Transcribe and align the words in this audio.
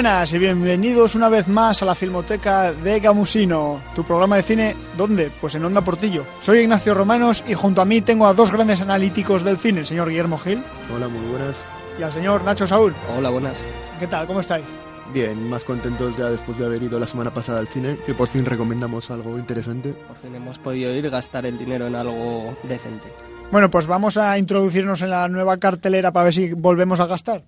buenas 0.00 0.32
y 0.32 0.38
bienvenidos 0.38 1.14
una 1.14 1.28
vez 1.28 1.46
más 1.46 1.82
a 1.82 1.84
la 1.84 1.94
Filmoteca 1.94 2.72
de 2.72 3.00
Gamusino, 3.00 3.82
tu 3.94 4.02
programa 4.02 4.36
de 4.36 4.42
cine, 4.42 4.74
¿dónde? 4.96 5.30
Pues 5.42 5.56
en 5.56 5.64
Onda 5.66 5.82
Portillo. 5.82 6.24
Soy 6.40 6.60
Ignacio 6.60 6.94
Romanos 6.94 7.44
y 7.46 7.52
junto 7.52 7.82
a 7.82 7.84
mí 7.84 8.00
tengo 8.00 8.24
a 8.26 8.32
dos 8.32 8.50
grandes 8.50 8.80
analíticos 8.80 9.44
del 9.44 9.58
cine, 9.58 9.80
el 9.80 9.86
señor 9.86 10.08
Guillermo 10.08 10.38
Gil 10.38 10.62
Hola, 10.90 11.06
muy 11.06 11.22
buenas. 11.26 11.54
y 11.98 12.02
al 12.02 12.10
señor 12.10 12.42
Nacho 12.44 12.66
Saúl. 12.66 12.94
Hola, 13.14 13.28
buenas. 13.28 13.62
¿Qué 13.98 14.06
tal? 14.06 14.26
¿Cómo 14.26 14.40
estáis? 14.40 14.64
Bien, 15.12 15.50
más 15.50 15.64
contentos 15.64 16.16
ya 16.16 16.30
después 16.30 16.56
de 16.56 16.64
haber 16.64 16.82
ido 16.82 16.98
la 16.98 17.06
semana 17.06 17.30
pasada 17.34 17.58
al 17.60 17.68
cine, 17.68 17.98
que 18.06 18.14
por 18.14 18.28
fin 18.28 18.46
recomendamos 18.46 19.10
algo 19.10 19.36
interesante. 19.36 19.92
Por 19.92 20.16
fin 20.16 20.34
hemos 20.34 20.58
podido 20.58 20.94
ir 20.94 21.10
gastar 21.10 21.44
el 21.44 21.58
dinero 21.58 21.88
en 21.88 21.94
algo 21.94 22.56
decente. 22.62 23.12
Bueno, 23.52 23.70
pues 23.70 23.86
vamos 23.86 24.16
a 24.16 24.38
introducirnos 24.38 25.02
en 25.02 25.10
la 25.10 25.28
nueva 25.28 25.58
cartelera 25.58 26.10
para 26.10 26.24
ver 26.24 26.32
si 26.32 26.54
volvemos 26.54 27.00
a 27.00 27.06
gastar. 27.06 27.44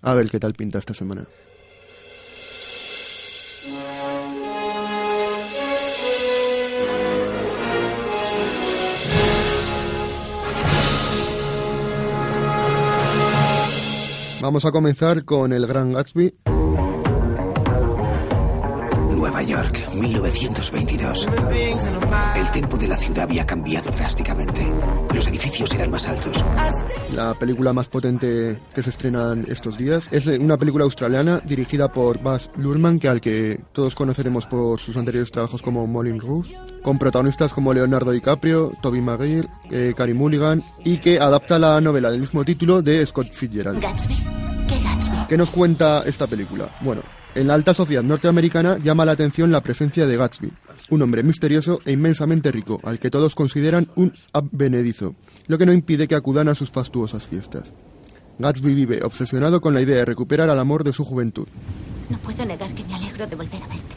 A 0.00 0.14
ver 0.14 0.28
qué 0.28 0.40
tal 0.40 0.54
pinta 0.54 0.78
esta 0.78 0.94
semana. 0.94 1.28
Vamos 14.42 14.64
a 14.64 14.72
comenzar 14.72 15.24
con 15.24 15.52
El 15.52 15.68
Gran 15.68 15.92
Gatsby. 15.92 16.34
Nueva 19.42 19.64
York, 19.64 19.94
1922. 19.94 21.26
El 22.36 22.50
tiempo 22.52 22.78
de 22.78 22.86
la 22.86 22.96
ciudad 22.96 23.24
había 23.24 23.44
cambiado 23.44 23.90
drásticamente. 23.90 24.64
Los 25.12 25.26
edificios 25.26 25.74
eran 25.74 25.90
más 25.90 26.06
altos. 26.06 26.44
la 27.12 27.34
película 27.34 27.72
más 27.72 27.88
potente 27.88 28.60
que 28.72 28.82
se 28.82 28.90
estrena 28.90 29.34
estos 29.48 29.76
días. 29.76 30.08
Es 30.12 30.26
una 30.26 30.56
película 30.56 30.84
australiana 30.84 31.40
dirigida 31.44 31.92
por 31.92 32.22
Baz 32.22 32.50
Luhrmann, 32.56 33.00
que 33.00 33.08
al 33.08 33.20
que 33.20 33.60
todos 33.72 33.96
conoceremos 33.96 34.46
por 34.46 34.78
sus 34.78 34.96
anteriores 34.96 35.32
trabajos 35.32 35.60
como 35.60 35.86
Moulin 35.88 36.20
Rouge, 36.20 36.54
con 36.82 36.98
protagonistas 36.98 37.52
como 37.52 37.74
Leonardo 37.74 38.12
DiCaprio, 38.12 38.72
Toby 38.80 39.00
Maguire, 39.00 39.48
eh, 39.70 39.92
Carey 39.96 40.14
Mulligan, 40.14 40.62
y 40.84 40.98
que 40.98 41.18
adapta 41.18 41.58
la 41.58 41.80
novela 41.80 42.12
del 42.12 42.20
mismo 42.20 42.44
título 42.44 42.80
de 42.80 43.04
Scott 43.04 43.32
Fitzgerald. 43.32 43.84
¿Qué 45.28 45.36
nos 45.36 45.50
cuenta 45.50 46.02
esta 46.06 46.26
película? 46.26 46.68
Bueno, 46.80 47.02
en 47.34 47.46
la 47.46 47.54
alta 47.54 47.72
sociedad 47.72 48.02
norteamericana 48.02 48.78
llama 48.78 49.04
la 49.04 49.12
atención 49.12 49.50
la 49.50 49.62
presencia 49.62 50.06
de 50.06 50.16
Gatsby, 50.16 50.52
un 50.90 51.02
hombre 51.02 51.22
misterioso 51.22 51.78
e 51.84 51.92
inmensamente 51.92 52.52
rico, 52.52 52.80
al 52.84 52.98
que 52.98 53.10
todos 53.10 53.34
consideran 53.34 53.88
un 53.96 54.12
advenedizo, 54.32 55.14
lo 55.46 55.58
que 55.58 55.66
no 55.66 55.72
impide 55.72 56.08
que 56.08 56.14
acudan 56.14 56.48
a 56.48 56.54
sus 56.54 56.70
fastuosas 56.70 57.26
fiestas. 57.26 57.72
Gatsby 58.38 58.74
vive 58.74 59.02
obsesionado 59.02 59.60
con 59.60 59.74
la 59.74 59.80
idea 59.80 59.96
de 59.96 60.04
recuperar 60.04 60.50
al 60.50 60.58
amor 60.58 60.84
de 60.84 60.92
su 60.92 61.04
juventud. 61.04 61.46
No 62.10 62.18
puedo 62.18 62.44
negar 62.44 62.72
que 62.74 62.84
me 62.84 62.94
alegro 62.94 63.26
de 63.26 63.36
volver 63.36 63.62
a 63.62 63.68
verte. 63.68 63.94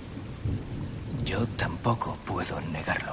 Yo 1.25 1.45
tampoco 1.57 2.17
puedo 2.25 2.61
negarlo. 2.71 3.11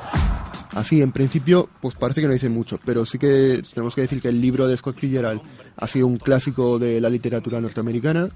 Así, 0.73 1.03
en 1.03 1.13
principio, 1.13 1.69
pues 1.81 1.95
parece 1.95 2.21
que 2.21 2.27
no 2.27 2.33
dice 2.33 2.49
mucho, 2.49 2.79
pero 2.85 3.05
sí 3.05 3.19
que 3.19 3.63
tenemos 3.75 3.95
que 3.95 4.03
decir 4.03 4.21
que 4.21 4.29
el 4.29 4.41
libro 4.41 4.69
de 4.69 4.77
Scott 4.77 4.99
Fitzgerald 4.99 5.41
ha 5.77 5.89
sido 5.89 6.07
un 6.07 6.19
clásico 6.19 6.79
de 6.79 7.01
la 7.01 7.11
literatura 7.11 7.61
norteamericana 7.61 8.29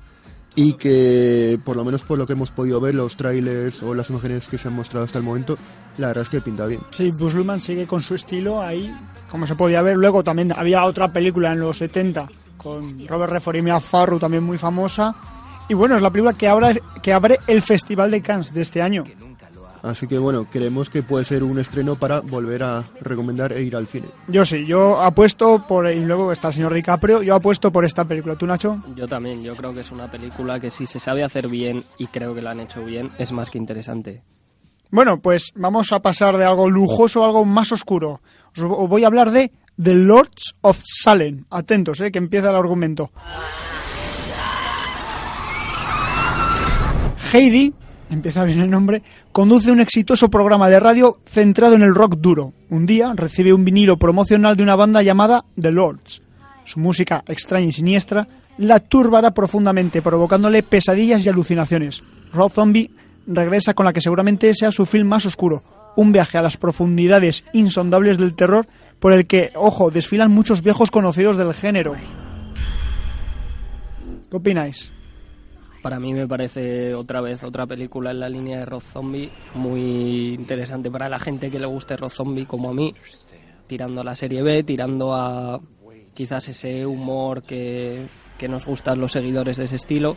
y 0.56 0.72
que, 0.72 1.60
por 1.62 1.76
lo 1.76 1.84
menos 1.84 2.02
por 2.02 2.18
lo 2.18 2.26
que 2.26 2.32
hemos 2.32 2.50
podido 2.50 2.80
ver, 2.80 2.94
los 2.94 3.16
trailers 3.16 3.82
o 3.82 3.94
las 3.94 4.08
imágenes 4.08 4.48
que 4.48 4.56
se 4.56 4.68
han 4.68 4.74
mostrado 4.74 5.04
hasta 5.04 5.18
el 5.18 5.24
momento, 5.24 5.56
la 5.98 6.08
verdad 6.08 6.22
es 6.22 6.30
que 6.30 6.40
pinta 6.40 6.66
bien. 6.66 6.80
Sí, 6.90 7.10
Buzz 7.10 7.34
Luhrmann 7.34 7.60
sigue 7.60 7.86
con 7.86 8.00
su 8.00 8.14
estilo 8.14 8.60
ahí, 8.60 8.92
como 9.30 9.46
se 9.46 9.54
podía 9.54 9.82
ver. 9.82 9.98
Luego 9.98 10.24
también 10.24 10.52
había 10.56 10.84
otra 10.84 11.12
película 11.12 11.52
en 11.52 11.60
los 11.60 11.78
70 11.78 12.26
con 12.56 13.06
Robert 13.06 13.34
Redford 13.34 13.56
y 13.56 13.62
Mia 13.62 13.78
Farrow, 13.78 14.18
también 14.18 14.42
muy 14.42 14.56
famosa. 14.56 15.14
Y 15.68 15.74
bueno, 15.74 15.96
es 15.96 16.02
la 16.02 16.10
película 16.10 16.32
que 16.32 16.48
abre, 16.48 16.80
que 17.02 17.12
abre 17.12 17.38
el 17.46 17.60
Festival 17.60 18.10
de 18.10 18.22
Cannes 18.22 18.54
de 18.54 18.62
este 18.62 18.80
año. 18.80 19.04
Así 19.86 20.08
que 20.08 20.18
bueno, 20.18 20.46
creemos 20.50 20.90
que 20.90 21.04
puede 21.04 21.24
ser 21.24 21.44
un 21.44 21.60
estreno 21.60 21.94
para 21.94 22.18
volver 22.18 22.64
a 22.64 22.84
recomendar 23.00 23.52
e 23.52 23.62
ir 23.62 23.76
al 23.76 23.86
cine. 23.86 24.08
Yo 24.26 24.44
sí, 24.44 24.66
yo 24.66 25.00
apuesto 25.00 25.64
por... 25.66 25.88
Y 25.88 26.04
luego 26.04 26.32
está 26.32 26.48
el 26.48 26.54
señor 26.54 26.74
DiCaprio, 26.74 27.22
yo 27.22 27.36
apuesto 27.36 27.70
por 27.70 27.84
esta 27.84 28.04
película. 28.04 28.34
¿Tú, 28.34 28.46
Nacho? 28.46 28.82
Yo 28.96 29.06
también, 29.06 29.44
yo 29.44 29.54
creo 29.54 29.72
que 29.72 29.80
es 29.80 29.92
una 29.92 30.10
película 30.10 30.58
que 30.58 30.70
si 30.70 30.86
se 30.86 30.98
sabe 30.98 31.22
hacer 31.22 31.46
bien, 31.46 31.82
y 31.98 32.08
creo 32.08 32.34
que 32.34 32.42
la 32.42 32.50
han 32.50 32.60
hecho 32.60 32.84
bien, 32.84 33.10
es 33.18 33.30
más 33.30 33.48
que 33.48 33.58
interesante. 33.58 34.24
Bueno, 34.90 35.20
pues 35.20 35.52
vamos 35.54 35.92
a 35.92 36.00
pasar 36.00 36.36
de 36.36 36.44
algo 36.44 36.68
lujoso 36.68 37.22
a 37.22 37.26
algo 37.26 37.44
más 37.44 37.70
oscuro. 37.70 38.20
Os 38.56 38.88
voy 38.88 39.04
a 39.04 39.06
hablar 39.06 39.30
de 39.30 39.52
The 39.80 39.94
Lords 39.94 40.56
of 40.62 40.80
Salem. 40.84 41.44
Atentos, 41.50 42.00
eh, 42.00 42.10
que 42.10 42.18
empieza 42.18 42.50
el 42.50 42.56
argumento. 42.56 43.12
Heidi, 47.32 47.72
empieza 48.10 48.44
bien 48.44 48.60
el 48.60 48.70
nombre, 48.70 49.02
conduce 49.32 49.70
un 49.70 49.80
exitoso 49.80 50.28
programa 50.28 50.68
de 50.68 50.80
radio 50.80 51.18
centrado 51.26 51.74
en 51.74 51.82
el 51.82 51.94
rock 51.94 52.16
duro. 52.16 52.52
Un 52.70 52.86
día 52.86 53.12
recibe 53.14 53.52
un 53.52 53.64
vinilo 53.64 53.96
promocional 53.96 54.56
de 54.56 54.62
una 54.62 54.76
banda 54.76 55.02
llamada 55.02 55.44
The 55.60 55.72
Lords. 55.72 56.22
Su 56.64 56.80
música 56.80 57.22
extraña 57.28 57.66
y 57.66 57.72
siniestra 57.72 58.26
la 58.58 58.80
turbará 58.80 59.32
profundamente, 59.32 60.02
provocándole 60.02 60.62
pesadillas 60.62 61.24
y 61.24 61.28
alucinaciones. 61.28 62.02
Rob 62.32 62.50
Zombie 62.50 62.90
regresa 63.26 63.74
con 63.74 63.86
la 63.86 63.92
que 63.92 64.00
seguramente 64.00 64.52
sea 64.54 64.70
su 64.70 64.86
film 64.86 65.08
más 65.08 65.26
oscuro, 65.26 65.62
un 65.96 66.12
viaje 66.12 66.38
a 66.38 66.42
las 66.42 66.56
profundidades 66.56 67.44
insondables 67.52 68.18
del 68.18 68.34
terror 68.34 68.66
por 68.98 69.12
el 69.12 69.26
que, 69.26 69.52
ojo, 69.54 69.90
desfilan 69.90 70.30
muchos 70.30 70.62
viejos 70.62 70.90
conocidos 70.90 71.36
del 71.36 71.52
género. 71.54 71.94
¿Qué 74.30 74.36
opináis? 74.36 74.92
Para 75.86 76.00
mí 76.00 76.12
me 76.12 76.26
parece 76.26 76.96
otra 76.96 77.20
vez 77.20 77.44
otra 77.44 77.64
película 77.64 78.10
en 78.10 78.18
la 78.18 78.28
línea 78.28 78.58
de 78.58 78.64
Rob 78.66 78.82
Zombie, 78.82 79.30
muy 79.54 80.34
interesante 80.34 80.90
para 80.90 81.08
la 81.08 81.20
gente 81.20 81.48
que 81.48 81.60
le 81.60 81.66
guste 81.66 81.96
Rob 81.96 82.10
Zombie 82.10 82.44
como 82.44 82.70
a 82.70 82.74
mí, 82.74 82.92
tirando 83.68 84.00
a 84.00 84.04
la 84.04 84.16
serie 84.16 84.42
B, 84.42 84.64
tirando 84.64 85.14
a 85.14 85.60
quizás 86.12 86.48
ese 86.48 86.84
humor 86.84 87.44
que, 87.44 88.04
que 88.36 88.48
nos 88.48 88.66
gustan 88.66 88.98
los 88.98 89.12
seguidores 89.12 89.58
de 89.58 89.62
ese 89.66 89.76
estilo. 89.76 90.16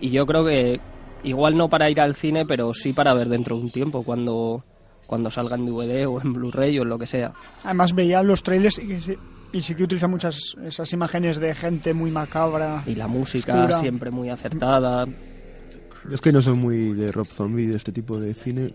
Y 0.00 0.08
yo 0.08 0.24
creo 0.24 0.46
que 0.46 0.80
igual 1.24 1.58
no 1.58 1.68
para 1.68 1.90
ir 1.90 2.00
al 2.00 2.14
cine, 2.14 2.46
pero 2.46 2.72
sí 2.72 2.94
para 2.94 3.12
ver 3.12 3.28
dentro 3.28 3.54
de 3.56 3.64
un 3.64 3.70
tiempo, 3.70 4.02
cuando, 4.02 4.64
cuando 5.06 5.30
salga 5.30 5.56
en 5.56 5.66
DVD 5.66 6.06
o 6.06 6.22
en 6.22 6.32
Blu-ray 6.32 6.78
o 6.78 6.84
en 6.84 6.88
lo 6.88 6.98
que 6.98 7.06
sea. 7.06 7.34
Además 7.64 7.94
veía 7.94 8.22
los 8.22 8.42
trailers 8.42 8.78
y, 8.78 8.88
que 8.88 9.00
sí- 9.02 9.18
y 9.52 9.60
sí 9.62 9.74
que 9.74 9.84
utiliza 9.84 10.08
muchas 10.08 10.54
esas 10.64 10.92
imágenes 10.92 11.38
de 11.38 11.54
gente 11.54 11.94
muy 11.94 12.10
macabra. 12.10 12.82
Y 12.86 12.94
la 12.94 13.06
música 13.08 13.54
Oscura. 13.54 13.78
siempre 13.78 14.10
muy 14.10 14.28
acertada. 14.28 15.06
Yo 15.06 16.14
es 16.14 16.20
que 16.20 16.32
no 16.32 16.40
soy 16.42 16.54
muy 16.54 16.92
de 16.94 17.10
Rob 17.12 17.26
Zombie, 17.26 17.66
de 17.66 17.76
este 17.76 17.90
tipo 17.92 18.18
de 18.20 18.32
cine, 18.34 18.70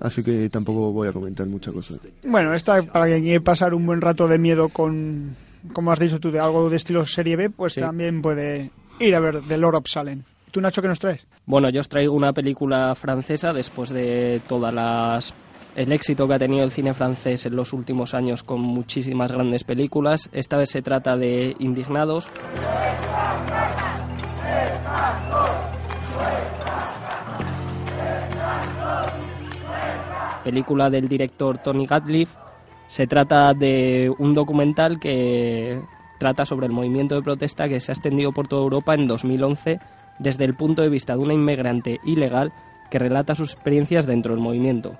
así 0.00 0.22
que 0.24 0.48
tampoco 0.48 0.92
voy 0.92 1.06
a 1.08 1.12
comentar 1.12 1.46
mucha 1.46 1.70
cosa. 1.70 1.94
Bueno, 2.24 2.54
esta 2.54 2.82
para 2.82 3.06
quien 3.06 3.22
quiere 3.22 3.40
pasar 3.40 3.72
un 3.74 3.86
buen 3.86 4.00
rato 4.00 4.26
de 4.26 4.38
miedo 4.38 4.68
con, 4.68 5.36
como 5.72 5.92
has 5.92 5.98
dicho 6.00 6.18
tú, 6.18 6.30
de 6.32 6.40
algo 6.40 6.68
de 6.68 6.76
estilo 6.76 7.06
serie 7.06 7.36
B, 7.36 7.50
pues 7.50 7.74
Sí. 7.74 7.80
también 7.80 8.20
puede 8.20 8.70
ir 8.98 9.14
a 9.14 9.20
ver 9.20 9.40
The 9.46 9.58
Lord 9.58 9.76
of 9.76 9.84
Salem. 9.88 10.22
¿Tú, 10.50 10.60
Nacho, 10.60 10.80
qué 10.82 10.88
nos 10.88 10.98
traes? 10.98 11.24
Bueno, 11.44 11.68
yo 11.68 11.80
os 11.80 11.88
traigo 11.88 12.14
una 12.14 12.32
película 12.32 12.94
francesa 12.94 13.52
después 13.52 13.90
de 13.90 14.40
todas 14.48 14.72
las 14.74 15.34
el 15.76 15.92
éxito 15.92 16.26
que 16.26 16.34
ha 16.34 16.38
tenido 16.38 16.64
el 16.64 16.70
cine 16.70 16.94
francés 16.94 17.44
en 17.44 17.54
los 17.54 17.74
últimos 17.74 18.14
años 18.14 18.42
con 18.42 18.62
muchísimas 18.62 19.30
grandes 19.30 19.62
películas. 19.62 20.30
Esta 20.32 20.56
vez 20.56 20.70
se 20.70 20.80
trata 20.80 21.18
de 21.18 21.54
Indignados. 21.58 22.30
Película 30.42 30.88
del 30.88 31.08
director 31.08 31.58
Tony 31.58 31.86
Gatliff. 31.86 32.34
Se 32.86 33.06
trata 33.06 33.52
de 33.52 34.10
un 34.18 34.32
documental 34.32 34.98
que 34.98 35.82
trata 36.18 36.46
sobre 36.46 36.66
el 36.66 36.72
movimiento 36.72 37.16
de 37.16 37.22
protesta 37.22 37.68
que 37.68 37.80
se 37.80 37.92
ha 37.92 37.94
extendido 37.94 38.32
por 38.32 38.48
toda 38.48 38.62
Europa 38.62 38.94
en 38.94 39.06
2011 39.06 39.78
desde 40.20 40.44
el 40.46 40.54
punto 40.54 40.80
de 40.80 40.88
vista 40.88 41.14
de 41.14 41.18
una 41.18 41.34
inmigrante 41.34 42.00
ilegal 42.04 42.54
que 42.90 42.98
relata 42.98 43.34
sus 43.34 43.52
experiencias 43.52 44.06
dentro 44.06 44.32
del 44.32 44.42
movimiento. 44.42 44.96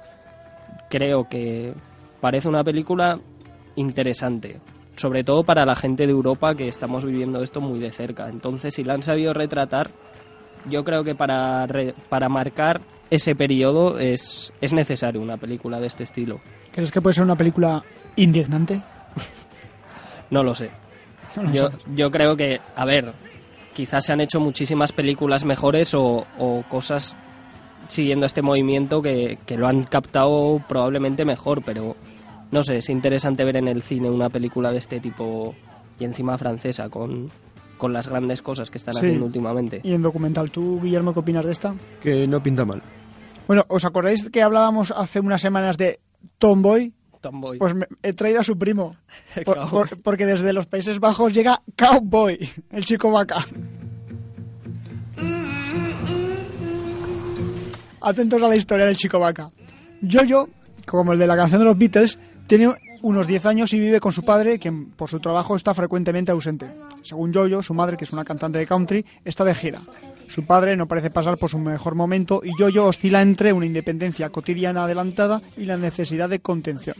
Creo 0.96 1.28
que 1.28 1.74
parece 2.22 2.48
una 2.48 2.64
película 2.64 3.20
interesante, 3.74 4.60
sobre 4.96 5.24
todo 5.24 5.44
para 5.44 5.66
la 5.66 5.76
gente 5.76 6.06
de 6.06 6.12
Europa 6.12 6.54
que 6.54 6.68
estamos 6.68 7.04
viviendo 7.04 7.42
esto 7.42 7.60
muy 7.60 7.78
de 7.78 7.90
cerca. 7.90 8.30
Entonces, 8.30 8.72
si 8.72 8.82
la 8.82 8.94
han 8.94 9.02
sabido 9.02 9.34
retratar, 9.34 9.90
yo 10.70 10.84
creo 10.84 11.04
que 11.04 11.14
para, 11.14 11.66
para 12.08 12.30
marcar 12.30 12.80
ese 13.10 13.34
periodo 13.34 13.98
es, 13.98 14.54
es 14.62 14.72
necesario 14.72 15.20
una 15.20 15.36
película 15.36 15.80
de 15.80 15.86
este 15.86 16.04
estilo. 16.04 16.40
¿Crees 16.72 16.90
que 16.90 17.02
puede 17.02 17.12
ser 17.12 17.24
una 17.24 17.36
película 17.36 17.84
indignante? 18.16 18.80
no 20.30 20.42
lo 20.42 20.54
sé. 20.54 20.70
yo, 21.52 21.68
yo 21.94 22.10
creo 22.10 22.38
que, 22.38 22.58
a 22.74 22.86
ver, 22.86 23.12
quizás 23.74 24.06
se 24.06 24.14
han 24.14 24.22
hecho 24.22 24.40
muchísimas 24.40 24.92
películas 24.92 25.44
mejores 25.44 25.92
o, 25.92 26.26
o 26.38 26.64
cosas 26.70 27.18
siguiendo 27.88 28.26
este 28.26 28.42
movimiento 28.42 29.02
que, 29.02 29.38
que, 29.46 29.56
lo 29.56 29.66
han 29.66 29.84
captado 29.84 30.62
probablemente 30.68 31.24
mejor, 31.24 31.62
pero 31.64 31.96
no 32.50 32.62
sé, 32.62 32.78
es 32.78 32.88
interesante 32.90 33.44
ver 33.44 33.56
en 33.56 33.68
el 33.68 33.82
cine 33.82 34.10
una 34.10 34.28
película 34.30 34.70
de 34.72 34.78
este 34.78 35.00
tipo 35.00 35.54
y 35.98 36.04
encima 36.04 36.36
francesa 36.38 36.88
con, 36.88 37.30
con 37.78 37.92
las 37.92 38.06
grandes 38.08 38.42
cosas 38.42 38.70
que 38.70 38.78
están 38.78 38.94
Sí. 38.94 39.00
haciendo 39.06 39.26
últimamente. 39.26 39.80
Y 39.82 39.92
en 39.94 40.02
documental, 40.02 40.50
¿tú, 40.50 40.80
Guillermo, 40.80 41.12
qué 41.12 41.20
opinas 41.20 41.44
de 41.44 41.52
esta? 41.52 41.74
Que 42.00 42.26
no 42.26 42.42
pinta 42.42 42.64
mal. 42.64 42.82
Bueno, 43.46 43.64
¿os 43.68 43.84
acordáis 43.84 44.28
que 44.30 44.42
hablábamos 44.42 44.90
hace 44.90 45.20
unas 45.20 45.40
semanas 45.40 45.76
de 45.76 46.00
Tomboy? 46.38 46.92
Tomboy. 47.20 47.58
Pues 47.58 47.74
me- 47.74 47.86
he 48.02 48.12
traído 48.12 48.40
a 48.40 48.44
su 48.44 48.58
primo. 48.58 48.94
Por- 49.44 49.68
por- 49.70 50.02
porque 50.02 50.26
desde 50.26 50.52
los 50.52 50.66
Países 50.66 51.00
Bajos 51.00 51.32
llega 51.32 51.62
Cowboy, 51.76 52.38
el 52.70 52.84
chico 52.84 53.10
vaca. 53.10 53.44
Atentos 58.08 58.40
a 58.40 58.48
la 58.48 58.54
historia 58.56 58.86
del 58.86 58.96
chico 58.96 59.18
vaca. 59.18 59.48
Jojo, 60.00 60.48
como 60.86 61.12
el 61.12 61.18
de 61.18 61.26
la 61.26 61.34
canción 61.36 61.60
de 61.60 61.64
los 61.64 61.76
Beatles, 61.76 62.18
tiene 62.46 62.72
unos 63.02 63.26
10 63.26 63.46
años 63.46 63.72
y 63.72 63.80
vive 63.80 63.98
con 63.98 64.12
su 64.12 64.24
padre, 64.24 64.60
quien 64.60 64.90
por 64.92 65.10
su 65.10 65.18
trabajo 65.18 65.56
está 65.56 65.74
frecuentemente 65.74 66.30
ausente. 66.30 66.66
Según 67.02 67.34
Jojo, 67.34 67.64
su 67.64 67.74
madre, 67.74 67.96
que 67.96 68.04
es 68.04 68.12
una 68.12 68.24
cantante 68.24 68.58
de 68.58 68.66
country, 68.66 69.04
está 69.24 69.44
de 69.44 69.54
gira. 69.54 69.80
Su 70.28 70.44
padre 70.46 70.76
no 70.76 70.86
parece 70.86 71.10
pasar 71.10 71.36
por 71.36 71.50
su 71.50 71.58
mejor 71.58 71.96
momento 71.96 72.42
y 72.44 72.52
Jojo 72.52 72.86
oscila 72.86 73.22
entre 73.22 73.52
una 73.52 73.66
independencia 73.66 74.30
cotidiana 74.30 74.84
adelantada 74.84 75.42
y 75.56 75.64
la 75.64 75.76
necesidad 75.76 76.28
de 76.28 76.38
contención. 76.38 76.96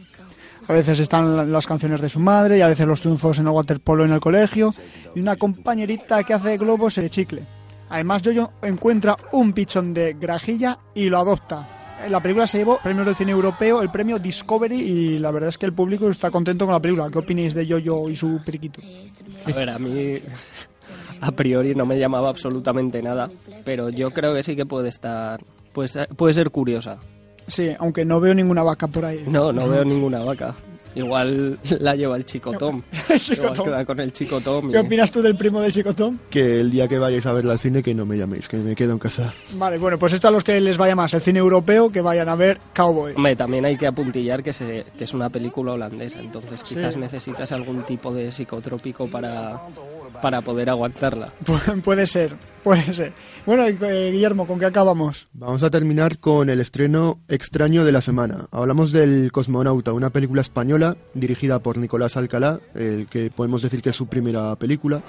A 0.67 0.73
veces 0.73 0.99
están 0.99 1.37
la- 1.37 1.45
las 1.45 1.65
canciones 1.65 2.01
de 2.01 2.09
su 2.09 2.19
madre 2.19 2.57
y 2.57 2.61
a 2.61 2.67
veces 2.67 2.85
los 2.85 2.99
triunfos 2.99 3.39
en 3.39 3.45
el 3.47 3.53
waterpolo 3.53 4.03
en 4.03 4.11
el 4.11 4.19
colegio 4.19 4.73
y 5.15 5.21
una 5.21 5.37
compañerita 5.37 6.23
que 6.25 6.33
hace 6.33 6.57
globos 6.57 6.95
de 6.95 7.09
chicle. 7.09 7.43
Además, 7.89 8.21
Jojo 8.23 8.51
encuentra 8.61 9.15
un 9.31 9.53
pichón 9.53 9.93
de 9.93 10.13
grajilla 10.13 10.77
y 10.93 11.09
lo 11.09 11.19
adopta. 11.19 11.67
La 12.09 12.19
película 12.19 12.45
se 12.45 12.59
llevó 12.59 12.77
premios 12.77 13.05
del 13.07 13.15
cine 13.15 13.31
europeo, 13.31 13.81
el 13.81 13.89
premio 13.89 14.19
Discovery 14.19 14.75
y 14.79 15.17
la 15.17 15.31
verdad 15.31 15.49
es 15.49 15.57
que 15.57 15.65
el 15.65 15.73
público 15.73 16.07
está 16.09 16.29
contento 16.29 16.65
con 16.65 16.73
la 16.73 16.79
película. 16.79 17.09
¿Qué 17.09 17.17
opináis 17.17 17.53
de 17.55 17.65
Jojo 17.67 18.09
y 18.09 18.15
su 18.15 18.39
periquito? 18.45 18.81
A 19.45 19.51
ver, 19.51 19.69
a 19.69 19.79
mí 19.79 20.19
a 21.21 21.31
priori 21.31 21.73
no 21.73 21.85
me 21.85 21.97
llamaba 21.97 22.29
absolutamente 22.29 23.01
nada, 23.01 23.29
pero 23.65 23.89
yo 23.89 24.11
creo 24.11 24.35
que 24.35 24.43
sí 24.43 24.55
que 24.55 24.65
puede 24.65 24.89
estar, 24.89 25.43
puede 25.73 25.87
ser, 25.87 26.07
puede 26.09 26.33
ser 26.33 26.51
curiosa. 26.51 26.99
Sí, 27.47 27.69
aunque 27.79 28.05
no 28.05 28.19
veo 28.19 28.33
ninguna 28.35 28.61
vaca 28.61 28.87
por 28.87 29.05
ahí. 29.05 29.23
No, 29.27 29.51
no 29.51 29.67
veo 29.69 29.83
ninguna 29.83 30.19
vaca. 30.19 30.53
Igual 30.97 31.59
la 31.79 31.95
lleva 31.95 32.15
el 32.17 32.25
chico 32.25 32.53
Tom. 32.57 32.81
El 33.09 33.19
chico 33.19 33.41
Igual 33.41 33.53
Tom. 33.53 33.65
queda 33.65 33.85
con 33.85 33.99
el 33.99 34.11
chico 34.13 34.41
Tom. 34.41 34.69
y- 34.69 34.71
¿Qué 34.73 34.79
opinas 34.79 35.11
tú 35.11 35.21
del 35.21 35.35
primo 35.37 35.61
del 35.61 35.71
chico 35.71 35.93
Tom? 35.93 36.17
Que 36.29 36.59
el 36.59 36.71
día 36.71 36.87
que 36.87 36.97
vayáis 36.97 37.25
a 37.25 37.33
verla 37.33 37.53
al 37.53 37.59
cine 37.59 37.81
que 37.83 37.93
no 37.93 38.05
me 38.05 38.17
llaméis, 38.17 38.47
que 38.47 38.57
me 38.57 38.75
quedo 38.75 38.93
en 38.93 38.99
casa. 38.99 39.33
Vale, 39.53 39.77
bueno, 39.77 39.97
pues 39.97 40.13
esto 40.13 40.27
a 40.27 40.31
los 40.31 40.43
que 40.43 40.59
les 40.59 40.77
vaya 40.77 40.95
más 40.95 41.13
el 41.13 41.21
cine 41.21 41.39
europeo, 41.39 41.91
que 41.91 42.01
vayan 42.01 42.29
a 42.29 42.35
ver 42.35 42.59
Cowboy. 42.75 43.13
Hombre, 43.15 43.35
también 43.35 43.65
hay 43.65 43.77
que 43.77 43.87
apuntillar 43.87 44.43
que, 44.43 44.51
se, 44.53 44.85
que 44.97 45.03
es 45.05 45.13
una 45.13 45.29
película 45.29 45.73
holandesa, 45.73 46.19
entonces 46.19 46.63
quizás 46.63 46.95
Sí. 46.95 46.99
necesitas 46.99 47.51
algún 47.51 47.83
tipo 47.83 48.13
de 48.13 48.31
psicotrópico 48.31 49.07
para, 49.07 49.59
para 50.21 50.41
poder 50.41 50.69
aguantarla. 50.69 51.33
Pu- 51.45 51.81
puede 51.81 52.07
ser, 52.07 52.33
puede 52.63 52.93
ser. 52.93 53.13
Bueno, 53.45 53.65
eh, 53.65 54.09
Guillermo, 54.11 54.45
¿con 54.47 54.59
qué 54.59 54.65
acabamos? 54.65 55.27
Vamos 55.33 55.63
a 55.63 55.69
terminar 55.69 56.19
con 56.19 56.49
el 56.49 56.59
estreno 56.59 57.19
extraño 57.29 57.85
de 57.85 57.91
la 57.91 58.01
semana. 58.01 58.47
Hablamos 58.51 58.91
del 58.91 59.31
Cosmonauta, 59.31 59.93
una 59.93 60.09
película 60.09 60.41
española 60.41 60.97
dirigida 61.13 61.59
por 61.59 61.77
Nicolás 61.77 62.17
Alcalá, 62.17 62.59
el 62.75 63.07
que 63.07 63.31
podemos 63.31 63.61
decir 63.61 63.81
que 63.81 63.89
es 63.91 63.95
su 63.95 64.07
primera 64.07 64.55
película, 64.57 65.01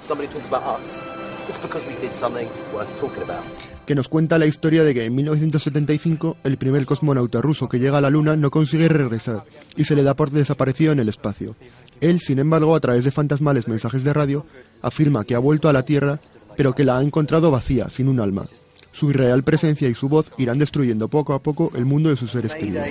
que 3.85 3.95
nos 3.95 4.07
cuenta 4.07 4.37
la 4.37 4.45
historia 4.45 4.83
de 4.83 4.93
que 4.93 5.05
en 5.05 5.15
1975 5.15 6.37
el 6.43 6.57
primer 6.57 6.85
cosmonauta 6.85 7.41
ruso 7.41 7.67
que 7.67 7.79
llega 7.79 7.97
a 7.97 8.01
la 8.01 8.09
Luna 8.09 8.35
no 8.35 8.51
consigue 8.51 8.87
regresar 8.87 9.43
y 9.75 9.83
se 9.85 9.95
le 9.95 10.03
da 10.03 10.15
por 10.15 10.29
desaparecido 10.31 10.91
en 10.91 10.99
el 10.99 11.09
espacio. 11.09 11.55
Él, 12.01 12.19
sin 12.19 12.39
embargo, 12.39 12.75
a 12.75 12.79
través 12.79 13.03
de 13.03 13.11
fantasmales 13.11 13.67
mensajes 13.67 14.03
de 14.03 14.13
radio, 14.13 14.45
afirma 14.81 15.23
que 15.25 15.35
ha 15.35 15.39
vuelto 15.39 15.69
a 15.69 15.73
la 15.73 15.83
Tierra, 15.85 16.19
pero 16.57 16.73
que 16.75 16.83
la 16.83 16.97
ha 16.97 17.03
encontrado 17.03 17.51
vacía, 17.51 17.89
sin 17.89 18.07
un 18.09 18.19
alma. 18.19 18.45
Su 18.91 19.09
irreal 19.11 19.43
presencia 19.43 19.87
y 19.87 19.93
su 19.93 20.09
voz 20.09 20.31
irán 20.37 20.57
destruyendo 20.59 21.07
poco 21.07 21.33
a 21.33 21.41
poco 21.41 21.71
el 21.75 21.85
mundo 21.85 22.09
de 22.09 22.17
sus 22.17 22.31
seres 22.31 22.53
queridos. 22.55 22.85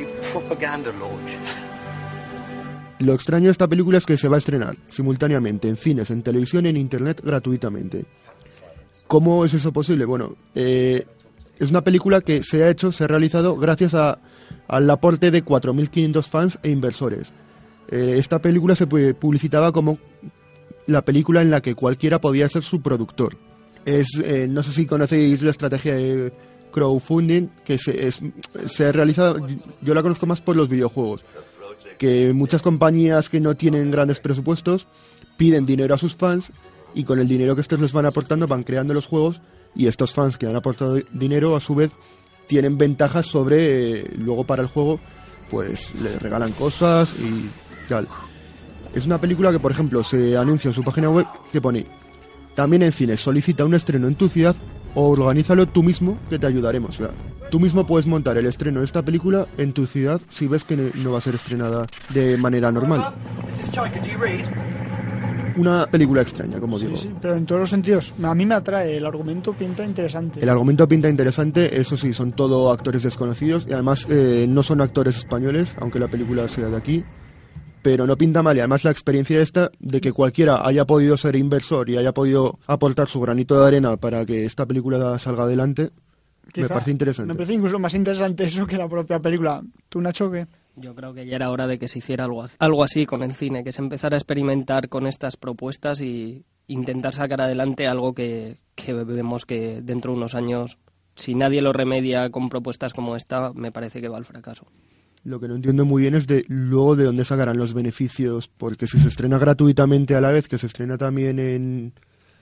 Lo 3.00 3.14
extraño 3.14 3.44
de 3.46 3.52
esta 3.52 3.68
película 3.68 3.98
es 3.98 4.06
que 4.06 4.18
se 4.18 4.28
va 4.28 4.36
a 4.36 4.38
estrenar 4.38 4.76
simultáneamente 4.90 5.68
en 5.68 5.76
cines, 5.76 6.10
en 6.10 6.22
televisión 6.22 6.66
y 6.66 6.70
en 6.70 6.76
internet 6.76 7.20
gratuitamente. 7.22 8.06
¿Cómo 9.06 9.44
es 9.44 9.54
eso 9.54 9.72
posible? 9.72 10.04
Bueno, 10.04 10.34
eh, 10.54 11.06
es 11.58 11.70
una 11.70 11.82
película 11.82 12.20
que 12.20 12.42
se 12.42 12.64
ha 12.64 12.70
hecho, 12.70 12.90
se 12.90 13.04
ha 13.04 13.06
realizado 13.06 13.56
gracias 13.56 13.94
a- 13.94 14.18
al 14.66 14.90
aporte 14.90 15.30
de 15.30 15.44
4.500 15.44 16.26
fans 16.28 16.58
e 16.62 16.70
inversores. 16.70 17.32
Eh, 17.90 18.16
esta 18.18 18.40
película 18.40 18.74
se 18.74 18.88
pu- 18.88 19.14
publicitaba 19.14 19.70
como 19.72 19.98
la 20.88 21.04
película 21.04 21.40
en 21.42 21.50
la 21.50 21.60
que 21.60 21.74
cualquiera 21.76 22.20
podía 22.20 22.48
ser 22.48 22.62
su 22.64 22.82
productor. 22.82 23.36
Es, 23.84 24.08
eh, 24.22 24.46
no 24.50 24.62
sé 24.64 24.72
si 24.72 24.84
conocéis 24.86 25.42
la 25.42 25.50
estrategia 25.52 25.94
de 25.94 26.32
crowdfunding 26.72 27.48
que 27.64 27.78
se, 27.78 28.06
es- 28.08 28.18
se 28.66 28.86
ha 28.86 28.92
realizado, 28.92 29.46
yo 29.80 29.94
la 29.94 30.02
conozco 30.02 30.26
más 30.26 30.40
por 30.40 30.56
los 30.56 30.68
videojuegos 30.68 31.24
que 31.96 32.32
muchas 32.32 32.60
compañías 32.62 33.28
que 33.28 33.40
no 33.40 33.56
tienen 33.56 33.90
grandes 33.90 34.20
presupuestos 34.20 34.86
piden 35.36 35.64
dinero 35.66 35.94
a 35.94 35.98
sus 35.98 36.14
fans 36.14 36.50
y 36.94 37.04
con 37.04 37.18
el 37.18 37.26
dinero 37.28 37.54
que 37.54 37.60
estos 37.60 37.80
les 37.80 37.92
van 37.92 38.06
aportando 38.06 38.46
van 38.46 38.62
creando 38.64 38.94
los 38.94 39.06
juegos 39.06 39.40
y 39.74 39.86
estos 39.86 40.12
fans 40.12 40.36
que 40.38 40.46
han 40.46 40.56
aportado 40.56 40.98
dinero 41.12 41.56
a 41.56 41.60
su 41.60 41.74
vez 41.74 41.90
tienen 42.46 42.78
ventajas 42.78 43.26
sobre 43.26 44.00
eh, 44.00 44.10
luego 44.18 44.44
para 44.44 44.62
el 44.62 44.68
juego 44.68 45.00
pues 45.50 45.94
le 46.02 46.18
regalan 46.18 46.52
cosas 46.52 47.14
y 47.18 47.48
tal. 47.88 48.06
Es 48.94 49.06
una 49.06 49.20
película 49.20 49.50
que 49.52 49.58
por 49.58 49.70
ejemplo 49.70 50.02
se 50.02 50.36
anuncia 50.36 50.68
en 50.68 50.74
su 50.74 50.82
página 50.82 51.10
web 51.10 51.26
que 51.52 51.60
pone 51.60 51.86
también 52.54 52.82
en 52.82 52.92
cines 52.92 53.20
solicita 53.20 53.64
un 53.64 53.74
estreno 53.74 54.08
en 54.08 54.16
tu 54.16 54.28
ciudad 54.28 54.56
o 54.94 55.08
organízalo 55.10 55.66
tú 55.66 55.82
mismo 55.82 56.18
que 56.28 56.38
te 56.40 56.46
ayudaremos. 56.46 56.90
O 56.98 57.04
sea, 57.04 57.10
tú 57.50 57.60
mismo 57.60 57.86
puedes 57.86 58.06
montar 58.06 58.36
el 58.36 58.46
estreno 58.46 58.80
de 58.80 58.86
esta 58.86 59.02
película 59.02 59.46
en 59.58 59.72
tu 59.72 59.86
ciudad 59.86 60.20
si 60.28 60.48
ves 60.48 60.64
que 60.64 60.76
no- 60.76 61.12
va 61.12 61.18
a 61.18 61.20
ser 61.20 61.36
estrenada 61.36 61.86
de 62.12 62.36
manera 62.36 62.72
normal. 62.72 63.14
Una 65.56 65.86
película 65.86 66.22
extraña, 66.22 66.60
como 66.60 66.78
digo. 66.78 66.96
Sí, 66.96 67.10
pero 67.20 67.34
en 67.34 67.44
todos 67.44 67.60
los 67.60 67.70
sentidos. 67.70 68.12
A 68.22 68.32
mí 68.34 68.46
me 68.46 68.54
atrae, 68.54 68.96
el 68.96 69.04
argumento 69.06 69.52
pinta 69.54 69.84
interesante. 69.84 70.40
El 70.40 70.48
argumento 70.48 70.86
pinta 70.86 71.08
interesante, 71.08 71.80
eso 71.80 71.96
sí, 71.96 72.12
son 72.12 72.32
todo 72.32 72.70
actores 72.70 73.02
desconocidos 73.02 73.66
y 73.68 73.72
además 73.72 74.06
eh, 74.08 74.46
no 74.48 74.62
son 74.62 74.80
actores 74.80 75.16
españoles, 75.16 75.74
aunque 75.80 75.98
la 75.98 76.06
película 76.06 76.46
sea 76.46 76.68
de 76.68 76.76
aquí, 76.76 77.04
pero 77.82 78.06
no 78.06 78.16
pinta 78.16 78.42
mal 78.42 78.56
y 78.56 78.60
además 78.60 78.84
la 78.84 78.90
experiencia 78.90 79.40
esta 79.40 79.70
de 79.78 80.00
que 80.00 80.12
cualquiera 80.12 80.66
haya 80.66 80.84
podido 80.84 81.16
ser 81.16 81.36
inversor 81.36 81.88
y 81.90 81.96
haya 81.96 82.12
podido 82.12 82.58
aportar 82.66 83.08
su 83.08 83.20
granito 83.20 83.58
de 83.60 83.66
arena 83.66 83.96
para 83.96 84.24
que 84.24 84.44
esta 84.44 84.66
película 84.66 85.18
salga 85.18 85.44
adelante, 85.44 85.90
me 86.56 86.68
parece 86.68 86.90
interesante. 86.90 87.28
Me 87.28 87.34
parece 87.34 87.54
incluso 87.54 87.78
más 87.78 87.94
interesante 87.94 88.44
eso 88.44 88.66
que 88.66 88.76
la 88.78 88.88
propia 88.88 89.20
película. 89.20 89.62
¿Tú, 89.88 90.00
Nacho, 90.00 90.30
qué? 90.30 90.46
Yo 90.76 90.94
creo 90.94 91.12
que 91.12 91.26
ya 91.26 91.36
era 91.36 91.50
hora 91.50 91.66
de 91.66 91.78
que 91.78 91.88
se 91.88 91.98
hiciera 91.98 92.24
algo, 92.24 92.44
algo 92.58 92.84
así 92.84 93.04
con 93.04 93.22
el 93.22 93.34
cine, 93.34 93.64
que 93.64 93.72
se 93.72 93.82
empezara 93.82 94.16
a 94.16 94.18
experimentar 94.18 94.88
con 94.88 95.06
estas 95.06 95.36
propuestas 95.36 96.00
y 96.00 96.44
intentar 96.68 97.14
sacar 97.14 97.40
adelante 97.40 97.88
algo 97.88 98.14
que, 98.14 98.58
que 98.74 98.92
vemos 98.92 99.44
que 99.44 99.80
dentro 99.82 100.12
de 100.12 100.18
unos 100.18 100.34
años, 100.34 100.78
si 101.16 101.34
nadie 101.34 101.62
lo 101.62 101.72
remedia 101.72 102.30
con 102.30 102.48
propuestas 102.48 102.92
como 102.94 103.16
esta, 103.16 103.52
me 103.54 103.72
parece 103.72 104.00
que 104.00 104.08
va 104.08 104.18
al 104.18 104.24
fracaso. 104.24 104.66
Lo 105.28 105.38
que 105.38 105.46
no 105.46 105.56
entiendo 105.56 105.84
muy 105.84 106.00
bien 106.00 106.14
es 106.14 106.26
de 106.26 106.46
luego 106.48 106.96
de 106.96 107.04
dónde 107.04 107.22
sacarán 107.22 107.58
los 107.58 107.74
beneficios, 107.74 108.48
porque 108.48 108.86
si 108.86 108.98
se 108.98 109.08
estrena 109.08 109.36
gratuitamente 109.36 110.14
a 110.14 110.22
la 110.22 110.32
vez 110.32 110.48
que 110.48 110.56
se 110.56 110.66
estrena 110.66 110.96
también 110.96 111.38
en, 111.38 111.92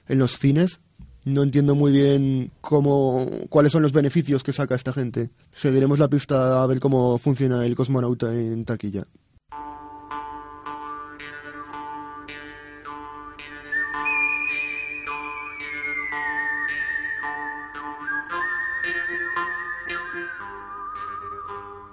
en 0.06 0.18
los 0.20 0.38
cines, 0.38 0.78
no 1.24 1.42
entiendo 1.42 1.74
muy 1.74 1.90
bien 1.90 2.52
cómo, 2.60 3.28
cuáles 3.48 3.72
son 3.72 3.82
los 3.82 3.90
beneficios 3.90 4.44
que 4.44 4.52
saca 4.52 4.76
esta 4.76 4.92
gente. 4.92 5.30
Seguiremos 5.52 5.98
la 5.98 6.06
pista 6.06 6.62
a 6.62 6.66
ver 6.68 6.78
cómo 6.78 7.18
funciona 7.18 7.66
el 7.66 7.74
cosmonauta 7.74 8.32
en 8.32 8.64
taquilla. 8.64 9.04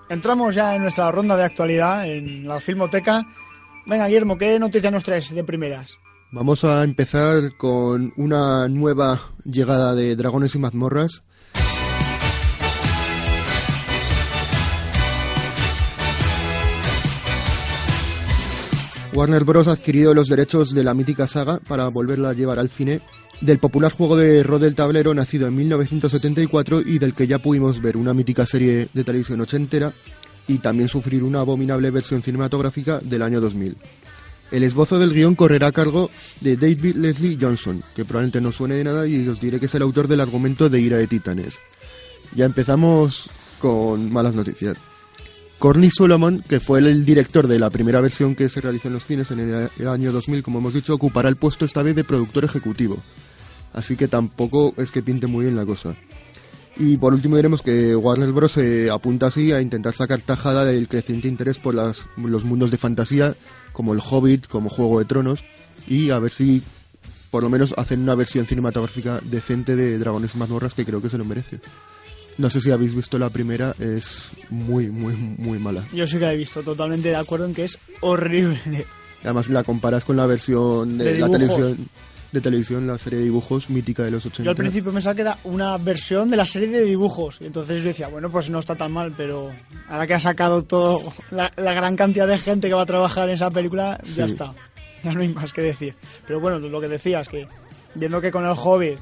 Entramos 0.10 0.54
ya 0.54 0.76
en 0.76 0.82
nuestra 0.84 1.12
ronda 1.12 1.36
de 1.36 1.44
actualidad, 1.44 2.08
en 2.08 2.48
la 2.48 2.60
Filmoteca. 2.60 3.26
Venga, 3.86 4.08
Guillermo, 4.08 4.38
¿qué 4.38 4.60
noticias 4.60 4.92
nos 4.92 5.04
traes 5.04 5.34
de 5.34 5.44
primeras? 5.44 5.98
Vamos 6.32 6.64
a 6.64 6.84
empezar 6.84 7.56
con 7.58 8.14
una 8.18 8.68
nueva 8.68 9.22
llegada 9.46 9.94
de 9.94 10.16
Dragones 10.16 10.56
y 10.56 10.60
Mazmorras. 10.60 11.24
Warner 19.14 19.44
Bros. 19.44 19.68
ha 19.68 19.74
adquirido 19.74 20.16
los 20.16 20.28
derechos 20.28 20.74
de 20.74 20.84
la 20.84 20.96
mítica 20.96 21.28
saga 21.28 21.60
para 21.68 21.88
volverla 21.88 22.30
a 22.30 22.34
llevar 22.34 22.58
al 22.58 22.70
cine 22.70 23.00
del 23.42 23.60
popular 23.60 23.92
juego 23.92 24.16
de 24.16 24.44
rol 24.44 24.62
del 24.62 24.76
tablero 24.76 25.14
nacido 25.14 25.48
en 25.48 25.56
1974 25.56 26.82
y 26.82 27.00
del 27.00 27.14
que 27.14 27.28
ya 27.28 27.40
pudimos 27.40 27.82
ver 27.82 27.98
una 27.98 28.14
mítica 28.14 28.46
serie 28.46 28.88
de 28.94 29.04
televisión 29.04 29.42
ochentera 29.42 29.92
y 30.48 30.58
también 30.60 30.90
sufrir 30.90 31.24
una 31.24 31.42
abominable 31.42 31.92
versión 31.92 32.22
cinematográfica 32.22 33.00
del 33.00 33.22
año 33.22 33.42
2000. 33.42 33.78
El 34.52 34.64
esbozo 34.64 35.00
del 35.00 35.14
guion 35.14 35.36
correrá 35.36 35.68
a 35.68 35.72
cargo 35.72 36.12
de 36.42 36.56
David 36.56 36.96
Leslie 36.96 37.38
Johnson, 37.42 37.82
que 37.96 38.06
probablemente 38.06 38.40
no 38.40 38.52
suene 38.52 38.76
de 38.76 38.84
nada 38.84 39.08
y 39.08 39.28
os 39.28 39.42
diré 39.42 39.60
que 39.60 39.66
es 39.66 39.76
el 39.76 39.82
autor 39.82 40.08
del 40.08 40.22
argumento 40.22 40.70
de 40.70 40.80
Ira 40.80 40.98
de 40.98 41.08
Titanes. 41.08 41.58
Ya 42.36 42.46
empezamos 42.46 43.30
con 43.60 44.12
malas 44.12 44.36
noticias. 44.36 44.78
Corny 45.64 45.92
Solomon, 45.92 46.44
que 46.46 46.60
fue 46.60 46.80
el 46.80 47.06
director 47.06 47.48
de 47.48 47.58
la 47.58 47.70
primera 47.70 48.02
versión 48.02 48.36
que 48.36 48.50
se 48.50 48.60
realizó 48.60 48.90
en 48.90 48.96
los 48.96 49.06
cines 49.06 49.32
en 49.32 49.40
el 49.40 49.88
año 49.88 50.12
2000, 50.12 50.44
como 50.44 50.60
hemos 50.60 50.74
dicho, 50.74 50.94
ocupará 50.94 51.30
el 51.30 51.38
puesto 51.38 51.64
esta 51.64 51.82
vez 51.82 51.96
de 51.96 52.04
productor 52.04 52.44
ejecutivo. 52.44 52.98
Así 53.72 53.96
que 53.96 54.10
tampoco 54.10 54.74
es 54.76 54.92
que 54.92 55.02
pinte 55.02 55.26
muy 55.26 55.46
bien 55.46 55.56
la 55.56 55.66
cosa. 55.66 55.96
Y 56.76 56.98
por 56.98 57.14
último 57.14 57.38
diremos 57.38 57.62
que 57.62 57.96
Warner 57.96 58.34
Bros. 58.34 58.52
se 58.52 58.92
apunta 58.92 59.28
así 59.28 59.54
a 59.54 59.62
intentar 59.62 59.94
sacar 59.94 60.20
tajada 60.20 60.66
del 60.66 60.90
creciente 60.90 61.30
interés 61.30 61.58
por 61.60 61.76
las, 61.76 62.04
los 62.18 62.44
mundos 62.44 62.70
de 62.70 62.76
fantasía, 62.76 63.34
como 63.72 63.94
el 63.94 64.02
Hobbit, 64.02 64.48
como 64.48 64.70
Juego 64.70 65.00
de 65.00 65.06
Tronos, 65.06 65.46
y 65.88 66.10
a 66.10 66.20
ver 66.20 66.34
si 66.34 66.62
por 67.32 67.42
lo 67.42 67.50
menos 67.50 67.74
hacen 67.78 68.02
una 68.02 68.16
versión 68.16 68.46
cinematográfica 68.46 69.22
decente 69.24 69.78
de 69.78 69.98
Dragones 69.98 70.36
y 70.36 70.40
Mazmorras 70.40 70.74
que 70.74 70.84
creo 70.84 71.02
que 71.02 71.10
se 71.10 71.18
lo 71.18 71.24
merece. 71.24 71.62
No 72.38 72.50
sé 72.50 72.62
si 72.62 72.72
habéis 72.72 72.96
visto 72.96 73.20
la 73.20 73.30
primera, 73.30 73.76
es 73.80 74.32
muy, 74.50 74.90
muy, 74.90 75.14
muy 75.14 75.60
mala. 75.60 75.84
Yo 75.94 76.08
sí 76.08 76.18
que 76.18 76.26
la 76.26 76.34
he 76.34 76.38
visto, 76.38 76.64
totalmente 76.64 77.10
de 77.10 77.16
acuerdo 77.16 77.46
en 77.46 77.54
que 77.54 77.66
es 77.66 77.78
horrible. 78.02 78.60
Además 79.24 79.50
la 79.50 79.64
comparas 79.64 80.04
con 80.04 80.18
la 80.18 80.26
versión 80.26 80.98
de, 80.98 81.14
De 81.14 81.20
la 81.20 81.30
televisión, 81.30 81.78
de 82.32 82.42
televisión, 82.42 82.88
la 82.88 82.98
serie 82.98 83.20
de 83.20 83.26
dibujos 83.26 83.70
mítica 83.70 84.04
de 84.04 84.12
los 84.12 84.26
80. 84.26 84.44
Yo 84.44 84.50
al 84.50 84.56
principio 84.56 84.92
pensaba 84.92 85.16
que 85.16 85.22
era 85.22 85.38
una 85.44 85.78
versión 85.78 86.30
de 86.30 86.38
la 86.38 86.46
serie 86.46 86.68
de 86.70 86.84
dibujos. 86.84 87.38
Y 87.40 87.46
entonces 87.46 87.84
yo 87.84 87.90
decía, 87.90 88.08
bueno, 88.08 88.30
pues 88.30 88.50
no 88.50 88.60
está 88.60 88.76
tan 88.76 88.92
mal, 88.92 89.14
pero 89.16 89.52
ahora 89.88 90.08
que 90.08 90.16
ha 90.16 90.20
sacado 90.20 90.64
todo, 90.64 91.14
la, 91.32 91.54
la 91.56 91.74
gran 91.74 91.96
cantidad 91.96 92.28
de 92.28 92.38
gente 92.38 92.68
que 92.68 92.74
va 92.74 92.82
a 92.82 92.88
trabajar 92.88 93.30
en 93.30 93.36
esa 93.36 93.52
película, 93.52 94.00
ya 94.16 94.26
está. 94.26 94.54
Ya 95.04 95.14
no 95.14 95.22
hay 95.22 95.30
más 95.30 95.54
que 95.54 95.62
decir. 95.62 95.94
Pero 96.26 96.40
bueno, 96.40 96.60
lo 96.60 96.82
que 96.82 96.88
decías, 96.88 97.28
que 97.28 97.46
viendo 97.96 98.20
que 98.20 98.32
con 98.32 98.46
el 98.46 98.56
Hobbit 98.58 98.98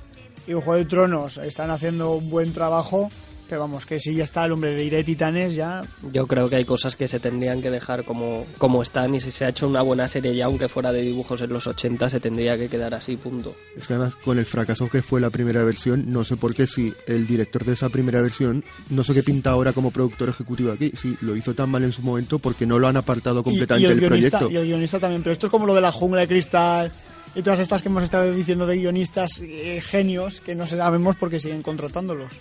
y 0.47 0.53
Juego 0.53 0.75
de 0.75 0.85
Tronos 0.85 1.37
están 1.37 1.71
haciendo 1.71 2.11
un 2.15 2.29
buen 2.29 2.53
trabajo, 2.53 3.09
pero 3.49 3.61
vamos, 3.61 3.85
que 3.85 3.99
si 3.99 4.15
ya 4.15 4.23
está 4.23 4.45
el 4.45 4.53
hombre 4.53 4.73
de 4.73 4.85
Iré 4.85 5.03
Titanes, 5.03 5.53
ya 5.55 5.81
Yo 6.13 6.25
creo 6.25 6.47
que 6.47 6.55
hay 6.55 6.63
cosas 6.63 6.95
que 6.95 7.09
se 7.09 7.19
tendrían 7.19 7.61
que 7.61 7.69
dejar 7.69 8.05
como, 8.05 8.45
como 8.57 8.81
están 8.81 9.13
y 9.13 9.19
si 9.19 9.29
se 9.29 9.43
ha 9.43 9.49
hecho 9.49 9.67
una 9.67 9.81
buena 9.81 10.07
serie 10.07 10.33
ya, 10.33 10.45
aunque 10.45 10.69
fuera 10.69 10.93
de 10.93 11.01
dibujos 11.01 11.41
en 11.41 11.51
los 11.51 11.67
80, 11.67 12.09
se 12.09 12.21
tendría 12.21 12.57
que 12.57 12.69
quedar 12.69 12.93
así, 12.93 13.17
punto. 13.17 13.53
Es 13.75 13.87
que 13.87 13.93
además 13.95 14.15
con 14.15 14.39
el 14.39 14.45
fracaso 14.45 14.89
que 14.89 15.01
fue 15.03 15.19
la 15.19 15.29
primera 15.29 15.65
versión, 15.65 16.05
no 16.09 16.23
sé 16.23 16.37
por 16.37 16.55
qué 16.55 16.65
si 16.65 16.93
el 17.07 17.27
director 17.27 17.65
de 17.65 17.73
esa 17.73 17.89
primera 17.89 18.21
versión, 18.21 18.63
no 18.89 19.03
sé 19.03 19.13
qué 19.13 19.21
pinta 19.21 19.49
ahora 19.51 19.73
como 19.73 19.91
productor 19.91 20.29
ejecutivo 20.29 20.71
aquí, 20.71 20.93
sí, 20.95 21.17
lo 21.19 21.35
hizo 21.35 21.53
tan 21.53 21.69
mal 21.69 21.83
en 21.83 21.91
su 21.91 22.01
momento 22.03 22.39
porque 22.39 22.65
no 22.65 22.79
lo 22.79 22.87
han 22.87 22.95
apartado 22.95 23.41
Y- 23.41 23.43
completamente 23.43 23.89
del 23.89 23.99
guionista, 23.99 24.39
proyecto. 24.39 24.53
Y 24.53 24.61
el 24.61 24.67
guionista 24.67 24.97
también, 24.99 25.23
pero 25.23 25.33
esto 25.33 25.47
es 25.47 25.51
como 25.51 25.65
lo 25.65 25.75
de 25.75 25.81
la 25.81 25.91
jungla 25.91 26.21
de 26.21 26.27
cristal 26.29 26.89
y 27.35 27.41
todas 27.41 27.59
estas 27.59 27.81
que 27.81 27.89
hemos 27.89 28.03
estado 28.03 28.33
diciendo 28.33 28.65
de 28.65 28.77
guionistas 28.77 29.39
eh, 29.41 29.81
genios 29.81 30.41
que 30.41 30.55
no 30.55 30.67
sabemos 30.67 31.15
porque 31.15 31.39
siguen 31.39 31.61
contratándolos. 31.61 32.31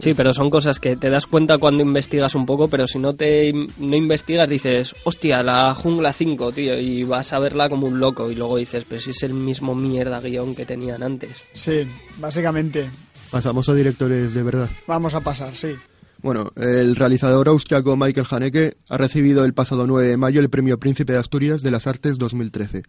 Sí, 0.00 0.14
pero 0.14 0.32
son 0.32 0.48
cosas 0.48 0.78
que 0.78 0.96
te 0.96 1.10
das 1.10 1.26
cuenta 1.26 1.58
cuando 1.58 1.82
investigas 1.82 2.34
un 2.34 2.46
poco, 2.46 2.68
pero 2.68 2.86
si 2.86 2.98
no 2.98 3.14
te 3.14 3.52
no 3.52 3.96
investigas 3.96 4.48
dices, 4.48 4.94
hostia, 5.04 5.42
la 5.42 5.74
jungla 5.74 6.12
5, 6.12 6.52
tío, 6.52 6.78
y 6.78 7.02
vas 7.02 7.32
a 7.32 7.40
verla 7.40 7.68
como 7.68 7.88
un 7.88 7.98
loco 7.98 8.30
y 8.30 8.36
luego 8.36 8.58
dices, 8.58 8.84
pero 8.88 9.00
si 9.00 9.10
es 9.10 9.22
el 9.24 9.34
mismo 9.34 9.74
mierda 9.74 10.20
guion 10.20 10.54
que 10.54 10.64
tenían 10.64 11.02
antes. 11.02 11.42
Sí, 11.52 11.82
básicamente. 12.18 12.88
Pasamos 13.30 13.68
a 13.68 13.74
directores 13.74 14.34
de 14.34 14.42
verdad. 14.42 14.68
Vamos 14.86 15.14
a 15.14 15.20
pasar, 15.20 15.54
sí. 15.56 15.74
Bueno, 16.22 16.50
el 16.56 16.96
realizador 16.96 17.48
austriaco 17.48 17.96
Michael 17.96 18.26
Haneke 18.28 18.76
ha 18.88 18.98
recibido 18.98 19.44
el 19.44 19.54
pasado 19.54 19.86
9 19.86 20.08
de 20.08 20.16
mayo 20.16 20.40
el 20.40 20.50
premio 20.50 20.78
Príncipe 20.78 21.12
de 21.12 21.18
Asturias 21.18 21.62
de 21.62 21.70
las 21.70 21.86
Artes 21.86 22.18
2013. 22.18 22.82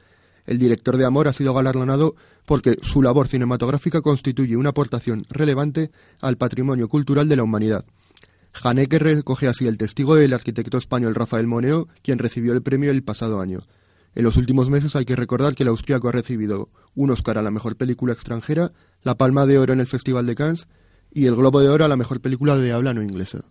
El 0.50 0.58
director 0.58 0.98
de 0.98 1.06
Amor 1.06 1.28
ha 1.28 1.34
sido 1.34 1.54
galardonado 1.54 2.16
porque 2.48 2.80
su 2.82 3.04
labor 3.04 3.28
cinematográfica 3.28 4.02
constituye 4.02 4.58
una 4.58 4.70
aportación 4.70 5.24
relevante 5.30 5.92
al 6.22 6.38
patrimonio 6.38 6.90
cultural 6.90 7.30
de 7.30 7.36
la 7.36 7.44
humanidad. 7.44 7.86
Haneke 8.64 8.98
recoge 8.98 9.48
así 9.48 9.68
el 9.68 9.78
testigo 9.78 10.16
del 10.16 10.34
arquitecto 10.34 10.80
español 10.80 11.14
Rafael 11.14 11.46
Moneo, 11.46 11.88
quien 12.02 12.18
recibió 12.18 12.54
el 12.54 12.64
premio 12.64 12.90
el 12.90 13.04
pasado 13.04 13.42
año. 13.42 13.60
En 14.16 14.24
los 14.24 14.38
últimos 14.38 14.72
meses 14.72 14.96
hay 14.96 15.06
que 15.06 15.16
recordar 15.16 15.54
que 15.54 15.62
el 15.62 15.70
austriaco 15.70 16.10
ha 16.10 16.14
recibido 16.14 16.70
un 16.96 17.12
Oscar 17.12 17.38
a 17.38 17.44
la 17.44 17.52
mejor 17.52 17.76
película 17.76 18.14
extranjera, 18.14 18.72
la 19.04 19.20
Palma 19.20 19.46
de 19.46 19.60
Oro 19.60 19.74
en 19.74 19.82
el 19.82 19.88
Festival 19.88 20.26
de 20.26 20.34
Cannes 20.34 20.68
y 21.12 21.28
el 21.28 21.36
Globo 21.36 21.60
de 21.60 21.70
Oro 21.70 21.86
a 21.86 21.90
la 21.90 21.96
mejor 21.96 22.22
película 22.22 22.58
de 22.58 22.72
habla 22.72 22.96
no 22.96 23.04
inglesa. 23.04 23.46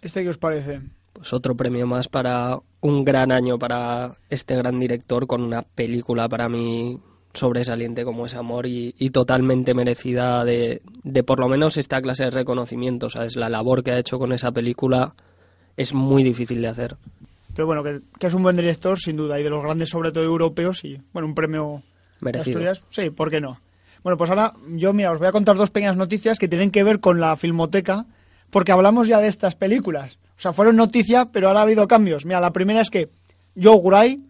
¿Este 0.00 0.24
qué 0.24 0.30
os 0.30 0.38
parece? 0.38 0.80
Pues 1.18 1.32
otro 1.32 1.56
premio 1.56 1.86
más 1.86 2.08
para 2.08 2.58
un 2.80 3.04
gran 3.04 3.32
año 3.32 3.58
para 3.58 4.12
este 4.30 4.54
gran 4.56 4.78
director 4.78 5.26
con 5.26 5.42
una 5.42 5.62
película 5.62 6.28
para 6.28 6.48
mí 6.48 6.98
sobresaliente 7.34 8.04
como 8.04 8.26
es 8.26 8.34
Amor 8.34 8.66
y, 8.66 8.94
y 8.98 9.10
totalmente 9.10 9.74
merecida 9.74 10.44
de, 10.44 10.80
de 11.02 11.22
por 11.24 11.40
lo 11.40 11.48
menos 11.48 11.76
esta 11.76 12.00
clase 12.00 12.24
de 12.24 12.30
reconocimiento. 12.30 13.10
¿sabes? 13.10 13.34
La 13.34 13.48
labor 13.48 13.82
que 13.82 13.90
ha 13.90 13.98
hecho 13.98 14.18
con 14.18 14.32
esa 14.32 14.52
película 14.52 15.14
es 15.76 15.92
muy 15.92 16.22
difícil 16.22 16.62
de 16.62 16.68
hacer. 16.68 16.96
Pero 17.54 17.66
bueno, 17.66 17.82
que, 17.82 18.00
que 18.18 18.28
es 18.28 18.34
un 18.34 18.44
buen 18.44 18.56
director, 18.56 18.98
sin 19.00 19.16
duda, 19.16 19.40
y 19.40 19.42
de 19.42 19.50
los 19.50 19.62
grandes, 19.62 19.88
sobre 19.88 20.12
todo 20.12 20.22
europeos, 20.22 20.84
y 20.84 21.00
bueno, 21.12 21.26
un 21.26 21.34
premio 21.34 21.82
de 22.20 22.24
Merecido. 22.24 22.58
Asturias, 22.58 22.82
sí, 22.90 23.10
¿por 23.10 23.30
qué 23.30 23.40
no? 23.40 23.60
Bueno, 24.04 24.16
pues 24.16 24.30
ahora 24.30 24.52
yo, 24.76 24.92
mira, 24.92 25.10
os 25.10 25.18
voy 25.18 25.26
a 25.26 25.32
contar 25.32 25.56
dos 25.56 25.70
pequeñas 25.70 25.96
noticias 25.96 26.38
que 26.38 26.46
tienen 26.46 26.70
que 26.70 26.84
ver 26.84 27.00
con 27.00 27.18
la 27.18 27.34
filmoteca, 27.34 28.06
porque 28.50 28.70
hablamos 28.70 29.08
ya 29.08 29.20
de 29.20 29.26
estas 29.26 29.56
películas. 29.56 30.18
O 30.38 30.40
sea, 30.40 30.52
fueron 30.52 30.76
noticias, 30.76 31.28
pero 31.32 31.48
ahora 31.48 31.60
ha 31.60 31.62
habido 31.64 31.88
cambios. 31.88 32.24
Mira, 32.24 32.38
la 32.38 32.52
primera 32.52 32.80
es 32.80 32.90
que 32.90 33.08
Joe 33.60 33.80
Gray 33.82 34.22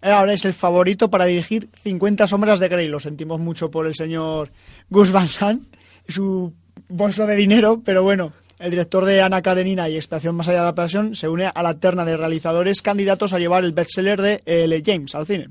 ahora 0.00 0.32
es 0.32 0.44
el 0.44 0.54
favorito 0.54 1.08
para 1.08 1.26
dirigir 1.26 1.68
50 1.84 2.26
sombras 2.26 2.58
de 2.58 2.68
Grey. 2.68 2.88
Lo 2.88 2.98
sentimos 2.98 3.38
mucho 3.38 3.70
por 3.70 3.86
el 3.86 3.94
señor 3.94 4.50
Gus 4.90 5.12
Van 5.12 5.28
Sant 5.28 5.62
su 6.08 6.52
bolso 6.88 7.26
de 7.26 7.36
dinero, 7.36 7.80
pero 7.84 8.02
bueno, 8.02 8.32
el 8.58 8.72
director 8.72 9.04
de 9.04 9.22
Ana 9.22 9.40
Karenina 9.40 9.88
y 9.88 9.94
Expedición 9.94 10.34
Más 10.34 10.48
allá 10.48 10.60
de 10.60 10.64
la 10.64 10.74
pasión 10.74 11.14
se 11.14 11.28
une 11.28 11.46
a 11.46 11.62
la 11.62 11.74
terna 11.74 12.04
de 12.04 12.16
realizadores 12.16 12.82
candidatos 12.82 13.32
a 13.32 13.38
llevar 13.38 13.64
el 13.64 13.72
bestseller 13.72 14.20
de 14.20 14.42
L. 14.44 14.82
James 14.84 15.14
al 15.14 15.26
cine. 15.26 15.48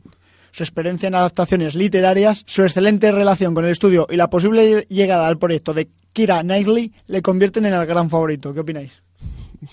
Su 0.52 0.64
experiencia 0.64 1.08
en 1.08 1.16
adaptaciones 1.16 1.76
literarias, 1.76 2.44
su 2.46 2.64
excelente 2.64 3.14
relación 3.14 3.54
con 3.54 3.64
el 3.64 3.72
estudio 3.72 4.08
y 4.10 4.18
la 4.18 4.30
posible 4.30 4.86
llegada 4.90 5.28
al 5.28 5.38
proyecto 5.38 5.74
de 5.74 5.88
Kira 6.12 6.42
Knightley 6.42 6.92
le 7.08 7.22
convierten 7.22 7.66
en 7.66 7.74
el 7.74 7.86
gran 7.86 8.10
favorito. 8.10 8.54
¿Qué 8.54 8.60
opináis? 8.60 9.02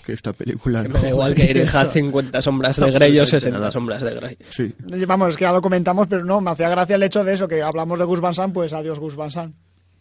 Que 0.05 0.13
esta 0.13 0.33
película 0.33 0.83
no. 0.83 0.99
da 1.01 1.09
igual 1.09 1.33
que 1.33 1.47
dirija 1.47 1.81
Eso. 1.83 1.91
50 1.91 2.41
sombras 2.41 2.75
de 2.77 2.91
Grey 2.91 3.17
o 3.17 3.21
Absolutamente 3.23 3.29
60 3.39 3.59
nada. 3.59 3.71
sombras 3.71 4.03
de 4.03 4.15
Grey. 4.15 4.37
Sí, 4.47 4.73
Vamos, 5.07 5.29
es 5.29 5.37
que 5.37 5.45
ya 5.45 5.51
lo 5.51 5.61
comentamos, 5.61 6.07
pero 6.07 6.23
no, 6.23 6.41
me 6.41 6.51
hacía 6.51 6.69
gracia 6.69 6.95
el 6.95 7.03
hecho 7.03 7.23
de 7.23 7.33
eso, 7.33 7.47
que 7.47 7.61
hablamos 7.63 7.97
de 7.97 8.05
Gus 8.05 8.21
Van 8.21 8.33
Sant, 8.33 8.53
pues 8.53 8.71
adiós 8.73 8.99
Gus 8.99 9.15
Van 9.15 9.31
Sant. 9.31 9.55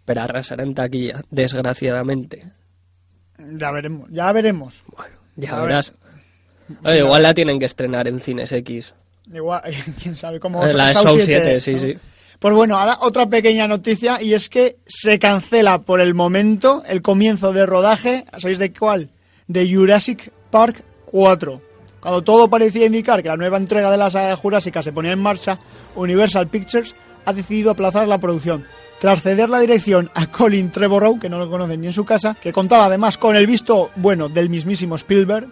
Pero 0.04 0.21
arrasará 0.23 0.62
en 0.62 0.75
taquilla, 0.75 1.23
desgraciadamente. 1.30 2.52
Ya 3.38 3.71
veremos, 3.71 4.09
ya 4.11 4.33
veremos. 4.33 4.83
Bueno, 4.97 5.14
ya 5.37 5.52
A 5.52 5.61
ver. 5.61 5.66
verás. 5.68 5.92
Oye, 6.85 6.99
igual 6.99 7.23
la 7.23 7.33
tienen 7.35 7.59
que 7.59 7.66
estrenar 7.66 8.09
en 8.09 8.21
Cines 8.21 8.52
X. 8.52 8.92
Igual, 9.33 9.62
quién 10.02 10.14
sabe 10.16 10.40
cómo... 10.40 10.64
La 10.66 10.92
Show 10.92 11.18
7, 11.21 11.61
7, 11.61 11.61
sí, 11.61 11.73
¿no? 11.75 11.78
sí. 11.80 11.95
Pues 12.38 12.54
bueno, 12.54 12.78
ahora 12.78 12.99
otra 13.00 13.26
pequeña 13.28 13.66
noticia 13.66 14.23
y 14.23 14.33
es 14.35 14.49
que 14.49 14.76
se 14.87 15.18
cancela 15.18 15.80
por 15.80 16.00
el 16.00 16.14
momento 16.14 16.83
el 16.87 17.02
comienzo 17.02 17.52
de 17.52 17.66
rodaje, 17.66 18.25
¿sabéis 18.37 18.59
de 18.61 18.73
cuál? 18.73 19.11
De 19.48 19.68
Jurassic 19.68 20.30
Park 20.50 20.84
4. 21.06 21.60
Cuando 22.00 22.22
todo 22.22 22.48
parecía 22.48 22.86
indicar 22.86 23.22
que 23.22 23.28
la 23.28 23.36
nueva 23.36 23.56
entrega 23.56 23.90
de 23.90 23.96
la 23.96 24.10
saga 24.10 24.36
Jurásica 24.36 24.82
se 24.82 24.92
ponía 24.92 25.12
en 25.12 25.18
marcha, 25.18 25.58
Universal 25.96 26.48
Pictures 26.48 26.94
ha 27.24 27.32
decidido 27.32 27.70
aplazar 27.70 28.06
la 28.06 28.18
producción. 28.18 28.66
Tras 29.00 29.22
ceder 29.22 29.48
la 29.48 29.60
dirección 29.60 30.10
a 30.14 30.26
Colin 30.26 30.70
Trevorrow, 30.70 31.18
que 31.18 31.28
no 31.28 31.38
lo 31.38 31.50
conocen 31.50 31.80
ni 31.80 31.86
en 31.86 31.92
su 31.92 32.04
casa, 32.04 32.36
que 32.40 32.52
contaba 32.52 32.86
además 32.86 33.16
con 33.16 33.36
el 33.36 33.46
visto 33.46 33.90
bueno 33.96 34.28
del 34.28 34.50
mismísimo 34.50 34.96
Spielberg, 34.96 35.48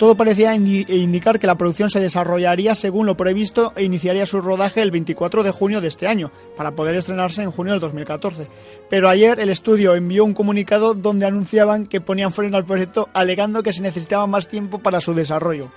todo 0.00 0.14
parecía 0.14 0.56
indi- 0.56 0.88
indicar 0.88 1.38
que 1.38 1.46
la 1.46 1.56
producción 1.56 1.90
se 1.90 2.00
desarrollaría 2.00 2.74
según 2.74 3.04
lo 3.04 3.18
previsto 3.18 3.74
e 3.76 3.84
iniciaría 3.84 4.24
su 4.24 4.40
rodaje 4.40 4.80
el 4.80 4.90
24 4.90 5.42
de 5.42 5.50
junio 5.50 5.82
de 5.82 5.88
este 5.88 6.08
año, 6.08 6.32
para 6.56 6.70
poder 6.70 6.94
estrenarse 6.94 7.42
en 7.42 7.50
junio 7.50 7.74
del 7.74 7.80
2014. 7.80 8.48
Pero 8.88 9.10
ayer 9.10 9.38
el 9.38 9.50
estudio 9.50 9.94
envió 9.94 10.24
un 10.24 10.32
comunicado 10.32 10.94
donde 10.94 11.26
anunciaban 11.26 11.84
que 11.84 12.00
ponían 12.00 12.32
freno 12.32 12.56
al 12.56 12.64
proyecto 12.64 13.10
alegando 13.12 13.62
que 13.62 13.74
se 13.74 13.82
necesitaba 13.82 14.26
más 14.26 14.48
tiempo 14.48 14.78
para 14.78 15.02
su 15.02 15.12
desarrollo. 15.12 15.70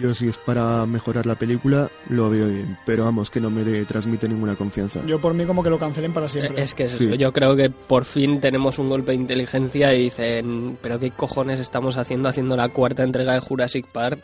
Yo 0.00 0.14
si 0.14 0.28
es 0.28 0.38
para 0.38 0.86
mejorar 0.86 1.26
la 1.26 1.34
película, 1.34 1.90
lo 2.08 2.30
veo 2.30 2.48
bien, 2.48 2.78
pero 2.86 3.04
vamos, 3.04 3.30
que 3.30 3.40
no 3.40 3.50
me 3.50 3.62
transmite 3.84 4.28
ninguna 4.28 4.56
confianza. 4.56 5.00
Yo 5.06 5.20
por 5.20 5.34
mí 5.34 5.44
como 5.44 5.62
que 5.62 5.70
lo 5.70 5.78
cancelen 5.78 6.12
para 6.12 6.28
siempre. 6.28 6.62
Es 6.62 6.74
que 6.74 6.84
es 6.84 6.92
Sí. 6.92 7.16
yo 7.18 7.32
creo 7.32 7.56
que 7.56 7.70
por 7.70 8.04
fin 8.04 8.40
tenemos 8.40 8.78
un 8.78 8.88
golpe 8.88 9.12
de 9.12 9.16
inteligencia 9.16 9.94
y 9.94 10.04
dicen, 10.04 10.78
pero 10.80 10.98
qué 10.98 11.10
cojones 11.10 11.60
estamos 11.60 11.96
haciendo 11.96 12.28
haciendo 12.28 12.56
la 12.56 12.68
cuarta 12.68 13.02
entrega 13.02 13.34
de 13.34 13.40
Jurassic 13.40 13.86
Park. 13.86 14.20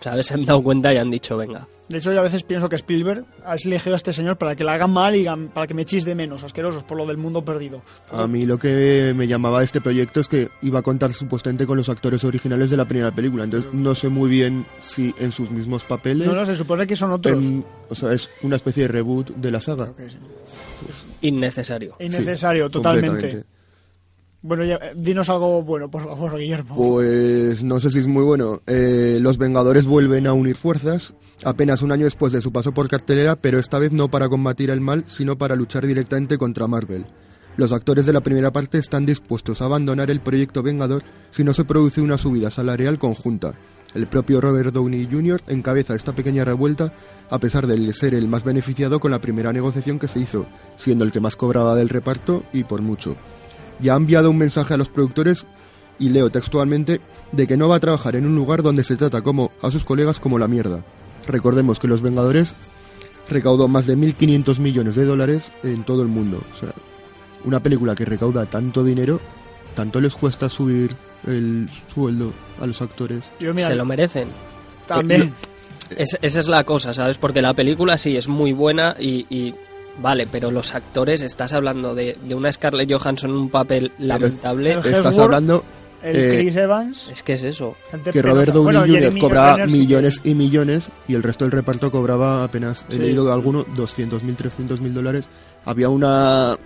¿Sabes? 0.00 0.26
Se 0.28 0.34
han 0.34 0.44
dado 0.44 0.62
cuenta 0.62 0.92
y 0.92 0.96
han 0.98 1.10
dicho, 1.10 1.36
venga. 1.36 1.66
De 1.86 1.98
hecho, 1.98 2.12
yo 2.14 2.20
a 2.20 2.22
veces 2.22 2.42
pienso 2.44 2.66
que 2.70 2.76
Spielberg 2.76 3.26
ha 3.44 3.56
elegido 3.56 3.94
a 3.94 3.98
este 3.98 4.14
señor 4.14 4.38
para 4.38 4.56
que 4.56 4.64
la 4.64 4.72
hagan 4.72 4.90
mal 4.90 5.14
y 5.14 5.26
para 5.52 5.66
que 5.66 5.74
me 5.74 5.82
echéis 5.82 6.06
de 6.06 6.14
menos, 6.14 6.42
asquerosos, 6.42 6.82
por 6.82 6.96
lo 6.96 7.04
del 7.04 7.18
mundo 7.18 7.44
perdido. 7.44 7.82
A 8.10 8.26
mí 8.26 8.46
lo 8.46 8.58
que 8.58 9.12
me 9.14 9.26
llamaba 9.26 9.62
este 9.62 9.82
proyecto 9.82 10.20
es 10.20 10.28
que 10.28 10.48
iba 10.62 10.78
a 10.78 10.82
contar 10.82 11.12
supuestamente 11.12 11.66
con 11.66 11.76
los 11.76 11.90
actores 11.90 12.24
originales 12.24 12.70
de 12.70 12.78
la 12.78 12.86
primera 12.86 13.10
película, 13.14 13.44
entonces 13.44 13.70
no 13.74 13.94
sé 13.94 14.08
muy 14.08 14.30
bien 14.30 14.64
si 14.80 15.14
en 15.18 15.30
sus 15.30 15.50
mismos 15.50 15.84
papeles... 15.84 16.26
No, 16.26 16.34
no, 16.34 16.46
se 16.46 16.54
supone 16.54 16.86
que 16.86 16.96
son 16.96 17.12
otros. 17.12 17.34
en- 17.34 17.62
o 17.90 17.94
sea, 17.94 18.12
es 18.12 18.30
una 18.42 18.56
especie 18.56 18.84
de 18.84 18.88
reboot 18.88 19.28
de 19.36 19.50
la 19.50 19.60
saga. 19.60 19.92
Innecesario. 21.20 21.96
Innecesario, 22.00 22.66
Sí, 22.66 22.72
totalmente. 22.72 23.44
Bueno, 24.44 24.62
eh, 24.64 24.78
dinos 24.94 25.30
algo 25.30 25.62
bueno, 25.62 25.90
por 25.90 26.04
favor, 26.04 26.36
Guillermo. 26.38 26.76
Pues 26.76 27.64
no 27.64 27.80
sé 27.80 27.90
si 27.90 28.00
es 28.00 28.06
muy 28.06 28.24
bueno. 28.24 28.60
Eh, 28.66 29.16
los 29.18 29.38
Vengadores 29.38 29.86
vuelven 29.86 30.26
a 30.26 30.34
unir 30.34 30.54
fuerzas 30.54 31.14
apenas 31.44 31.80
un 31.80 31.92
año 31.92 32.04
después 32.04 32.30
de 32.30 32.42
su 32.42 32.52
paso 32.52 32.72
por 32.72 32.86
cartelera, 32.86 33.36
pero 33.36 33.58
esta 33.58 33.78
vez 33.78 33.90
no 33.90 34.08
para 34.08 34.28
combatir 34.28 34.68
el 34.68 34.82
mal, 34.82 35.04
sino 35.06 35.38
para 35.38 35.56
luchar 35.56 35.86
directamente 35.86 36.36
contra 36.36 36.66
Marvel. 36.66 37.06
Los 37.56 37.72
actores 37.72 38.04
de 38.04 38.12
la 38.12 38.20
primera 38.20 38.52
parte 38.52 38.76
están 38.76 39.06
dispuestos 39.06 39.62
a 39.62 39.64
abandonar 39.64 40.10
el 40.10 40.20
proyecto 40.20 40.62
Vengador 40.62 41.04
si 41.30 41.42
no 41.42 41.54
se 41.54 41.64
produce 41.64 42.02
una 42.02 42.18
subida 42.18 42.50
salarial 42.50 42.98
conjunta. 42.98 43.54
El 43.94 44.08
propio 44.08 44.42
Robert 44.42 44.74
Downey 44.74 45.08
Jr. 45.10 45.40
encabeza 45.48 45.94
esta 45.94 46.14
pequeña 46.14 46.44
revuelta 46.44 46.92
a 47.30 47.38
pesar 47.38 47.66
de 47.66 47.94
ser 47.94 48.14
el 48.14 48.28
más 48.28 48.44
beneficiado 48.44 49.00
con 49.00 49.10
la 49.10 49.22
primera 49.22 49.54
negociación 49.54 49.98
que 49.98 50.08
se 50.08 50.18
hizo, 50.18 50.44
siendo 50.76 51.02
el 51.02 51.12
que 51.12 51.20
más 51.20 51.34
cobraba 51.34 51.74
del 51.74 51.88
reparto 51.88 52.42
y 52.52 52.64
por 52.64 52.82
mucho. 52.82 53.16
Ya 53.80 53.94
ha 53.94 53.96
enviado 53.96 54.30
un 54.30 54.38
mensaje 54.38 54.74
a 54.74 54.76
los 54.76 54.88
productores 54.88 55.46
y 55.98 56.08
leo 56.10 56.30
textualmente 56.30 57.00
de 57.32 57.46
que 57.46 57.56
no 57.56 57.68
va 57.68 57.76
a 57.76 57.80
trabajar 57.80 58.16
en 58.16 58.26
un 58.26 58.34
lugar 58.34 58.62
donde 58.62 58.84
se 58.84 58.96
trata 58.96 59.22
como 59.22 59.50
a 59.62 59.70
sus 59.70 59.84
colegas 59.84 60.18
como 60.20 60.38
la 60.38 60.48
mierda. 60.48 60.84
Recordemos 61.26 61.78
que 61.78 61.88
Los 61.88 62.02
Vengadores 62.02 62.54
recaudó 63.28 63.68
más 63.68 63.86
de 63.86 63.96
1.500 63.96 64.58
millones 64.58 64.94
de 64.96 65.04
dólares 65.04 65.52
en 65.62 65.84
todo 65.84 66.02
el 66.02 66.08
mundo. 66.08 66.40
O 66.52 66.58
sea, 66.60 66.72
una 67.44 67.60
película 67.60 67.94
que 67.94 68.04
recauda 68.04 68.46
tanto 68.46 68.84
dinero, 68.84 69.20
tanto 69.74 70.00
les 70.00 70.14
cuesta 70.14 70.48
subir 70.48 70.94
el 71.26 71.68
sueldo 71.94 72.32
a 72.60 72.66
los 72.66 72.80
actores. 72.82 73.24
Yo, 73.40 73.54
mira, 73.54 73.68
Se 73.68 73.74
lo 73.74 73.84
merecen. 73.84 74.28
también. 74.86 75.32
Es- 75.96 76.16
esa 76.22 76.40
es 76.40 76.48
la 76.48 76.64
cosa, 76.64 76.92
¿sabes? 76.92 77.18
Porque 77.18 77.40
la 77.42 77.54
película 77.54 77.96
sí 77.98 78.16
es 78.16 78.26
muy 78.28 78.52
buena 78.52 78.96
y, 78.98 79.26
y 79.34 79.54
vale, 79.98 80.26
pero 80.30 80.50
los 80.50 80.74
actores, 80.74 81.20
estás 81.22 81.52
hablando 81.52 81.94
de, 81.94 82.16
de 82.22 82.34
una 82.34 82.50
Scarlett 82.52 82.92
Johansson 82.92 83.30
en 83.30 83.36
un 83.36 83.50
papel 83.50 83.92
lamentable. 83.98 84.72
El 84.72 84.78
Estás 84.78 85.18
hablando 85.18 85.64
El 86.02 86.16
eh, 86.16 86.38
Chris 86.42 86.56
Evans, 86.56 87.08
Es 87.10 87.22
que 87.22 87.34
es 87.34 87.42
eso. 87.42 87.76
gente 87.90 88.10
que. 88.10 88.20
Robert 88.22 88.52
Downey 88.52 88.64
Bueno, 88.64 88.80
Jr. 88.80 88.94
Jeremy 88.94 89.20
cobraba 89.20 89.56
Renner 89.56 89.70
millones 89.70 90.20
y 90.24 90.34
millones 90.34 90.90
y 91.08 91.14
el 91.14 91.22
resto 91.22 91.44
del 91.44 91.52
reparto 91.52 91.90
cobraba 91.90 92.44
apenas, 92.44 92.84
Sí. 92.88 92.98
he 92.98 93.02
leído 93.04 93.24
de 93.24 93.32
alguno, 93.32 93.64
200.000, 93.66 94.36
300.000 94.36 94.92
dólares. 94.92 95.28
Había 95.64 95.88
una 95.88 96.56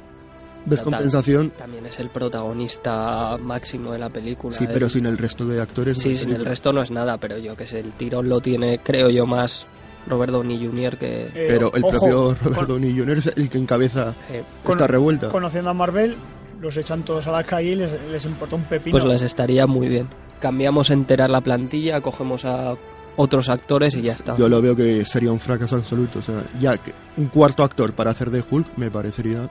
descompensación, 0.67 1.51
También 1.57 1.87
es 1.87 1.99
el 2.01 2.11
protagonista 2.11 3.37
máximo 3.39 3.93
de 3.93 3.99
la 3.99 4.11
película. 4.11 4.55
sí, 4.55 4.67
pero 4.71 4.89
sin 4.89 5.07
el 5.07 5.17
resto 5.17 5.47
de 5.47 5.61
actores. 5.63 5.99
Sí, 5.99 6.17
sin 6.17 6.31
el 6.33 6.45
resto 6.45 6.73
no 6.73 6.83
es 6.83 6.91
nada, 6.91 7.17
pero 7.19 7.39
yo 7.39 7.57
que 7.57 7.67
sé, 7.67 7.81
el 7.81 7.93
tirón 7.93 8.29
lo 8.29 8.41
tiene, 8.41 8.79
creo 8.81 9.09
yo, 9.09 9.25
más 9.25 9.67
Robert 10.09 10.33
Downey 10.33 10.65
Jr. 10.67 10.97
que... 10.97 11.27
Eh, 11.27 11.31
Pero 11.49 11.73
el 11.75 11.85
ojo, 11.85 11.91
propio 11.99 12.35
Robert 12.43 12.55
con- 12.57 12.67
Downey 12.69 12.97
Jr. 12.99 13.19
es 13.19 13.27
el 13.37 13.49
que 13.49 13.59
encabeza 13.59 14.15
eh, 14.31 14.43
con- 14.63 14.73
esta 14.73 14.87
revuelta. 14.87 15.29
Conociendo 15.29 15.71
a 15.71 15.75
Marvel, 15.75 16.17
los 16.61 16.77
echan 16.77 17.03
todos 17.05 17.27
a 17.27 17.33
la 17.33 17.45
calle 17.45 17.71
y 17.71 17.75
les, 17.77 17.91
les 18.11 18.25
importa 18.25 18.57
un 18.57 18.65
pepino. 18.65 18.93
pues 18.93 19.05
les 19.05 19.23
estaría 19.23 19.67
muy 19.67 19.89
bien. 19.89 20.09
Cambiamos 20.41 20.91
entera 20.91 21.27
la 21.29 21.41
plantilla, 21.41 22.01
cogemos 22.01 22.45
a 22.45 22.75
otros 23.17 23.49
actores 23.49 23.97
y 23.97 24.03
ya 24.03 24.13
está. 24.13 24.37
Yo 24.37 24.49
lo 24.49 24.63
veo 24.63 24.77
que 24.77 25.05
sería 25.05 25.33
un 25.33 25.41
fracaso 25.41 25.77
absoluto. 25.77 26.21
O 26.21 26.23
sea, 26.23 26.43
ya 26.61 26.77
que 26.79 26.93
un 27.17 27.27
cuarto 27.27 27.65
actor 27.65 27.93
para 27.93 28.11
hacer 28.13 28.31
de 28.31 28.45
Hulk 28.49 28.69
me 28.77 28.91
parecería. 28.91 29.51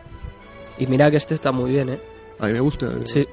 Y 0.80 0.88
mira 0.88 1.12
que 1.12 1.18
este 1.18 1.34
está 1.34 1.52
muy 1.52 1.72
bien, 1.72 1.90
¿eh? 1.90 2.00
A 2.40 2.48
mí 2.48 2.54
me 2.54 2.60
gusta. 2.62 2.90
Sí. 3.04 3.28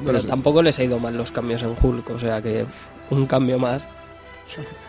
No 0.00 0.06
Pero 0.06 0.22
tampoco 0.22 0.62
les 0.62 0.78
ha 0.78 0.84
ido 0.84 0.98
mal 0.98 1.16
los 1.16 1.32
cambios 1.32 1.62
en 1.64 1.74
Hulk, 1.82 2.08
o 2.10 2.18
sea 2.18 2.40
que 2.40 2.64
un 3.10 3.26
cambio 3.26 3.58
más 3.58 3.82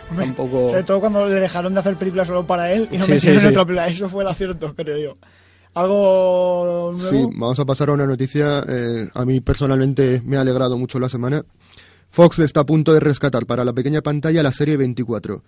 Hombre, 0.10 0.26
tampoco... 0.26 0.70
Sobre 0.70 0.84
todo 0.84 1.00
cuando 1.00 1.26
le 1.28 1.36
dejaron 1.36 1.74
de 1.74 1.80
hacer 1.80 1.96
películas 1.98 2.28
solo 2.28 2.46
para 2.48 2.72
él 2.72 2.88
y 2.92 2.98
no 2.98 3.06
Sí, 3.06 3.12
metieron 3.12 3.40
sí, 3.40 3.46
en 3.48 3.54
sí. 3.54 3.56
otra 3.56 3.66
película. 3.66 3.88
Eso 3.88 4.10
fue 4.10 4.24
el 4.24 4.30
acierto, 4.30 4.74
creo 4.76 4.98
yo. 4.98 5.14
¿Algo 5.76 6.94
nuevo? 6.98 7.10
Sí, 7.10 7.24
vamos 7.38 7.60
a 7.60 7.66
pasar 7.66 7.90
a 7.90 7.94
una 7.94 8.06
noticia. 8.08 8.64
eh, 8.68 9.08
a 9.14 9.26
mí 9.26 9.40
personalmente 9.42 10.22
me 10.26 10.38
ha 10.38 10.42
alegrado 10.42 10.78
mucho 10.78 11.00
la 11.00 11.10
semana. 11.10 11.44
Fox 12.10 12.40
está 12.40 12.62
a 12.62 12.66
punto 12.66 12.92
de 12.92 13.00
rescatar 13.00 13.46
para 13.46 13.64
la 13.64 13.72
pequeña 13.74 14.02
pantalla 14.02 14.42
la 14.42 14.52
serie 14.52 14.78
24. 14.78 15.44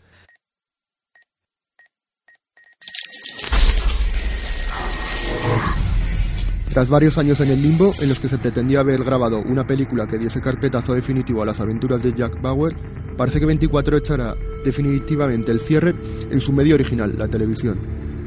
Tras 6.74 6.88
varios 6.88 7.18
años 7.18 7.40
en 7.42 7.50
el 7.50 7.62
limbo, 7.62 7.92
en 8.02 8.08
los 8.08 8.20
que 8.20 8.30
se 8.30 8.38
pretendía 8.38 8.80
haber 8.80 9.04
grabado 9.04 9.40
una 9.40 9.68
película 9.68 10.08
que 10.08 10.18
diese 10.18 10.40
carpetazo 10.40 10.94
definitivo 10.94 11.42
a 11.42 11.46
las 11.46 11.60
aventuras 11.60 12.02
de 12.02 12.14
Jack 12.16 12.42
Bauer, 12.42 12.74
parece 13.22 13.40
que 13.40 13.46
24 13.46 13.98
echará 13.98 14.36
definitivamente 14.66 15.52
el 15.52 15.60
cierre 15.60 15.94
en 16.32 16.40
su 16.40 16.52
medio 16.52 16.74
original, 16.74 17.14
la 17.20 17.28
televisión. 17.28 17.78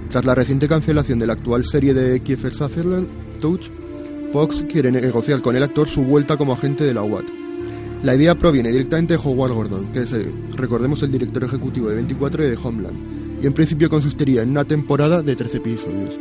Tras 0.08 0.24
la 0.24 0.36
reciente 0.36 0.68
cancelación 0.68 1.18
de 1.18 1.26
la 1.26 1.32
actual 1.32 1.64
serie 1.64 1.92
de 1.92 2.20
Kiefer 2.20 2.54
Sutherland, 2.54 3.08
Touch, 3.40 3.70
Fox 4.32 4.64
quiere 4.70 4.92
negociar 4.92 5.42
con 5.42 5.56
el 5.56 5.64
actor 5.64 5.88
su 5.88 6.04
vuelta 6.04 6.36
como 6.36 6.52
agente 6.52 6.84
de 6.84 6.94
la 6.94 7.02
UAT. 7.02 7.24
La 8.04 8.14
idea 8.14 8.36
proviene 8.36 8.70
directamente 8.70 9.14
de 9.14 9.20
Howard 9.20 9.52
Gordon, 9.52 9.92
que 9.92 10.02
es, 10.02 10.12
eh, 10.12 10.32
recordemos, 10.54 11.02
el 11.02 11.10
director 11.10 11.42
ejecutivo 11.42 11.88
de 11.88 11.96
24 11.96 12.44
y 12.44 12.50
de 12.50 12.58
Homeland, 12.62 13.42
y 13.42 13.48
en 13.48 13.52
principio 13.52 13.90
consistiría 13.90 14.42
en 14.42 14.50
una 14.50 14.64
temporada 14.64 15.22
de 15.22 15.34
13 15.34 15.56
episodios. 15.56 16.14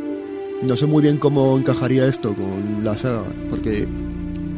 No 0.64 0.74
sé 0.74 0.86
muy 0.86 1.00
bien 1.00 1.18
cómo 1.18 1.56
encajaría 1.56 2.06
esto 2.06 2.34
con 2.34 2.82
la 2.82 2.96
saga, 2.96 3.22
porque 3.50 3.86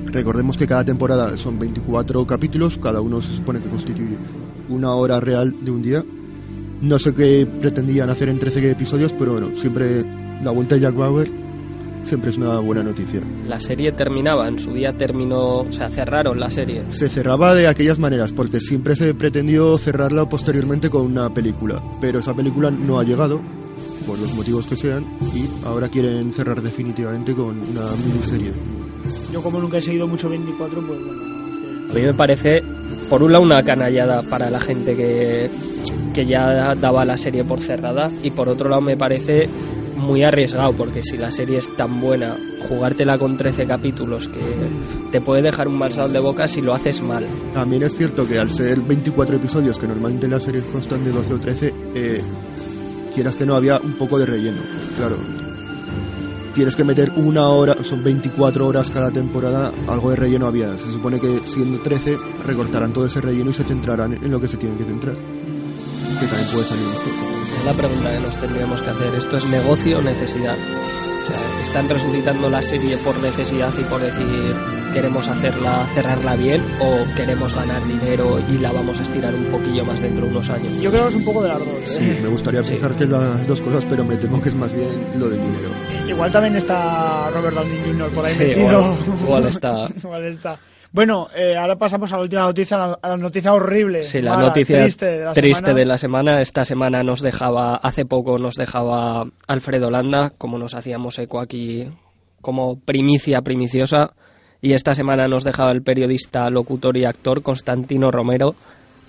recordemos 0.07 0.57
que 0.57 0.66
cada 0.66 0.85
temporada 0.85 1.37
son 1.37 1.59
24 1.59 2.27
capítulos, 2.27 2.79
cada 2.79 3.01
uno 3.01 3.21
se 3.21 3.33
supone 3.33 3.61
que 3.61 3.69
constituye 3.69 4.16
una 4.69 4.95
hora 4.95 5.21
real 5.21 5.55
de 5.61 5.71
un 5.71 5.83
día. 5.83 6.05
No 6.81 6.99
sé 6.99 7.14
qué 7.14 7.47
pretendían 7.61 8.11
hacer 8.11 8.29
en 8.29 8.38
13 8.38 8.71
episodios, 8.71 9.12
pero 9.12 9.33
bueno, 9.33 9.55
siempre 9.55 10.05
la 10.42 10.51
vuelta 10.51 10.75
de 10.75 10.83
Jack 10.83 10.95
Bauer 10.95 11.47
siempre 12.07 12.31
es 12.31 12.37
una 12.37 12.61
buena 12.61 12.83
noticia. 12.83 13.21
La 13.47 13.61
serie 13.61 13.92
terminaba, 13.92 14.47
en 14.49 14.59
su 14.59 14.73
día 14.73 14.97
terminó, 14.97 15.61
o 15.61 15.73
sea, 15.73 15.88
cerraron 15.88 16.38
la 16.38 16.51
serie. 16.51 16.85
Se 16.88 17.09
cerraba 17.09 17.55
de 17.55 17.66
aquellas 17.66 17.99
maneras, 17.99 18.33
porque 18.33 18.61
siempre 18.61 18.97
se 18.97 19.12
pretendió 19.14 19.77
cerrarla 19.77 20.29
posteriormente 20.29 20.88
con 20.88 21.03
una 21.03 21.33
película, 21.33 21.83
pero 22.01 22.21
esa 22.21 22.35
película 22.35 22.71
no 22.71 22.99
ha 22.99 23.05
llegado, 23.05 23.40
por 24.07 24.19
los 24.19 24.33
motivos 24.35 24.66
que 24.66 24.77
sean, 24.77 25.05
y 25.35 25.66
ahora 25.66 25.88
quieren 25.88 26.33
cerrar 26.33 26.62
definitivamente 26.62 27.35
con 27.35 27.59
una 27.59 27.87
miniserie. 28.07 28.53
Yo 29.33 29.42
como 29.42 29.61
nunca 29.61 29.79
he 29.79 29.83
seguido 29.83 30.07
mucho 30.07 30.29
24, 30.29 30.81
pues 30.87 31.01
bueno. 31.01 31.37
A 31.90 31.95
mí 31.95 32.03
me 32.03 32.14
parece, 32.14 32.62
por 33.09 33.23
un 33.23 33.33
lado, 33.33 33.45
una 33.45 33.62
canallada 33.62 34.23
para 34.23 34.51
la 34.51 34.61
gente 34.61 34.97
que, 34.97 35.49
que 36.12 36.27
ya 36.27 36.75
daba 36.75 37.05
la 37.05 37.16
serie 37.16 37.45
por 37.45 37.61
cerrada 37.61 38.11
y 38.23 38.31
por 38.31 38.49
otro 38.49 38.69
lado 38.69 38.83
me 38.83 38.97
parece 38.97 39.49
muy 39.97 40.23
arriesgado 40.23 40.73
porque 40.73 41.03
si 41.03 41.16
la 41.16 41.31
serie 41.31 41.59
es 41.59 41.75
tan 41.77 42.01
buena, 42.01 42.37
jugártela 42.69 43.19
con 43.19 43.37
13 43.37 43.66
capítulos 43.66 44.29
que 44.29 44.40
te 45.11 45.21
puede 45.21 45.42
dejar 45.42 45.69
un 45.69 45.79
mal 45.79 45.92
sabor 45.92 46.11
de 46.12 46.21
boca 46.21 46.47
si 46.49 46.61
lo 46.61 46.75
haces 46.75 47.01
mal. 47.03 47.27
También 47.55 47.83
es 47.83 47.95
cierto 47.95 48.27
que 48.27 48.38
al 48.38 48.51
ser 48.51 48.81
24 48.81 49.37
episodios, 49.37 49.79
que 49.79 49.88
normalmente 49.88 50.29
las 50.29 50.42
series 50.42 50.64
constan 50.64 51.05
de 51.05 51.11
12 51.11 51.35
o 51.35 51.40
13, 51.40 51.75
eh, 51.95 52.21
quieras 53.14 53.37
que 53.37 53.47
no, 53.47 53.57
había 53.57 53.79
un 53.79 53.95
poco 53.95 54.19
de 54.19 54.27
relleno. 54.27 54.61
Claro, 54.97 55.16
tienes 56.57 56.75
que 56.75 56.85
meter 56.85 57.12
una 57.16 57.49
hora, 57.49 57.77
son 57.85 58.03
24 58.03 58.66
horas 58.66 58.90
cada 58.90 59.11
temporada, 59.11 59.75
algo 59.88 60.09
de 60.09 60.16
relleno 60.16 60.47
había. 60.47 60.77
Se 60.79 60.90
supone 60.90 61.21
que 61.21 61.40
siendo 61.40 61.79
13 61.81 62.16
recortarán 62.47 62.95
todo 62.95 63.05
ese 63.05 63.21
relleno 63.21 63.51
y 63.51 63.55
se 63.55 63.62
centrarán 63.62 64.14
en 64.14 64.31
lo 64.31 64.40
que 64.40 64.49
se 64.49 64.57
tienen 64.57 64.79
que 64.79 64.85
centrar. 64.85 65.14
que 65.14 66.27
también 66.27 66.49
puede 66.51 66.64
salir 66.64 66.87
la 67.66 67.73
pregunta 67.75 68.11
que 68.11 68.21
nos 68.21 68.37
tendríamos 68.37 68.81
que 68.81 68.90
hacer. 68.90 69.14
¿Esto 69.16 69.37
es 69.37 69.45
negocio 69.47 69.99
o 69.99 70.03
necesidad? 70.03 70.57
O 70.57 71.27
sea, 71.27 71.62
¿están 71.64 71.88
resucitando 71.90 72.49
la 72.49 72.62
serie 72.62 72.97
por 72.99 73.19
necesidad 73.19 73.73
y 73.79 73.83
por 73.85 74.01
decir 74.01 74.55
queremos 74.96 75.28
hacerla, 75.28 75.85
cerrarla 75.94 76.37
bien 76.37 76.62
o 76.80 77.14
queremos 77.14 77.52
ganar 77.54 77.85
dinero 77.87 78.38
y 78.48 78.56
la 78.56 78.72
vamos 78.72 78.98
a 78.98 79.02
estirar 79.02 79.35
un 79.35 79.44
poquillo 79.44 79.85
más 79.85 80.00
dentro 80.00 80.24
de 80.24 80.30
unos 80.30 80.48
años? 80.48 80.72
Yo 80.80 80.90
creo 80.90 81.02
que 81.02 81.09
es 81.11 81.14
un 81.16 81.24
poco 81.26 81.42
de 81.42 81.48
las 81.50 81.59
dos. 81.59 81.68
¿eh? 81.68 81.85
Sí, 81.85 82.18
me 82.22 82.28
gustaría 82.30 82.64
Sí. 82.64 82.70
pensar 82.70 82.96
que 82.96 83.04
las 83.04 83.46
dos 83.46 83.61
cosas, 83.61 83.85
pero 83.85 84.04
me 84.04 84.16
temo 84.16 84.40
que 84.40 84.48
es 84.48 84.54
más 84.54 84.72
bien 84.72 85.20
lo 85.20 85.28
del 85.28 85.38
dinero. 85.40 85.68
Igual 86.09 86.32
también 86.32 86.56
está 86.56 87.28
Robert 87.30 87.54
Downey 87.56 87.78
Jr. 87.85 88.09
por 88.11 88.24
ahí 88.24 88.35
Sí, 88.35 88.42
metido. 88.44 88.64
igual- 88.64 89.20
igual 89.22 89.44
está. 89.46 89.85
Igual 90.02 90.24
está. 90.24 90.59
Bueno, 90.92 91.28
eh, 91.37 91.54
ahora 91.59 91.76
pasamos 91.76 92.11
a 92.14 92.16
la 92.16 92.22
última 92.22 92.42
noticia, 92.42 92.82
a 92.82 92.87
la- 92.88 92.98
a 93.02 93.09
la 93.11 93.16
noticia 93.18 93.52
horrible. 93.52 94.02
Sí, 94.02 94.22
la 94.22 94.32
mala, 94.37 94.46
noticia 94.48 94.80
triste 94.80 95.04
de 95.04 95.24
la 95.26 95.35
triste 95.35 95.56
semana. 95.59 95.78
de 95.78 95.85
la 95.85 95.98
semana. 95.98 96.40
Esta 96.40 96.64
semana 96.64 97.02
nos 97.02 97.20
dejaba, 97.20 97.76
hace 97.76 98.06
poco 98.06 98.38
nos 98.38 98.54
dejaba 98.54 99.26
Alfredo 99.46 99.90
Landa, 99.90 100.32
como 100.38 100.56
nos 100.56 100.72
hacíamos 100.74 101.18
eco 101.18 101.38
aquí 101.40 101.87
como 102.40 102.80
primicia 102.80 103.42
primiciosa. 103.42 104.12
Y 104.66 104.72
esta 104.72 104.96
semana 104.96 105.29
nos 105.29 105.44
dejaba 105.44 105.70
el 105.70 105.83
periodista, 105.83 106.50
locutor 106.50 106.96
y 106.96 107.05
actor 107.05 107.40
Constantino 107.40 108.11
Romero 108.11 108.57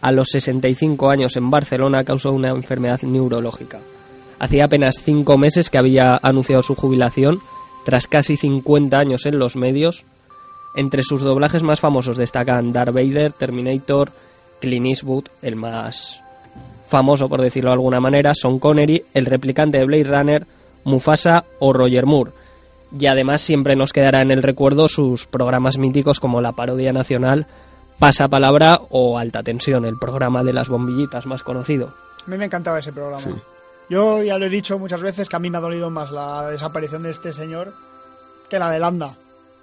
a 0.02 0.12
los 0.12 0.30
65 0.30 1.10
años 1.10 1.36
en 1.36 1.50
Barcelona 1.50 2.04
de 2.04 2.30
una 2.30 2.50
enfermedad 2.50 3.02
neurológica. 3.02 3.80
Hacía 4.38 4.66
apenas 4.66 5.02
cinco 5.04 5.36
meses 5.40 5.72
que 5.72 5.80
había 5.80 6.20
anunciado 6.22 6.62
su 6.62 6.76
jubilación, 6.76 7.40
tras 7.86 8.06
casi 8.06 8.38
50 8.38 9.00
años 9.00 9.26
en 9.26 9.40
los 9.40 9.56
medios. 9.56 10.06
Entre 10.76 11.02
sus 11.02 11.24
doblajes 11.24 11.64
más 11.64 11.80
famosos 11.80 12.18
destacan 12.18 12.72
Darth 12.72 12.94
Vader, 12.94 13.32
Terminator, 13.32 14.12
Clint 14.62 14.86
Eastwood, 14.86 15.26
el 15.42 15.56
más 15.56 16.22
famoso 16.88 17.28
por 17.28 17.42
decirlo 17.42 17.72
de 17.72 17.78
alguna 17.78 18.00
manera, 18.00 18.36
Sean 18.36 18.60
Connery, 18.60 19.06
el 19.12 19.26
replicante 19.26 19.80
de 19.80 19.86
Blade 19.86 20.04
Runner, 20.04 20.46
Mufasa 20.84 21.46
o 21.58 21.74
Roger 21.74 22.06
Moore. 22.06 22.32
Y 22.98 23.06
además 23.08 23.42
siempre 23.42 23.76
nos 23.76 23.92
quedará 23.92 24.22
en 24.22 24.32
el 24.32 24.44
recuerdo 24.44 24.88
sus 24.88 25.26
programas 25.26 25.78
míticos 25.78 26.20
como 26.20 26.42
la 26.42 26.54
parodia 26.54 26.94
nacional 26.94 27.48
Pasa 28.00 28.28
Palabra 28.28 28.80
o 28.90 29.18
Alta 29.18 29.42
Tensión, 29.42 29.84
el 29.86 29.98
programa 29.98 30.44
de 30.44 30.54
las 30.54 30.70
bombillitas 30.70 31.26
más 31.26 31.42
conocido. 31.42 31.94
A 32.26 32.30
mí 32.30 32.38
me 32.38 32.46
encantaba 32.46 32.78
ese 32.78 32.92
programa. 32.92 33.20
Sí. 33.20 33.34
Yo 33.90 34.22
ya 34.22 34.38
lo 34.38 34.46
he 34.46 34.50
dicho 34.50 34.78
muchas 34.78 35.02
veces 35.02 35.28
que 35.28 35.36
a 35.36 35.40
mí 35.40 35.50
me 35.50 35.58
ha 35.58 35.62
dolido 35.62 35.90
más 35.90 36.12
la 36.12 36.48
desaparición 36.50 37.04
de 37.04 37.12
este 37.12 37.34
señor 37.34 37.74
que 38.50 38.60
la 38.60 38.70
de 38.70 38.80
Landa. 38.80 39.16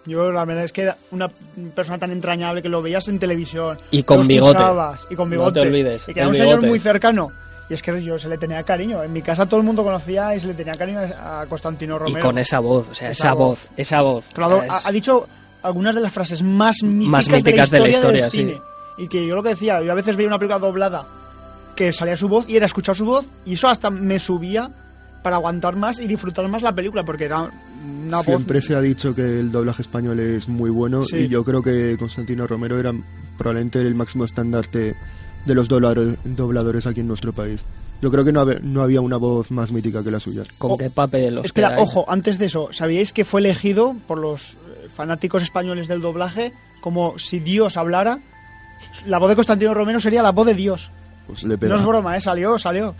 Yo 0.06 0.32
la 0.32 0.44
verdad 0.44 0.64
es 0.64 0.72
que 0.72 0.82
era 0.82 0.98
una 1.12 1.28
persona 1.74 1.98
tan 1.98 2.10
entrañable 2.10 2.60
que 2.60 2.68
lo 2.68 2.82
veías 2.82 3.06
en 3.08 3.18
televisión. 3.18 3.78
Y 3.90 4.02
con 4.02 4.26
bigote. 4.26 4.62
Y 5.10 5.14
con 5.14 5.30
No 5.30 5.52
te 5.52 5.60
olvides, 5.60 6.08
Y 6.08 6.14
que 6.14 6.20
era 6.20 6.28
un 6.28 6.34
señor 6.34 6.62
muy 6.62 6.78
cercano. 6.78 7.32
Y 7.70 7.74
es 7.74 7.82
que 7.82 8.02
yo 8.02 8.18
se 8.18 8.28
le 8.28 8.36
tenía 8.38 8.62
cariño. 8.62 9.02
En 9.02 9.12
mi 9.12 9.22
casa 9.22 9.46
todo 9.46 9.60
el 9.60 9.66
mundo 9.66 9.82
conocía 9.82 10.34
y 10.36 10.40
se 10.40 10.48
le 10.48 10.54
tenía 10.54 10.74
cariño 10.74 11.00
a 11.00 11.46
Constantino 11.48 11.98
Romero. 11.98 12.18
Y 12.18 12.22
con 12.22 12.36
esa 12.38 12.58
voz, 12.60 12.90
o 12.90 12.94
sea, 12.94 13.10
Esa 13.10 13.28
esa, 13.28 13.34
voz. 13.34 13.48
voz, 13.60 13.68
esa 13.76 14.00
voz. 14.02 14.26
Claro, 14.34 14.62
Es- 14.62 14.70
ha, 14.70 14.88
ha 14.88 14.92
dicho 14.92 15.26
algunas 15.62 15.94
de 15.94 16.00
las 16.02 16.12
frases 16.12 16.42
más 16.42 16.82
míticas, 16.82 17.10
Más 17.10 17.28
míticas 17.30 17.70
de 17.70 17.76
de 17.76 17.80
la 17.80 17.86
la 17.86 17.90
historia, 17.92 18.26
historia, 18.28 18.44
del 18.50 18.58
cine. 18.58 18.60
Y 18.98 19.08
que 19.08 19.26
yo 19.26 19.34
lo 19.34 19.42
que 19.42 19.48
decía, 19.50 19.82
yo 19.82 19.90
a 19.90 19.94
veces 19.94 20.14
veía 20.16 20.28
una 20.28 20.38
película 20.38 20.58
doblada 20.58 21.04
que 21.74 21.90
salía 21.92 22.16
su 22.16 22.28
voz 22.28 22.48
y 22.48 22.56
era 22.56 22.66
escuchar 22.66 22.94
su 22.94 23.04
voz 23.04 23.24
y 23.46 23.54
eso 23.54 23.66
hasta 23.68 23.90
me 23.90 24.18
subía 24.18 24.70
para 25.22 25.36
aguantar 25.36 25.74
más 25.74 25.98
y 26.00 26.06
disfrutar 26.06 26.46
más 26.48 26.62
la 26.62 26.72
película 26.74 27.02
porque 27.02 27.24
era 27.24 27.50
una 28.06 28.22
Siempre 28.22 28.58
voz... 28.58 28.66
se 28.66 28.76
ha 28.76 28.80
dicho 28.80 29.14
que 29.14 29.22
el 29.40 29.50
doblaje 29.50 29.82
español 29.82 30.20
es 30.20 30.48
muy 30.48 30.68
bueno 30.70 31.02
Sí. 31.02 31.16
y 31.16 31.28
yo 31.28 31.42
creo 31.44 31.62
que 31.62 31.96
Constantino 31.98 32.46
Romero 32.46 32.78
era 32.78 32.92
probablemente 33.38 33.80
el 33.80 33.94
máximo 33.96 34.24
estandarte 34.24 34.94
de 35.44 35.54
los 35.54 35.68
dobladores, 35.68 36.16
dobladores 36.24 36.86
aquí 36.86 37.00
en 37.00 37.08
nuestro 37.08 37.32
país. 37.32 37.64
Yo 38.02 38.10
creo 38.10 38.24
que 38.24 38.32
no, 38.32 38.40
habe- 38.40 38.60
no 38.62 38.82
había 38.82 39.00
una 39.00 39.16
voz 39.16 39.50
más 39.50 39.70
mítica 39.72 40.02
que 40.02 40.10
la 40.10 40.20
suya. 40.20 40.42
¿Con 40.58 40.72
Oh, 40.72 40.76
qué 40.78 40.90
papel 40.90 41.38
os 41.38 41.46
Espera, 41.46 41.76
ojo, 41.80 42.04
antes 42.08 42.38
de 42.38 42.46
eso, 42.46 42.68
¿sabíais 42.72 43.12
que 43.12 43.24
fue 43.24 43.40
elegido 43.40 43.94
por 44.06 44.18
los 44.18 44.54
eh, 44.54 44.88
fanáticos 44.94 45.42
españoles 45.42 45.88
del 45.88 46.00
doblaje 46.02 46.52
como 46.80 47.18
si 47.18 47.38
Dios 47.40 47.76
hablara? 47.76 48.18
La 49.06 49.18
voz 49.18 49.30
de 49.30 49.36
Constantino 49.36 49.72
Romero 49.72 50.00
sería 50.00 50.22
la 50.22 50.32
voz 50.32 50.46
de 50.46 50.54
Dios. 50.54 50.90
Pues 51.26 51.42
le 51.44 51.56
pega. 51.56 51.72
No 51.74 51.80
es 51.80 51.86
broma, 51.86 52.16
¿eh? 52.16 52.20
Salió, 52.20 52.58
salió. 52.58 52.94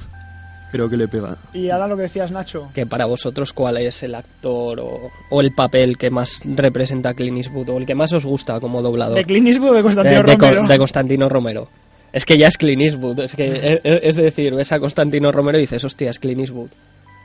Creo 0.73 0.89
que 0.89 0.97
le 0.97 1.07
pega. 1.07 1.37
Y 1.53 1.69
ahora 1.71 1.87
lo 1.87 1.97
que 1.97 2.03
decías, 2.03 2.31
Nacho. 2.31 2.69
Que 2.75 2.87
para 2.87 3.05
vosotros, 3.05 3.53
¿cuál 3.53 3.77
es 3.77 4.03
el 4.03 4.15
actor 4.15 4.81
o, 4.81 5.11
o 5.31 5.41
el 5.41 5.53
papel 5.55 5.99
que 5.99 6.11
más 6.11 6.41
representa 6.45 7.11
a 7.11 7.15
Clint 7.15 7.37
Eastwood 7.37 7.69
o 7.69 7.77
el 7.79 7.87
que 7.87 7.95
más 7.95 8.13
os 8.13 8.25
gusta 8.25 8.59
como 8.59 8.81
doblador? 8.83 9.17
¿De 9.17 9.25
Clint 9.25 9.47
Eastwood 9.49 9.71
o 9.71 9.75
de 9.75 9.83
Constantino 9.83 10.23
de, 10.23 10.31
de 10.33 10.39
Co- 10.39 10.47
Romero? 10.47 10.67
de 10.67 10.79
Constantino 10.79 11.29
Romero. 11.29 11.69
Es 12.15 12.25
que 12.25 12.39
ya 12.39 12.47
es 12.47 12.57
Clint 12.57 12.81
Eastwood. 12.81 13.19
Es, 13.21 13.35
que, 13.35 13.81
es 13.85 14.15
decir, 14.17 14.55
ves 14.55 14.71
a 14.73 14.79
Constantino 14.81 15.31
Romero 15.33 15.59
y 15.59 15.63
dices, 15.63 15.83
hostia, 15.85 16.09
es 16.11 16.19
Clint 16.19 16.41
Eastwood. 16.41 16.71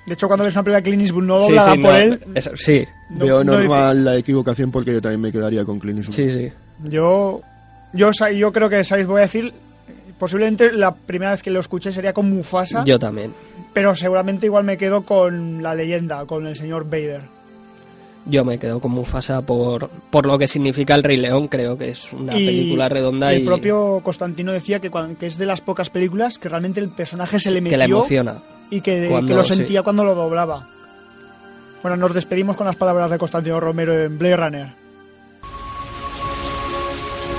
De 0.07 0.13
hecho, 0.15 0.27
cuando 0.27 0.43
ves 0.45 0.55
una 0.55 0.63
película 0.63 0.77
de 0.81 0.83
Clint 0.83 1.01
Eastwood 1.03 1.23
no 1.23 1.39
doblada 1.39 1.71
sí, 1.73 1.77
por 1.79 1.91
no, 1.91 1.97
él, 1.97 2.19
es- 2.35 2.49
sí, 2.55 2.83
no- 3.11 3.25
Veo 3.25 3.43
no 3.43 3.53
normal 3.53 4.03
la 4.03 4.17
equivocación 4.17 4.71
porque 4.71 4.91
yo 4.93 5.01
también 5.01 5.21
me 5.21 5.31
quedaría 5.31 5.63
con 5.63 5.77
Clint 5.79 5.99
Eastwood. 5.99 6.15
sí, 6.15 6.31
sí. 6.31 6.51
yo, 6.89 7.41
yo, 7.93 8.09
yo 8.35 8.51
creo 8.51 8.69
que, 8.69 8.83
¿sabéis? 8.83 9.07
Voy 9.07 9.19
a 9.19 9.23
decir, 9.23 9.53
posiblemente 10.17 10.71
la 10.71 10.95
primera 10.95 11.31
vez 11.31 11.43
que 11.43 11.51
lo 11.51 11.59
escuché 11.59 11.91
sería 11.91 12.11
con 12.13 12.29
Mufasa, 12.29 12.83
Yo 12.85 12.97
también. 12.97 13.33
pero 13.73 13.93
seguramente 13.95 14.47
igual 14.47 14.63
me 14.63 14.77
quedo 14.77 15.03
con 15.03 15.61
la 15.61 15.75
leyenda, 15.75 16.25
con 16.25 16.47
el 16.47 16.55
señor 16.55 16.85
Vader. 16.89 17.21
Yo 18.25 18.45
me 18.45 18.59
quedo 18.59 18.79
con 18.79 18.91
Mufasa 18.91 19.41
por, 19.41 19.89
por 20.11 20.25
lo 20.27 20.37
que 20.37 20.47
significa 20.47 20.93
el 20.93 21.03
Rey 21.03 21.17
León. 21.17 21.47
Creo 21.47 21.77
que 21.77 21.89
es 21.91 22.13
una 22.13 22.37
Y- 22.37 22.45
película 22.45 22.87
redonda 22.89 23.33
y 23.33 23.37
el 23.37 23.45
propio 23.45 24.01
Constantino 24.03 24.51
decía 24.51 24.79
que, 24.79 24.91
que 25.19 25.25
es 25.25 25.37
de 25.37 25.45
las 25.45 25.61
pocas 25.61 25.89
películas 25.89 26.37
que 26.37 26.49
realmente 26.49 26.79
el 26.79 26.89
personaje 26.89 27.39
se 27.39 27.49
le 27.49 27.57
que 27.57 27.61
metió 27.61 27.77
la 27.77 27.85
emociona. 27.85 28.35
y 28.69 28.81
que, 28.81 29.07
que 29.25 29.33
lo 29.33 29.43
sí. 29.43 29.55
sentía 29.55 29.81
cuando 29.83 30.03
lo 30.03 30.13
doblaba. 30.13 30.67
Bueno, 31.81 31.95
nos 31.97 32.13
despedimos 32.13 32.55
con 32.57 32.67
las 32.67 32.75
palabras 32.75 33.09
de 33.09 33.17
Constantino 33.17 33.59
Romero 33.59 33.93
en 33.97 34.19
Blade 34.19 34.35
Runner. 34.37 34.67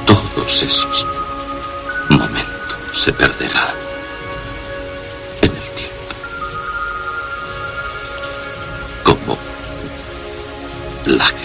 Todos 0.07 0.63
esos 0.63 1.07
momentos 2.09 2.79
se 2.95 3.13
perderán 3.13 3.75
luck. 11.11 11.40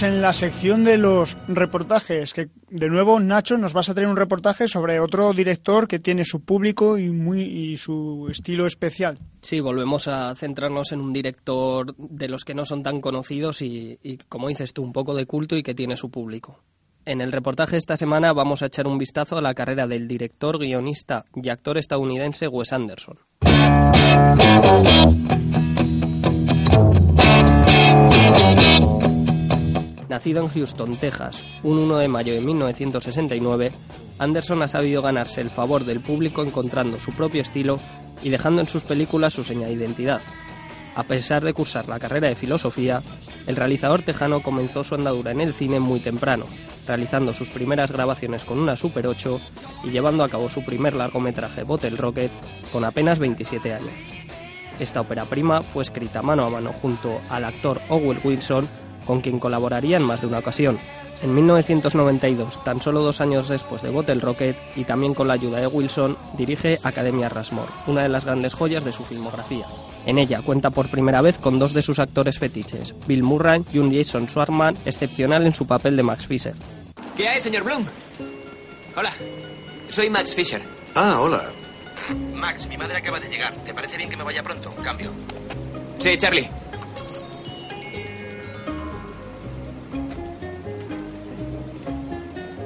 En 0.00 0.22
la 0.22 0.32
sección 0.32 0.84
de 0.84 0.96
los 0.96 1.36
reportajes, 1.46 2.32
que 2.32 2.48
de 2.70 2.88
nuevo 2.88 3.20
Nacho 3.20 3.58
nos 3.58 3.72
vas 3.72 3.88
a 3.88 3.94
traer 3.94 4.08
un 4.08 4.16
reportaje 4.16 4.66
sobre 4.66 4.98
otro 4.98 5.32
director 5.32 5.86
que 5.86 6.00
tiene 6.00 6.24
su 6.24 6.40
público 6.40 6.98
y 6.98 7.10
muy 7.10 7.76
su 7.76 8.26
estilo 8.28 8.66
especial. 8.66 9.18
Sí, 9.42 9.60
volvemos 9.60 10.08
a 10.08 10.34
centrarnos 10.34 10.90
en 10.92 11.00
un 11.00 11.12
director 11.12 11.94
de 11.96 12.28
los 12.28 12.44
que 12.44 12.54
no 12.54 12.64
son 12.64 12.82
tan 12.82 13.00
conocidos 13.00 13.62
y, 13.62 13.98
y, 14.02 14.16
como 14.16 14.48
dices 14.48 14.72
tú, 14.72 14.82
un 14.82 14.92
poco 14.92 15.14
de 15.14 15.26
culto 15.26 15.56
y 15.56 15.62
que 15.62 15.74
tiene 15.74 15.96
su 15.96 16.10
público. 16.10 16.58
En 17.04 17.20
el 17.20 17.30
reportaje 17.30 17.76
esta 17.76 17.96
semana 17.96 18.32
vamos 18.32 18.62
a 18.62 18.66
echar 18.66 18.88
un 18.88 18.98
vistazo 18.98 19.36
a 19.36 19.42
la 19.42 19.54
carrera 19.54 19.86
del 19.86 20.08
director, 20.08 20.58
guionista 20.58 21.26
y 21.34 21.48
actor 21.48 21.78
estadounidense 21.78 22.48
Wes 22.48 22.72
Anderson. 22.72 23.18
Nacido 30.12 30.42
en 30.42 30.48
Houston, 30.48 30.98
Texas, 30.98 31.42
un 31.62 31.78
1 31.78 31.96
de 31.96 32.06
mayo 32.06 32.34
de 32.34 32.42
1969, 32.42 33.72
Anderson 34.18 34.60
ha 34.60 34.68
sabido 34.68 35.00
ganarse 35.00 35.40
el 35.40 35.48
favor 35.48 35.86
del 35.86 36.00
público 36.00 36.42
encontrando 36.42 37.00
su 37.00 37.12
propio 37.12 37.40
estilo 37.40 37.80
y 38.22 38.28
dejando 38.28 38.60
en 38.60 38.68
sus 38.68 38.84
películas 38.84 39.32
su 39.32 39.42
seña 39.42 39.68
de 39.68 39.72
identidad. 39.72 40.20
A 40.96 41.04
pesar 41.04 41.42
de 41.42 41.54
cursar 41.54 41.88
la 41.88 41.98
carrera 41.98 42.28
de 42.28 42.34
filosofía, 42.34 43.02
el 43.46 43.56
realizador 43.56 44.02
tejano 44.02 44.42
comenzó 44.42 44.84
su 44.84 44.96
andadura 44.96 45.30
en 45.30 45.40
el 45.40 45.54
cine 45.54 45.80
muy 45.80 45.98
temprano, 45.98 46.44
realizando 46.86 47.32
sus 47.32 47.48
primeras 47.48 47.90
grabaciones 47.90 48.44
con 48.44 48.58
una 48.58 48.76
Super 48.76 49.06
8 49.06 49.40
y 49.84 49.92
llevando 49.92 50.24
a 50.24 50.28
cabo 50.28 50.50
su 50.50 50.62
primer 50.62 50.92
largometraje 50.92 51.62
Bottle 51.62 51.96
Rocket 51.96 52.30
con 52.70 52.84
apenas 52.84 53.18
27 53.18 53.72
años. 53.72 53.94
Esta 54.78 55.00
ópera 55.00 55.24
prima 55.24 55.62
fue 55.62 55.84
escrita 55.84 56.20
mano 56.20 56.44
a 56.44 56.50
mano 56.50 56.74
junto 56.82 57.18
al 57.30 57.46
actor 57.46 57.80
Owen 57.88 58.20
Wilson, 58.22 58.68
con 59.06 59.20
quien 59.20 59.38
colaboraría 59.38 59.96
en 59.96 60.02
más 60.02 60.20
de 60.20 60.26
una 60.26 60.38
ocasión. 60.38 60.78
En 61.22 61.34
1992, 61.34 62.64
tan 62.64 62.80
solo 62.80 63.00
dos 63.00 63.20
años 63.20 63.48
después 63.48 63.80
de 63.82 63.90
Bottle 63.90 64.20
Rocket, 64.20 64.56
y 64.74 64.82
también 64.84 65.14
con 65.14 65.28
la 65.28 65.34
ayuda 65.34 65.60
de 65.60 65.68
Wilson, 65.68 66.16
dirige 66.36 66.80
Academia 66.82 67.28
Rasmore, 67.28 67.70
una 67.86 68.02
de 68.02 68.08
las 68.08 68.24
grandes 68.24 68.54
joyas 68.54 68.84
de 68.84 68.92
su 68.92 69.04
filmografía. 69.04 69.66
En 70.04 70.18
ella 70.18 70.42
cuenta 70.42 70.70
por 70.70 70.88
primera 70.90 71.20
vez 71.20 71.38
con 71.38 71.60
dos 71.60 71.74
de 71.74 71.82
sus 71.82 72.00
actores 72.00 72.40
fetiches, 72.40 72.96
Bill 73.06 73.22
Murray 73.22 73.62
y 73.72 73.78
un 73.78 73.94
Jason 73.94 74.26
Schwartzman 74.26 74.76
excepcional 74.84 75.46
en 75.46 75.54
su 75.54 75.64
papel 75.64 75.96
de 75.96 76.02
Max 76.02 76.26
Fisher. 76.26 76.54
¿Qué 77.16 77.28
hay, 77.28 77.40
señor 77.40 77.62
Bloom? 77.62 77.86
Hola, 78.96 79.12
soy 79.90 80.10
Max 80.10 80.34
Fisher. 80.34 80.60
Ah, 80.96 81.20
hola. 81.20 81.40
Max, 82.34 82.66
mi 82.66 82.76
madre 82.76 82.96
acaba 82.96 83.20
de 83.20 83.28
llegar. 83.28 83.54
¿Te 83.64 83.72
parece 83.72 83.96
bien 83.96 84.10
que 84.10 84.16
me 84.16 84.24
vaya 84.24 84.42
pronto? 84.42 84.74
Cambio. 84.82 85.12
Sí, 85.98 86.18
Charlie. 86.18 86.48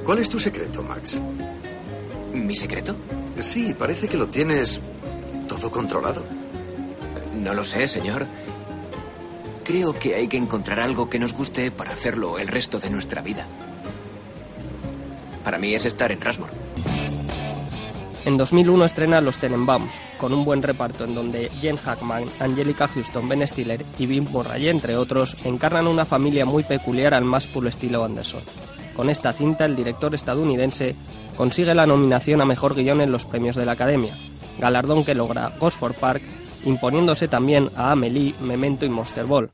¿Cuál 0.06 0.20
es 0.20 0.28
tu 0.28 0.38
secreto, 0.38 0.84
Max? 0.84 1.20
¿Mi 2.32 2.54
secreto? 2.54 2.94
Sí, 3.40 3.74
parece 3.74 4.06
que 4.06 4.16
lo 4.16 4.28
tienes 4.28 4.80
todo 5.48 5.68
controlado. 5.68 6.24
No 7.34 7.52
lo 7.52 7.64
sé, 7.64 7.88
señor. 7.88 8.24
Creo 9.64 9.98
que 9.98 10.14
hay 10.14 10.28
que 10.28 10.36
encontrar 10.36 10.78
algo 10.78 11.10
que 11.10 11.18
nos 11.18 11.32
guste 11.32 11.72
para 11.72 11.90
hacerlo 11.90 12.38
el 12.38 12.46
resto 12.46 12.78
de 12.78 12.88
nuestra 12.88 13.20
vida. 13.20 13.48
Para 15.42 15.58
mí 15.58 15.74
es 15.74 15.84
estar 15.86 16.12
en 16.12 16.20
Rasmore. 16.20 16.52
En 18.26 18.36
2001 18.36 18.84
estrena 18.84 19.20
Los 19.20 19.38
Tenenbaums, 19.38 19.92
con 20.18 20.32
un 20.32 20.44
buen 20.44 20.62
reparto 20.62 21.02
en 21.02 21.16
donde 21.16 21.48
Jen 21.60 21.78
Hackman, 21.78 22.26
Angelica 22.38 22.86
Houston, 22.86 23.28
Ben 23.28 23.46
Stiller 23.46 23.84
y 23.98 24.06
Bill 24.06 24.22
Murray, 24.22 24.68
entre 24.68 24.96
otros, 24.96 25.36
encarnan 25.42 25.88
una 25.88 26.04
familia 26.04 26.46
muy 26.46 26.62
peculiar 26.62 27.12
al 27.12 27.24
más 27.24 27.48
puro 27.48 27.68
estilo 27.68 28.04
Anderson. 28.04 28.42
Con 28.96 29.10
esta 29.10 29.32
cinta, 29.34 29.66
el 29.66 29.76
director 29.76 30.14
estadounidense 30.14 30.96
consigue 31.36 31.74
la 31.74 31.84
nominación 31.84 32.40
a 32.40 32.46
Mejor 32.46 32.74
Guión 32.74 33.02
en 33.02 33.12
los 33.12 33.26
premios 33.26 33.54
de 33.54 33.66
la 33.66 33.72
Academia, 33.72 34.14
galardón 34.58 35.04
que 35.04 35.14
logra 35.14 35.52
Gosford 35.60 35.94
Park, 35.94 36.22
imponiéndose 36.64 37.28
también 37.28 37.68
a 37.76 37.92
Amelie, 37.92 38.34
Memento 38.40 38.86
y 38.86 38.88
Monster 38.88 39.26
Ball. 39.26 39.50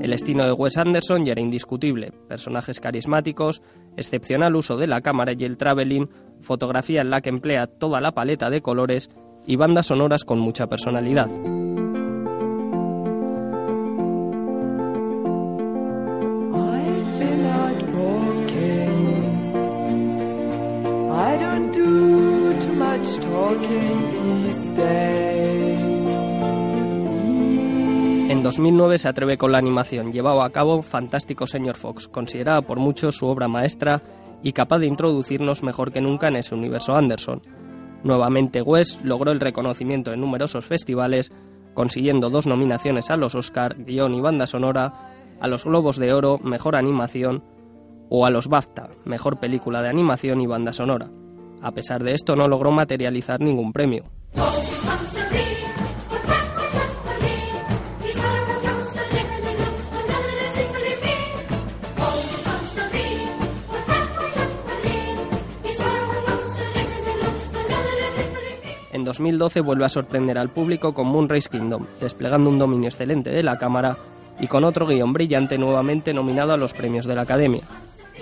El 0.00 0.12
estilo 0.14 0.44
de 0.44 0.52
Wes 0.52 0.78
Anderson 0.78 1.24
ya 1.24 1.32
era 1.32 1.42
indiscutible, 1.42 2.12
personajes 2.28 2.80
carismáticos, 2.80 3.62
excepcional 3.96 4.56
uso 4.56 4.76
de 4.76 4.88
la 4.88 5.00
cámara 5.02 5.32
y 5.32 5.44
el 5.44 5.56
traveling, 5.56 6.08
fotografía 6.40 7.02
en 7.02 7.10
la 7.10 7.20
que 7.20 7.28
emplea 7.28 7.66
toda 7.66 8.00
la 8.00 8.12
paleta 8.12 8.50
de 8.50 8.62
colores 8.62 9.10
y 9.46 9.56
bandas 9.56 9.86
sonoras 9.86 10.24
con 10.24 10.40
mucha 10.40 10.66
personalidad. 10.66 11.28
Much 23.02 23.20
talking. 23.20 24.12
En 28.30 28.42
2009 28.42 28.98
se 28.98 29.08
atreve 29.08 29.36
con 29.36 29.52
la 29.52 29.58
animación 29.58 30.10
llevado 30.10 30.42
a 30.42 30.50
cabo 30.50 30.82
Fantástico 30.82 31.46
Señor 31.46 31.76
Fox, 31.76 32.08
considerada 32.08 32.62
por 32.62 32.78
muchos 32.78 33.16
su 33.16 33.26
obra 33.26 33.46
maestra 33.46 34.00
y 34.42 34.52
capaz 34.52 34.78
de 34.78 34.86
introducirnos 34.86 35.62
mejor 35.62 35.92
que 35.92 36.00
nunca 36.00 36.28
en 36.28 36.36
ese 36.36 36.54
universo 36.54 36.96
Anderson. 36.96 37.42
Nuevamente 38.02 38.62
Wes 38.62 38.98
logró 39.04 39.32
el 39.32 39.40
reconocimiento 39.40 40.12
en 40.12 40.20
numerosos 40.20 40.64
festivales, 40.64 41.30
consiguiendo 41.74 42.30
dos 42.30 42.46
nominaciones 42.46 43.10
a 43.10 43.16
los 43.16 43.34
Oscar, 43.34 43.76
guion 43.84 44.14
y 44.14 44.20
banda 44.22 44.46
sonora, 44.46 45.10
a 45.38 45.46
los 45.46 45.64
Globos 45.64 45.98
de 45.98 46.14
Oro, 46.14 46.38
Mejor 46.42 46.74
Animación, 46.74 47.44
o 48.08 48.24
a 48.24 48.30
los 48.30 48.48
BAFTA, 48.48 48.90
Mejor 49.04 49.40
Película 49.40 49.82
de 49.82 49.90
Animación 49.90 50.40
y 50.40 50.46
Banda 50.46 50.72
Sonora. 50.72 51.10
A 51.62 51.70
pesar 51.70 52.02
de 52.02 52.12
esto 52.12 52.34
no 52.34 52.48
logró 52.48 52.72
materializar 52.72 53.40
ningún 53.40 53.72
premio. 53.72 54.04
En 68.92 69.04
2012 69.04 69.60
vuelve 69.60 69.84
a 69.84 69.88
sorprender 69.88 70.38
al 70.38 70.50
público 70.50 70.92
con 70.92 71.06
Moonrise 71.06 71.48
Kingdom, 71.48 71.86
desplegando 72.00 72.50
un 72.50 72.58
dominio 72.58 72.88
excelente 72.88 73.30
de 73.30 73.42
la 73.42 73.56
cámara 73.58 73.96
y 74.40 74.48
con 74.48 74.64
otro 74.64 74.86
guion 74.86 75.12
brillante 75.12 75.58
nuevamente 75.58 76.12
nominado 76.12 76.52
a 76.52 76.56
los 76.56 76.72
premios 76.72 77.06
de 77.06 77.14
la 77.14 77.22
Academia. 77.22 77.62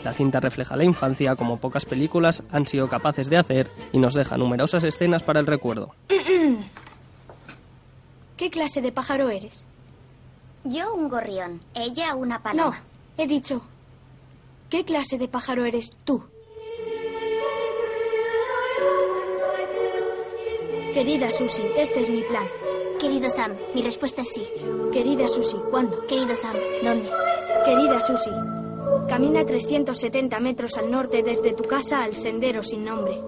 La 0.05 0.15
cinta 0.15 0.41
refleja 0.41 0.77
la 0.77 0.85
infancia 0.85 1.37
como 1.37 1.59
pocas 1.59 1.85
películas 1.85 2.43
han 2.51 2.67
sido 2.67 2.89
capaces 2.89 3.29
de 3.29 3.37
hacer 3.37 3.71
y 3.93 3.99
nos 3.99 4.15
deja 4.15 4.39
numerosas 4.39 4.85
escenas 4.85 5.23
para 5.23 5.41
el 5.41 5.47
recuerdo. 5.47 5.95
¿Qué 8.37 8.51
clase 8.51 8.81
de 8.81 8.93
pájaro 8.93 9.29
eres? 9.29 9.67
Yo 10.65 10.95
un 10.95 11.09
gorrión, 11.09 11.61
ella 11.75 12.15
una 12.15 12.43
paloma. 12.43 12.71
No, 12.71 13.23
he 13.23 13.27
dicho. 13.27 13.63
¿Qué 14.71 14.85
clase 14.85 15.19
de 15.19 15.29
pájaro 15.29 15.65
eres 15.65 15.91
tú? 16.05 16.25
Querida 20.95 21.31
Susie, 21.31 21.65
este 21.77 22.01
es 22.01 22.11
mi 22.11 22.23
plan. 22.23 22.45
Querido 22.99 23.29
Sam, 23.31 23.53
mi 23.75 23.83
respuesta 23.83 24.23
es 24.23 24.33
sí. 24.33 24.47
Querida 24.93 25.29
Susie, 25.29 25.59
¿cuándo? 25.71 26.07
Querido 26.07 26.35
Sam, 26.35 26.57
¿dónde? 26.83 27.09
Querida 27.65 28.01
Susie, 28.01 28.33
camina 29.09 29.45
370 29.45 30.41
metros 30.41 30.77
al 30.79 30.91
norte 30.91 31.23
desde 31.23 31.53
tu 31.53 31.65
casa 31.65 32.03
al 32.03 32.15
sendero 32.15 32.63
sin 32.63 32.85
nombre. 32.85 33.21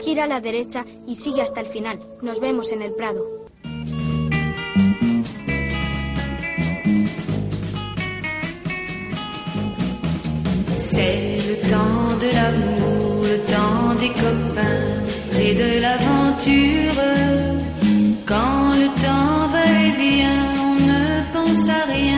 Gira 0.00 0.24
a 0.24 0.26
la 0.26 0.40
derecha 0.40 0.84
y 1.06 1.16
sigue 1.16 1.42
hasta 1.42 1.60
el 1.60 1.66
final. 1.66 2.00
Nos 2.22 2.40
vemos 2.40 2.72
en 2.72 2.82
el 2.82 2.92
Prado. 2.94 3.42
C'est 10.76 11.38
le 11.48 11.56
temps 11.70 12.18
de 12.20 12.30
l'amour, 12.36 13.24
le 13.24 13.38
temps 13.52 13.94
des 14.00 14.12
copains 14.24 15.02
et 15.40 15.54
de 15.54 15.80
l'aventure. 15.80 17.02
Quand 18.26 18.74
le 18.82 18.88
temps 19.04 19.46
va 19.54 19.64
et 19.86 19.90
vient, 20.02 20.44
on 20.68 20.74
ne 20.90 21.04
pense 21.32 21.68
à 21.68 21.84
rien 21.86 22.11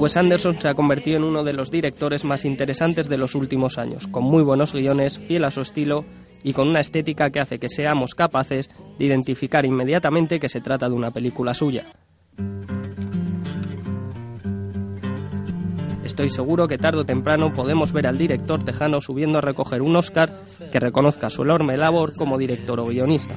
Wes 0.00 0.16
Anderson 0.16 0.58
se 0.58 0.66
ha 0.66 0.72
convertido 0.72 1.18
en 1.18 1.24
uno 1.24 1.44
de 1.44 1.52
los 1.52 1.70
directores 1.70 2.24
más 2.24 2.46
interesantes 2.46 3.10
de 3.10 3.18
los 3.18 3.34
últimos 3.34 3.76
años, 3.76 4.08
con 4.08 4.24
muy 4.24 4.42
buenos 4.42 4.72
guiones, 4.72 5.18
fiel 5.18 5.44
a 5.44 5.50
su 5.50 5.60
estilo 5.60 6.06
y 6.42 6.54
con 6.54 6.68
una 6.68 6.80
estética 6.80 7.28
que 7.28 7.38
hace 7.38 7.58
que 7.58 7.68
seamos 7.68 8.14
capaces 8.14 8.70
de 8.98 9.04
identificar 9.04 9.66
inmediatamente 9.66 10.40
que 10.40 10.48
se 10.48 10.62
trata 10.62 10.88
de 10.88 10.94
una 10.94 11.10
película 11.10 11.52
suya. 11.52 11.92
Estoy 16.02 16.30
seguro 16.30 16.66
que 16.66 16.78
tarde 16.78 17.00
o 17.00 17.04
temprano 17.04 17.52
podemos 17.52 17.92
ver 17.92 18.06
al 18.06 18.16
director 18.16 18.64
tejano 18.64 19.02
subiendo 19.02 19.36
a 19.36 19.42
recoger 19.42 19.82
un 19.82 19.96
Oscar 19.96 20.32
que 20.72 20.80
reconozca 20.80 21.28
su 21.28 21.42
enorme 21.42 21.76
labor 21.76 22.14
como 22.14 22.38
director 22.38 22.80
o 22.80 22.86
guionista. 22.86 23.34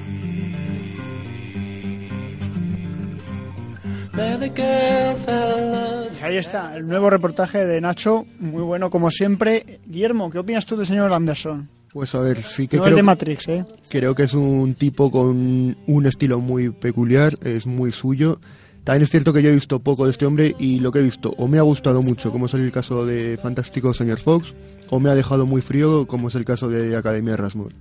Ahí 6.22 6.36
está, 6.36 6.76
el 6.76 6.86
nuevo 6.86 7.10
reportaje 7.10 7.64
de 7.64 7.80
Nacho, 7.80 8.26
muy 8.38 8.62
bueno 8.62 8.88
como 8.90 9.10
siempre. 9.10 9.80
Guillermo, 9.86 10.30
¿qué 10.30 10.38
opinas 10.38 10.66
tú 10.66 10.76
del 10.76 10.86
señor 10.86 11.12
Anderson? 11.12 11.68
Pues 11.92 12.14
a 12.14 12.20
ver, 12.20 12.42
sí 12.42 12.68
que 12.68 12.76
No 12.76 12.84
creo, 12.84 12.92
el 12.92 12.96
de 12.96 13.02
Matrix, 13.02 13.48
¿eh? 13.48 13.64
creo 13.88 14.14
que 14.14 14.24
es 14.24 14.34
un 14.34 14.74
tipo 14.74 15.10
con 15.10 15.76
un 15.86 16.06
estilo 16.06 16.40
muy 16.40 16.70
peculiar, 16.70 17.36
es 17.42 17.66
muy 17.66 17.92
suyo. 17.92 18.40
También 18.84 19.02
es 19.02 19.10
cierto 19.10 19.32
que 19.32 19.42
yo 19.42 19.50
he 19.50 19.54
visto 19.54 19.80
poco 19.80 20.04
de 20.04 20.10
este 20.10 20.26
hombre 20.26 20.54
y 20.58 20.80
lo 20.80 20.92
que 20.92 20.98
he 20.98 21.02
visto 21.02 21.32
o 21.38 21.48
me 21.48 21.58
ha 21.58 21.62
gustado 21.62 22.02
mucho, 22.02 22.30
como 22.30 22.46
es 22.46 22.54
el 22.54 22.70
caso 22.70 23.06
de 23.06 23.38
Fantástico 23.42 23.94
Señor 23.94 24.18
Fox, 24.18 24.54
o 24.90 25.00
me 25.00 25.10
ha 25.10 25.14
dejado 25.14 25.46
muy 25.46 25.62
frío, 25.62 26.06
como 26.06 26.28
es 26.28 26.34
el 26.34 26.44
caso 26.44 26.68
de 26.68 26.96
Academia 26.96 27.36
Rasmus. 27.36 27.72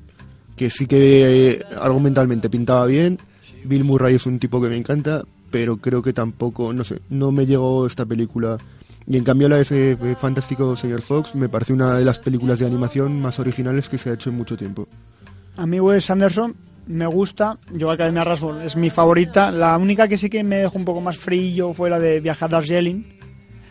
Que 0.56 0.70
sí 0.70 0.88
que 0.88 1.52
eh, 1.52 1.66
argumentalmente 1.80 2.50
pintaba 2.50 2.86
bien, 2.86 3.20
Bill 3.66 3.84
Murray 3.84 4.16
es 4.16 4.26
un 4.26 4.40
tipo 4.40 4.62
que 4.62 4.70
me 4.70 4.78
encanta, 4.78 5.24
pero 5.54 5.78
creo 5.78 6.02
que 6.02 6.14
tampoco, 6.14 6.74
no 6.74 6.84
sé, 6.84 7.00
no 7.12 7.32
me 7.32 7.46
llegó 7.46 7.86
esta 7.86 8.08
película. 8.08 8.58
Y 9.06 9.18
en 9.18 9.24
cambio 9.24 9.48
la 9.48 9.58
de 9.58 9.62
ese 9.62 9.96
Fantástico 10.20 10.76
Señor 10.76 11.04
Fox 11.04 11.36
me 11.36 11.48
parece 11.48 11.74
una 11.74 11.96
de 12.00 12.04
las 12.04 12.18
películas 12.18 12.58
de 12.58 12.66
animación 12.66 13.22
más 13.22 13.38
originales 13.38 13.88
que 13.88 14.00
se 14.00 14.10
ha 14.10 14.14
hecho 14.14 14.32
en 14.32 14.38
mucho 14.38 14.58
tiempo. 14.58 14.88
A 15.56 15.68
mí 15.68 15.80
Wes 15.80 16.10
Anderson 16.10 16.56
me 16.88 17.06
gusta, 17.06 17.60
yo 17.72 17.92
Academia 17.92 18.24
Rasmus 18.24 18.64
es 18.64 18.76
mi 18.76 18.90
favorita. 18.90 19.52
La 19.52 19.78
única 19.78 20.08
que 20.08 20.18
sí 20.18 20.28
que 20.28 20.44
me 20.44 20.58
dejó 20.58 20.80
un 20.80 20.86
poco 20.86 21.02
más 21.02 21.18
frío 21.18 21.72
fue 21.72 21.92
la 21.92 22.00
de 22.00 22.20
Viajar 22.20 22.50
a 22.50 22.58
Darjeeling. 22.58 23.20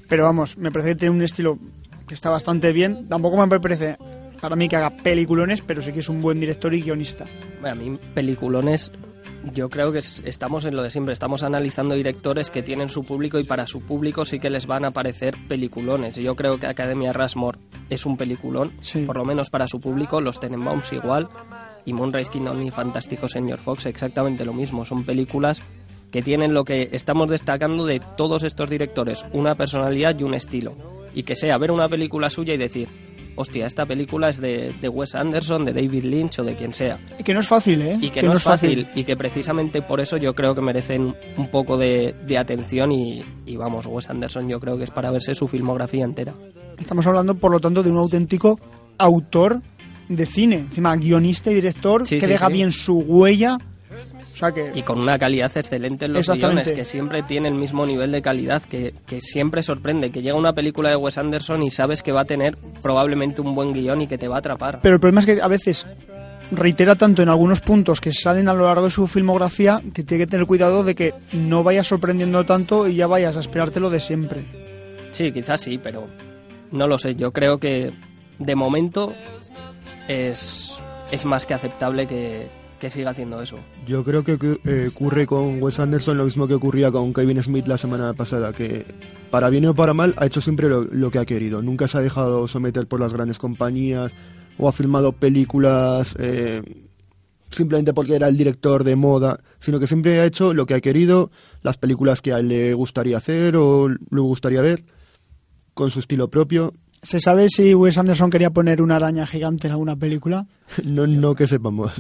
Pero 0.08 0.22
vamos, 0.22 0.56
me 0.58 0.70
parece 0.70 0.90
que 0.90 0.96
tiene 1.00 1.16
un 1.16 1.22
estilo 1.22 1.58
que 2.06 2.14
está 2.14 2.30
bastante 2.30 2.70
bien. 2.70 3.08
Tampoco 3.08 3.44
me 3.44 3.58
parece 3.58 3.96
para 4.40 4.54
mí 4.54 4.68
que 4.68 4.76
haga 4.76 4.90
peliculones, 4.90 5.62
pero 5.62 5.82
sí 5.82 5.92
que 5.92 5.98
es 5.98 6.08
un 6.08 6.20
buen 6.20 6.38
director 6.38 6.72
y 6.74 6.82
guionista. 6.82 7.26
A 7.64 7.74
mí, 7.74 7.98
peliculones, 8.14 8.92
yo 9.54 9.68
creo 9.68 9.92
que 9.92 9.98
es- 9.98 10.22
estamos 10.24 10.64
en 10.64 10.76
lo 10.76 10.82
de 10.82 10.90
siempre. 10.90 11.12
Estamos 11.12 11.42
analizando 11.42 11.94
directores 11.94 12.50
que 12.50 12.62
tienen 12.62 12.88
su 12.88 13.02
público 13.04 13.38
y 13.38 13.44
para 13.44 13.66
su 13.66 13.80
público 13.80 14.24
sí 14.24 14.38
que 14.38 14.50
les 14.50 14.66
van 14.66 14.84
a 14.84 14.90
parecer 14.92 15.34
peliculones. 15.48 16.16
Yo 16.16 16.36
creo 16.36 16.58
que 16.58 16.66
Academia 16.66 17.12
Rushmore 17.12 17.58
es 17.90 18.06
un 18.06 18.16
peliculón, 18.16 18.72
por 19.06 19.16
lo 19.16 19.24
menos 19.24 19.50
para 19.50 19.66
su 19.66 19.80
público. 19.80 20.20
Los 20.20 20.38
Tenenbaums 20.40 20.92
igual. 20.92 21.28
Y 21.84 21.92
Moonrise 21.92 22.30
Kingdom 22.30 22.62
y 22.62 22.70
Fantástico 22.70 23.26
Señor 23.26 23.58
Fox 23.58 23.86
exactamente 23.86 24.44
lo 24.44 24.52
mismo. 24.52 24.84
Son 24.84 25.02
películas 25.04 25.60
que 26.12 26.22
tienen 26.22 26.54
lo 26.54 26.64
que 26.64 26.90
estamos 26.92 27.28
destacando 27.28 27.84
de 27.86 28.00
todos 28.16 28.44
estos 28.44 28.70
directores, 28.70 29.24
una 29.32 29.54
personalidad 29.56 30.16
y 30.18 30.22
un 30.22 30.34
estilo. 30.34 30.74
Y 31.14 31.24
que 31.24 31.34
sea 31.34 31.58
ver 31.58 31.70
una 31.72 31.88
película 31.88 32.30
suya 32.30 32.54
y 32.54 32.58
decir, 32.58 32.88
hostia, 33.36 33.66
esta 33.66 33.86
película 33.86 34.28
es 34.28 34.40
de, 34.40 34.74
de 34.80 34.88
Wes 34.88 35.14
Anderson, 35.14 35.64
de 35.64 35.72
David 35.72 36.04
Lynch 36.04 36.38
o 36.38 36.44
de 36.44 36.54
quien 36.54 36.72
sea. 36.72 36.98
Y 37.18 37.22
que 37.22 37.34
no 37.34 37.40
es 37.40 37.48
fácil, 37.48 37.82
¿eh? 37.82 37.98
Y 38.00 38.10
que, 38.10 38.22
no, 38.22 38.32
es 38.32 38.42
fácil, 38.42 38.86
y 38.94 39.04
que 39.04 39.16
precisamente 39.16 39.82
por 39.82 40.00
eso 40.00 40.16
yo 40.16 40.34
creo 40.34 40.54
que 40.54 40.60
merecen 40.60 41.14
un 41.36 41.46
poco 41.48 41.76
de, 41.76 42.14
de 42.26 42.38
atención 42.38 42.92
y, 42.92 43.22
y 43.46 43.56
vamos, 43.56 43.86
Wes 43.86 44.10
Anderson 44.10 44.48
yo 44.48 44.60
creo 44.60 44.76
que 44.76 44.84
es 44.84 44.90
para 44.90 45.10
verse 45.10 45.34
su 45.34 45.48
filmografía 45.48 46.04
entera. 46.04 46.34
Estamos 46.78 47.06
hablando, 47.06 47.34
por 47.34 47.50
lo 47.50 47.60
tanto, 47.60 47.82
de 47.82 47.90
un 47.90 47.98
auténtico 47.98 48.58
autor 48.98 49.60
de 50.08 50.26
cine. 50.26 50.56
Encima, 50.56 50.96
guionista 50.96 51.50
y 51.50 51.54
director 51.54 52.06
Sí, 52.06 52.16
que 52.16 52.22
sí, 52.22 52.26
deja 52.28 52.48
sí. 52.48 52.52
bien 52.52 52.72
su 52.72 52.98
huella. 52.98 53.58
O 54.32 54.36
sea 54.36 54.52
que... 54.52 54.72
Y 54.74 54.82
con 54.82 55.00
una 55.00 55.18
calidad 55.18 55.50
excelente 55.54 56.06
en 56.06 56.14
los 56.14 56.28
guiones, 56.28 56.72
que 56.72 56.84
siempre 56.84 57.22
tiene 57.22 57.48
el 57.48 57.54
mismo 57.54 57.84
nivel 57.86 58.12
de 58.12 58.22
calidad, 58.22 58.62
que, 58.62 58.94
que 59.06 59.20
siempre 59.20 59.62
sorprende, 59.62 60.10
que 60.10 60.22
llega 60.22 60.36
una 60.36 60.52
película 60.52 60.90
de 60.90 60.96
Wes 60.96 61.18
Anderson 61.18 61.62
y 61.62 61.70
sabes 61.70 62.02
que 62.02 62.12
va 62.12 62.22
a 62.22 62.24
tener 62.24 62.56
probablemente 62.80 63.40
un 63.40 63.54
buen 63.54 63.72
guion 63.72 64.02
y 64.02 64.06
que 64.06 64.18
te 64.18 64.28
va 64.28 64.36
a 64.36 64.38
atrapar. 64.38 64.80
Pero 64.82 64.94
el 64.94 65.00
problema 65.00 65.20
es 65.20 65.26
que 65.26 65.42
a 65.42 65.48
veces 65.48 65.86
reitera 66.50 66.96
tanto 66.96 67.22
en 67.22 67.28
algunos 67.28 67.60
puntos 67.60 68.00
que 68.00 68.12
salen 68.12 68.48
a 68.48 68.54
lo 68.54 68.66
largo 68.66 68.84
de 68.84 68.90
su 68.90 69.06
filmografía 69.06 69.82
que 69.94 70.02
tiene 70.02 70.24
que 70.24 70.30
tener 70.30 70.46
cuidado 70.46 70.84
de 70.84 70.94
que 70.94 71.14
no 71.32 71.62
vayas 71.62 71.86
sorprendiendo 71.86 72.44
tanto 72.44 72.88
y 72.88 72.96
ya 72.96 73.06
vayas 73.06 73.36
a 73.36 73.40
esperártelo 73.40 73.90
de 73.90 74.00
siempre. 74.00 74.42
Sí, 75.10 75.32
quizás 75.32 75.60
sí, 75.60 75.78
pero 75.78 76.06
no 76.70 76.88
lo 76.88 76.98
sé. 76.98 77.14
Yo 77.14 77.32
creo 77.32 77.58
que 77.58 77.92
de 78.38 78.54
momento 78.54 79.12
es, 80.08 80.78
es 81.10 81.24
más 81.24 81.46
que 81.46 81.54
aceptable 81.54 82.06
que, 82.06 82.48
que 82.80 82.90
siga 82.90 83.10
haciendo 83.10 83.40
eso. 83.40 83.58
Yo 83.86 84.04
creo 84.04 84.22
que 84.22 84.38
eh, 84.64 84.88
ocurre 84.94 85.26
con 85.26 85.62
Wes 85.62 85.80
Anderson 85.80 86.16
lo 86.16 86.24
mismo 86.24 86.46
que 86.46 86.54
ocurría 86.54 86.92
con 86.92 87.12
Kevin 87.12 87.42
Smith 87.42 87.66
la 87.66 87.76
semana 87.76 88.14
pasada, 88.14 88.52
que 88.52 88.86
para 89.30 89.50
bien 89.50 89.66
o 89.66 89.74
para 89.74 89.92
mal 89.92 90.14
ha 90.18 90.26
hecho 90.26 90.40
siempre 90.40 90.68
lo, 90.68 90.82
lo 90.84 91.10
que 91.10 91.18
ha 91.18 91.24
querido. 91.24 91.62
Nunca 91.62 91.88
se 91.88 91.98
ha 91.98 92.00
dejado 92.00 92.46
someter 92.46 92.86
por 92.86 93.00
las 93.00 93.12
grandes 93.12 93.38
compañías 93.38 94.12
o 94.58 94.68
ha 94.68 94.72
filmado 94.72 95.12
películas 95.12 96.14
eh, 96.18 96.62
simplemente 97.50 97.92
porque 97.92 98.16
era 98.16 98.28
el 98.28 98.36
director 98.36 98.84
de 98.84 98.96
moda, 98.96 99.40
sino 99.60 99.78
que 99.78 99.86
siempre 99.86 100.20
ha 100.20 100.24
hecho 100.24 100.54
lo 100.54 100.66
que 100.66 100.74
ha 100.74 100.80
querido, 100.80 101.30
las 101.62 101.76
películas 101.76 102.20
que 102.20 102.32
a 102.32 102.38
él 102.38 102.48
le 102.48 102.74
gustaría 102.74 103.18
hacer 103.18 103.56
o 103.56 103.88
le 103.88 104.20
gustaría 104.20 104.62
ver, 104.62 104.84
con 105.74 105.90
su 105.90 106.00
estilo 106.00 106.28
propio. 106.28 106.74
¿Se 107.02 107.18
sabe 107.18 107.48
si 107.48 107.74
Wes 107.74 107.98
Anderson 107.98 108.30
quería 108.30 108.50
poner 108.50 108.80
una 108.80 108.96
araña 108.96 109.26
gigante 109.26 109.66
en 109.66 109.72
alguna 109.72 109.96
película? 109.96 110.46
No, 110.84 111.06
no 111.06 111.34
que 111.34 111.46
sepamos. 111.46 111.92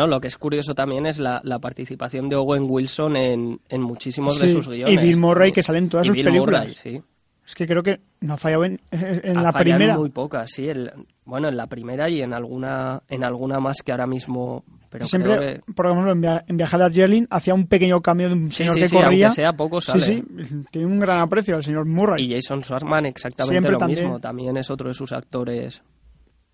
No, 0.00 0.06
lo 0.06 0.18
que 0.20 0.28
es 0.28 0.38
curioso 0.38 0.74
también 0.74 1.04
es 1.04 1.18
la, 1.18 1.40
la 1.44 1.58
participación 1.58 2.28
de 2.30 2.36
Owen 2.36 2.64
Wilson 2.66 3.16
en, 3.16 3.60
en 3.68 3.82
muchísimos 3.82 4.38
de 4.38 4.48
Sí, 4.48 4.54
sus 4.54 4.66
guiones. 4.68 4.94
Y 4.94 4.96
Bill 4.96 5.18
Murray, 5.18 5.52
que 5.52 5.62
sale 5.62 5.78
en 5.78 5.90
todas 5.90 6.06
Y 6.06 6.08
sus 6.08 6.16
Bill 6.16 6.24
películas. 6.24 6.62
Murray, 6.62 6.74
sí. 6.74 7.02
Es 7.46 7.54
que 7.54 7.66
creo 7.66 7.82
que 7.82 8.00
no 8.20 8.34
ha 8.34 8.36
fallado 8.36 8.64
en, 8.64 8.80
en 8.92 9.36
Ha 9.36 9.42
la 9.42 9.52
primera. 9.52 9.98
muy 9.98 10.08
pocas, 10.08 10.50
sí. 10.52 10.68
el- 10.68 10.90
bueno, 11.24 11.48
en 11.48 11.56
la 11.56 11.66
primera 11.66 12.08
y 12.08 12.22
en 12.22 12.32
alguna 12.32 13.02
en 13.08 13.24
alguna 13.24 13.60
más 13.60 13.82
que 13.82 13.92
ahora 13.92 14.06
mismo... 14.06 14.64
Pero 14.88 15.04
Siempre, 15.06 15.36
creo 15.36 15.54
que- 15.66 15.72
por 15.74 15.86
ejemplo, 15.86 16.12
en, 16.12 16.20
Via- 16.20 16.44
en 16.48 16.56
Viaje 16.56 16.76
a 16.76 16.78
Darjeeling 16.78 17.26
hacía 17.28 17.54
un 17.54 17.66
pequeño 17.66 18.00
cambio 18.00 18.28
de 18.28 18.34
un 18.34 18.46
Sí, 18.50 18.58
señor 18.58 18.74
sí, 18.76 18.80
que 18.80 18.88
sí, 18.88 18.96
corría. 18.96 19.30
sea 19.30 19.52
poco, 19.52 19.80
sale. 19.80 20.00
Sí, 20.00 20.24
sí, 20.44 20.54
tiene 20.70 20.86
un 20.86 20.98
gran 20.98 21.20
aprecio 21.20 21.56
al 21.56 21.62
señor 21.62 21.86
Murray. 21.86 22.24
Y 22.24 22.34
Jason 22.34 22.62
Schwartzman 22.64 23.04
exactamente 23.06 23.52
Siempre 23.54 23.72
lo 23.72 23.78
también. 23.78 24.00
mismo. 24.04 24.18
También 24.20 24.56
es 24.56 24.70
otro 24.70 24.88
de 24.88 24.94
sus 24.94 25.12
actores... 25.12 25.82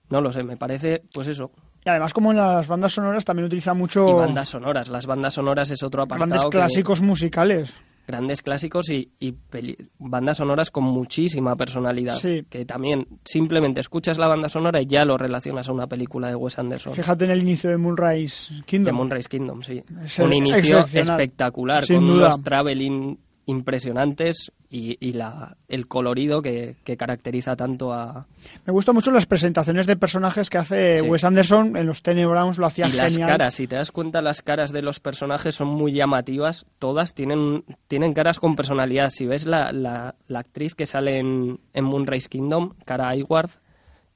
No 0.09 0.20
lo 0.20 0.32
sé, 0.32 0.42
me 0.44 0.56
parece, 0.56 1.02
pues 1.12 1.26
eso. 1.28 1.50
Y 1.87 1.88
además, 1.88 2.12
como 2.12 2.33
en 2.33 2.38
las 2.38 2.66
bandas 2.66 2.92
sonoras, 2.92 3.25
también 3.25 3.46
utiliza 3.46 3.72
mucho 3.72 4.09
Y 4.09 4.12
bandas 4.12 4.49
sonoras. 4.49 4.88
Las 4.88 5.07
bandas 5.07 5.35
sonoras 5.35 5.70
es 5.70 5.83
otro 5.85 6.03
apartado. 6.03 6.27
grandes 6.29 6.44
que- 6.44 6.51
clásicos 6.59 7.01
musicales. 7.01 7.72
grandes 8.09 8.40
clásicos 8.42 8.88
y, 8.90 9.11
y 9.18 9.33
peli- 9.33 9.77
bandas 9.99 10.37
sonoras 10.37 10.70
con 10.70 10.85
muchísima 10.85 11.57
personalidad. 11.57 12.14
Sí. 12.16 12.44
Que 12.49 12.64
también 12.64 13.07
simplemente 13.25 13.81
escuchas 13.81 14.16
la 14.18 14.29
banda 14.29 14.49
sonora 14.49 14.81
y 14.81 14.87
ya 14.87 15.05
lo 15.05 15.16
relacionas 15.18 15.68
a 15.68 15.72
una 15.72 15.87
película 15.88 16.29
de 16.29 16.37
Wes 16.37 16.57
Anderson. 16.59 16.92
Fíjate 16.94 17.25
en 17.25 17.31
el 17.33 17.42
inicio 17.42 17.68
de 17.70 17.77
Moonrise 17.77 18.53
Kingdom. 18.64 18.85
De 18.87 18.92
Moonrise 18.92 19.29
Kingdom, 19.29 19.62
sí. 19.62 19.83
Es 20.05 20.18
Un 20.20 20.33
inicio 20.33 20.85
espectacular, 20.92 21.85
Sin 21.85 21.96
con 21.99 22.07
duda. 22.07 22.27
unos 22.29 22.42
traveling 22.44 23.18
impresionantes 23.46 24.52
y, 24.68 24.96
y 25.00 25.12
la, 25.12 25.56
el 25.68 25.87
colorido 25.87 26.42
que, 26.42 26.76
que 26.85 26.96
caracteriza 26.96 27.54
tanto 27.56 27.92
a... 27.92 28.26
Me 28.66 28.72
gustan 28.72 28.94
mucho 28.96 29.11
las 29.12 29.26
presentaciones 29.26 29.87
de 29.87 29.96
personajes 29.96 30.50
que 30.50 30.59
hace 30.59 30.98
Sí. 30.98 31.06
Wes 31.09 31.24
Anderson 31.24 31.76
en 31.76 31.87
los 31.87 32.02
Tenny 32.02 32.24
Browns, 32.24 32.59
lo 32.59 32.66
hacía 32.66 32.88
y 32.88 32.92
las 32.92 33.12
genial. 33.12 33.30
caras, 33.30 33.54
si 33.54 33.66
te 33.68 33.76
das 33.76 33.92
cuenta, 33.92 34.20
las 34.20 34.42
caras 34.42 34.72
de 34.72 34.82
los 34.82 34.98
personajes 35.00 35.54
son 35.54 35.68
muy 35.68 35.92
llamativas. 35.92 36.66
Todas 36.78 37.14
tienen, 37.14 37.64
tienen 37.88 38.12
caras 38.12 38.40
con 38.40 38.56
personalidad. 38.56 39.11
Si 39.11 39.26
ves 39.26 39.46
la, 39.46 39.70
la, 39.72 40.16
la 40.26 40.38
actriz 40.40 40.74
que 40.74 40.87
sale 40.87 41.18
en, 41.18 41.61
en 41.72 41.85
Moonrise 41.85 42.28
Kingdom, 42.28 42.74
Cara 42.85 43.09
Hayward, 43.09 43.50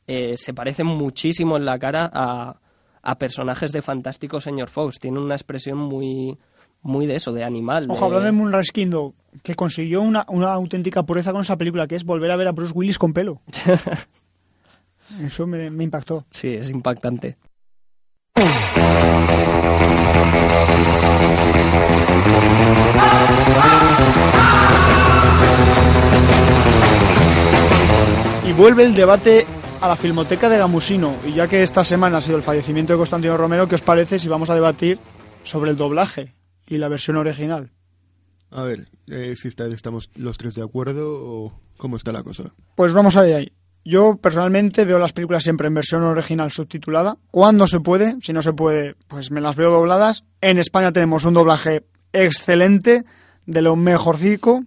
eh, 0.08 0.36
se 0.36 0.52
parece 0.52 0.82
muchísimo 0.82 1.56
en 1.56 1.64
la 1.64 1.78
cara 1.78 2.10
a, 2.12 2.56
a 3.02 3.18
personajes 3.18 3.70
de 3.70 3.80
Fantástico 3.80 4.40
Señor 4.40 4.68
Fox. 4.68 4.98
Tiene 4.98 5.20
una 5.20 5.36
expresión 5.36 5.78
muy, 5.78 6.36
muy 6.82 7.06
de 7.06 7.16
eso, 7.16 7.32
de 7.32 7.44
animal. 7.44 7.86
Ojo, 7.88 7.98
de- 8.00 8.04
hablando 8.06 8.26
de 8.26 8.32
Moonrise 8.32 8.72
Kingdom, 8.72 9.12
que 9.42 9.54
consiguió 9.54 10.02
una, 10.02 10.24
una 10.28 10.52
auténtica 10.52 11.02
pureza 11.02 11.32
con 11.32 11.42
esa 11.42 11.56
película, 11.56 11.86
que 11.86 11.96
es 11.96 12.04
volver 12.04 12.30
a 12.30 12.36
ver 12.36 12.48
a 12.48 12.52
Bruce 12.52 12.72
Willis 12.74 12.98
con 12.98 13.12
pelo. 13.12 13.40
Eso 15.24 15.46
me, 15.46 15.70
me 15.70 15.84
impactó. 15.84 16.24
Sí, 16.30 16.48
es 16.54 16.70
impactante. 16.70 17.36
Y 28.46 28.52
vuelve 28.52 28.84
el 28.84 28.94
debate 28.94 29.46
a 29.80 29.88
la 29.88 29.96
Filmoteca 29.96 30.48
de 30.48 30.58
Gamusino. 30.58 31.14
Y 31.26 31.32
ya 31.34 31.48
que 31.48 31.62
esta 31.62 31.84
semana 31.84 32.18
ha 32.18 32.20
sido 32.20 32.36
el 32.36 32.42
fallecimiento 32.42 32.92
de 32.92 32.98
Constantino 32.98 33.36
Romero, 33.36 33.68
¿qué 33.68 33.74
os 33.76 33.82
parece 33.82 34.18
si 34.18 34.28
vamos 34.28 34.50
a 34.50 34.54
debatir 34.54 34.98
sobre 35.44 35.70
el 35.70 35.76
doblaje 35.76 36.34
y 36.70 36.78
la 36.78 36.88
versión 36.88 37.16
original? 37.18 37.70
A 38.50 38.62
ver, 38.62 38.88
eh, 39.08 39.34
si 39.36 39.48
está- 39.48 39.66
estamos 39.66 40.10
los 40.16 40.38
tres 40.38 40.54
de 40.54 40.62
acuerdo 40.62 41.12
o 41.22 41.60
cómo 41.76 41.96
está 41.96 42.10
la 42.12 42.22
cosa. 42.22 42.54
Pues 42.76 42.92
vamos 42.94 43.16
a 43.16 43.22
de 43.22 43.34
ahí. 43.34 43.52
Yo 43.84 44.16
personalmente 44.16 44.84
veo 44.84 44.98
las 44.98 45.12
películas 45.12 45.42
siempre 45.42 45.66
en 45.68 45.74
versión 45.74 46.02
original 46.02 46.50
subtitulada. 46.50 47.16
Cuando 47.30 47.66
se 47.66 47.80
puede, 47.80 48.16
si 48.22 48.32
no 48.32 48.42
se 48.42 48.52
puede, 48.52 48.94
pues 49.08 49.30
me 49.30 49.40
las 49.40 49.56
veo 49.56 49.70
dobladas. 49.70 50.24
En 50.40 50.58
España 50.58 50.92
tenemos 50.92 51.24
un 51.24 51.34
doblaje 51.34 51.84
excelente, 52.12 53.04
de 53.46 53.62
lo 53.62 53.76
mejorcico, 53.76 54.64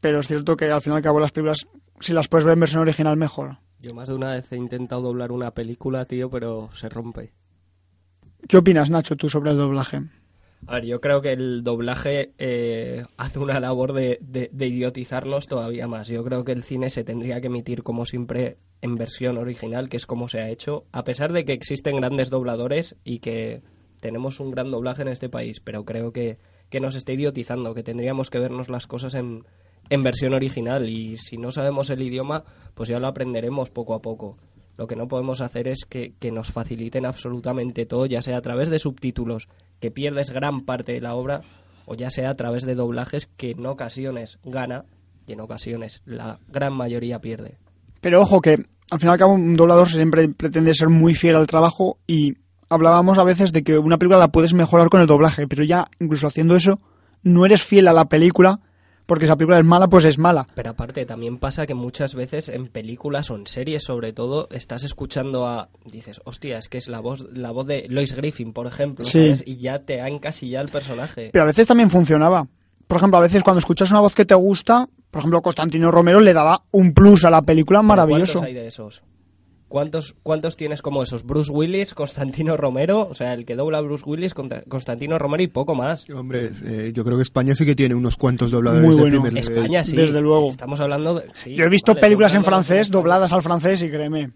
pero 0.00 0.20
es 0.20 0.26
cierto 0.28 0.56
que 0.56 0.70
al 0.70 0.82
final 0.82 0.96
y 0.96 1.00
al 1.00 1.02
cabo 1.02 1.20
las 1.20 1.32
películas, 1.32 1.66
si 2.00 2.12
las 2.12 2.28
puedes 2.28 2.44
ver 2.44 2.54
en 2.54 2.60
versión 2.60 2.82
original, 2.82 3.16
mejor. 3.16 3.58
Yo 3.80 3.94
más 3.94 4.08
de 4.08 4.14
una 4.14 4.32
vez 4.32 4.50
he 4.52 4.56
intentado 4.56 5.00
doblar 5.02 5.32
una 5.32 5.52
película, 5.52 6.04
tío, 6.04 6.28
pero 6.28 6.70
se 6.74 6.88
rompe. 6.88 7.32
¿Qué 8.48 8.58
opinas, 8.58 8.90
Nacho, 8.90 9.16
tú 9.16 9.28
sobre 9.28 9.50
el 9.52 9.56
doblaje? 9.56 10.02
A 10.66 10.74
ver, 10.74 10.84
yo 10.86 11.00
creo 11.00 11.20
que 11.20 11.32
el 11.32 11.64
doblaje 11.64 12.32
eh, 12.38 13.04
hace 13.16 13.38
una 13.38 13.58
labor 13.60 13.92
de, 13.92 14.18
de- 14.20 14.50
de 14.52 14.66
idiotizarnos 14.66 15.46
todavía 15.48 15.88
más. 15.88 16.08
Yo 16.08 16.22
creo 16.24 16.44
que 16.44 16.52
el 16.52 16.62
cine 16.62 16.90
se 16.90 17.02
tendría 17.02 17.40
que 17.40 17.48
emitir 17.48 17.82
como 17.82 18.04
siempre 18.06 18.58
en 18.82 18.94
versión 18.96 19.36
original, 19.38 19.88
que 19.88 19.96
es 19.96 20.06
como 20.06 20.28
se 20.28 20.40
ha 20.40 20.48
hecho, 20.48 20.84
a 20.92 21.02
pesar 21.04 21.32
de 21.32 21.44
que 21.44 21.52
existen 21.52 21.96
grandes 21.96 22.30
dobladores 22.30 22.96
y 23.04 23.18
que 23.18 23.62
tenemos 24.00 24.38
un 24.40 24.50
gran 24.52 24.70
doblaje 24.70 25.02
en 25.02 25.08
este 25.08 25.28
país, 25.28 25.60
pero 25.60 25.84
creo 25.84 26.12
que, 26.12 26.38
que 26.70 26.80
nos 26.80 26.94
está 26.94 27.12
idiotizando, 27.12 27.74
que 27.74 27.82
tendríamos 27.82 28.30
que 28.30 28.38
vernos 28.38 28.68
las 28.68 28.86
cosas 28.86 29.14
en, 29.14 29.44
en 29.90 30.02
versión 30.02 30.32
original 30.34 30.88
y 30.88 31.16
si 31.18 31.36
no 31.36 31.50
sabemos 31.50 31.90
el 31.90 32.00
idioma, 32.00 32.44
pues 32.74 32.88
ya 32.88 33.00
lo 33.00 33.08
aprenderemos 33.08 33.70
poco 33.70 33.92
a 33.94 34.00
poco. 34.00 34.38
Lo 34.80 34.86
que 34.86 34.96
no 34.96 35.08
podemos 35.08 35.42
hacer 35.42 35.68
es 35.68 35.84
que, 35.84 36.14
que 36.18 36.32
nos 36.32 36.52
faciliten 36.52 37.04
absolutamente 37.04 37.84
todo, 37.84 38.06
ya 38.06 38.22
sea 38.22 38.38
a 38.38 38.40
través 38.40 38.70
de 38.70 38.78
subtítulos, 38.78 39.46
que 39.78 39.90
pierdes 39.90 40.30
gran 40.30 40.62
parte 40.62 40.92
de 40.92 41.02
la 41.02 41.16
obra, 41.16 41.42
o 41.84 41.94
ya 41.94 42.08
sea 42.08 42.30
a 42.30 42.34
través 42.34 42.64
de 42.64 42.74
doblajes 42.74 43.28
que 43.36 43.50
en 43.50 43.66
ocasiones 43.66 44.38
gana 44.42 44.86
y 45.26 45.34
en 45.34 45.40
ocasiones 45.42 46.00
la 46.06 46.38
gran 46.48 46.72
mayoría 46.72 47.18
pierde. 47.18 47.58
Pero 48.00 48.22
ojo 48.22 48.40
que 48.40 48.52
al 48.90 48.98
final 48.98 49.12
y 49.12 49.12
al 49.12 49.18
cabo 49.18 49.34
un 49.34 49.54
doblador 49.54 49.90
siempre 49.90 50.30
pretende 50.30 50.72
ser 50.72 50.88
muy 50.88 51.14
fiel 51.14 51.36
al 51.36 51.46
trabajo 51.46 51.98
y 52.06 52.38
hablábamos 52.70 53.18
a 53.18 53.24
veces 53.24 53.52
de 53.52 53.62
que 53.62 53.76
una 53.76 53.98
película 53.98 54.18
la 54.18 54.32
puedes 54.32 54.54
mejorar 54.54 54.88
con 54.88 55.02
el 55.02 55.06
doblaje, 55.06 55.46
pero 55.46 55.62
ya 55.62 55.88
incluso 55.98 56.26
haciendo 56.26 56.56
eso 56.56 56.80
no 57.22 57.44
eres 57.44 57.62
fiel 57.62 57.86
a 57.86 57.92
la 57.92 58.06
película 58.06 58.60
porque 59.10 59.24
esa 59.24 59.34
película 59.34 59.58
es 59.58 59.66
mala, 59.66 59.88
pues 59.88 60.04
es 60.04 60.18
mala. 60.18 60.46
Pero 60.54 60.70
aparte, 60.70 61.04
también 61.04 61.38
pasa 61.38 61.66
que 61.66 61.74
muchas 61.74 62.14
veces 62.14 62.48
en 62.48 62.68
películas 62.68 63.28
o 63.32 63.34
en 63.34 63.44
series, 63.48 63.82
sobre 63.82 64.12
todo, 64.12 64.46
estás 64.52 64.84
escuchando 64.84 65.48
a. 65.48 65.68
Dices, 65.84 66.20
hostia, 66.24 66.58
es 66.58 66.68
que 66.68 66.78
es 66.78 66.86
la 66.86 67.00
voz, 67.00 67.26
la 67.32 67.50
voz 67.50 67.66
de 67.66 67.86
Lois 67.88 68.14
Griffin, 68.14 68.52
por 68.52 68.68
ejemplo, 68.68 69.04
Sí. 69.04 69.20
¿sabes? 69.20 69.42
Y 69.44 69.56
ya 69.56 69.80
te 69.80 70.00
ha 70.00 70.06
encasillado 70.06 70.64
el 70.64 70.70
personaje. 70.70 71.30
Pero 71.32 71.42
a 71.42 71.46
veces 71.48 71.66
también 71.66 71.90
funcionaba. 71.90 72.46
Por 72.86 72.98
ejemplo, 72.98 73.18
a 73.18 73.22
veces 73.22 73.42
cuando 73.42 73.58
escuchas 73.58 73.90
una 73.90 73.98
voz 73.98 74.14
que 74.14 74.24
te 74.24 74.34
gusta, 74.36 74.88
por 75.10 75.18
ejemplo, 75.18 75.42
Constantino 75.42 75.90
Romero 75.90 76.20
le 76.20 76.32
daba 76.32 76.62
un 76.70 76.94
plus 76.94 77.24
a 77.24 77.30
la 77.30 77.42
película 77.42 77.82
maravilloso. 77.82 78.34
¿Cuántos 78.34 78.46
hay 78.46 78.54
de 78.54 78.68
esos? 78.68 79.02
¿Cuántos, 79.70 80.16
¿Cuántos 80.24 80.56
tienes 80.56 80.82
como 80.82 81.00
esos? 81.00 81.22
Bruce 81.22 81.52
Willis, 81.52 81.94
Constantino 81.94 82.56
Romero, 82.56 83.06
o 83.08 83.14
sea, 83.14 83.34
el 83.34 83.46
que 83.46 83.54
dobla 83.54 83.78
a 83.78 83.80
Bruce 83.82 84.02
Willis, 84.04 84.34
Constantino 84.34 85.16
Romero 85.16 85.44
y 85.44 85.46
poco 85.46 85.76
más. 85.76 86.10
Hombre, 86.10 86.50
eh, 86.64 86.90
yo 86.92 87.04
creo 87.04 87.16
que 87.16 87.22
España 87.22 87.54
sí 87.54 87.64
que 87.64 87.76
tiene 87.76 87.94
unos 87.94 88.16
cuantos 88.16 88.50
dobladores 88.50 88.84
Muy 88.84 88.96
de 88.96 89.00
bueno. 89.02 89.22
primer 89.22 89.32
nivel. 89.32 89.58
España 89.58 89.84
sí. 89.84 89.94
Desde 89.94 90.20
luego. 90.20 90.50
Estamos 90.50 90.80
hablando 90.80 91.14
de... 91.14 91.26
sí, 91.34 91.54
Yo 91.54 91.66
he 91.66 91.68
visto 91.68 91.92
vale, 91.92 92.00
películas 92.00 92.34
en 92.34 92.42
francés, 92.42 92.90
dobladas 92.90 93.32
al 93.32 93.42
francés, 93.42 93.80
y 93.84 93.90
créeme. 93.90 94.32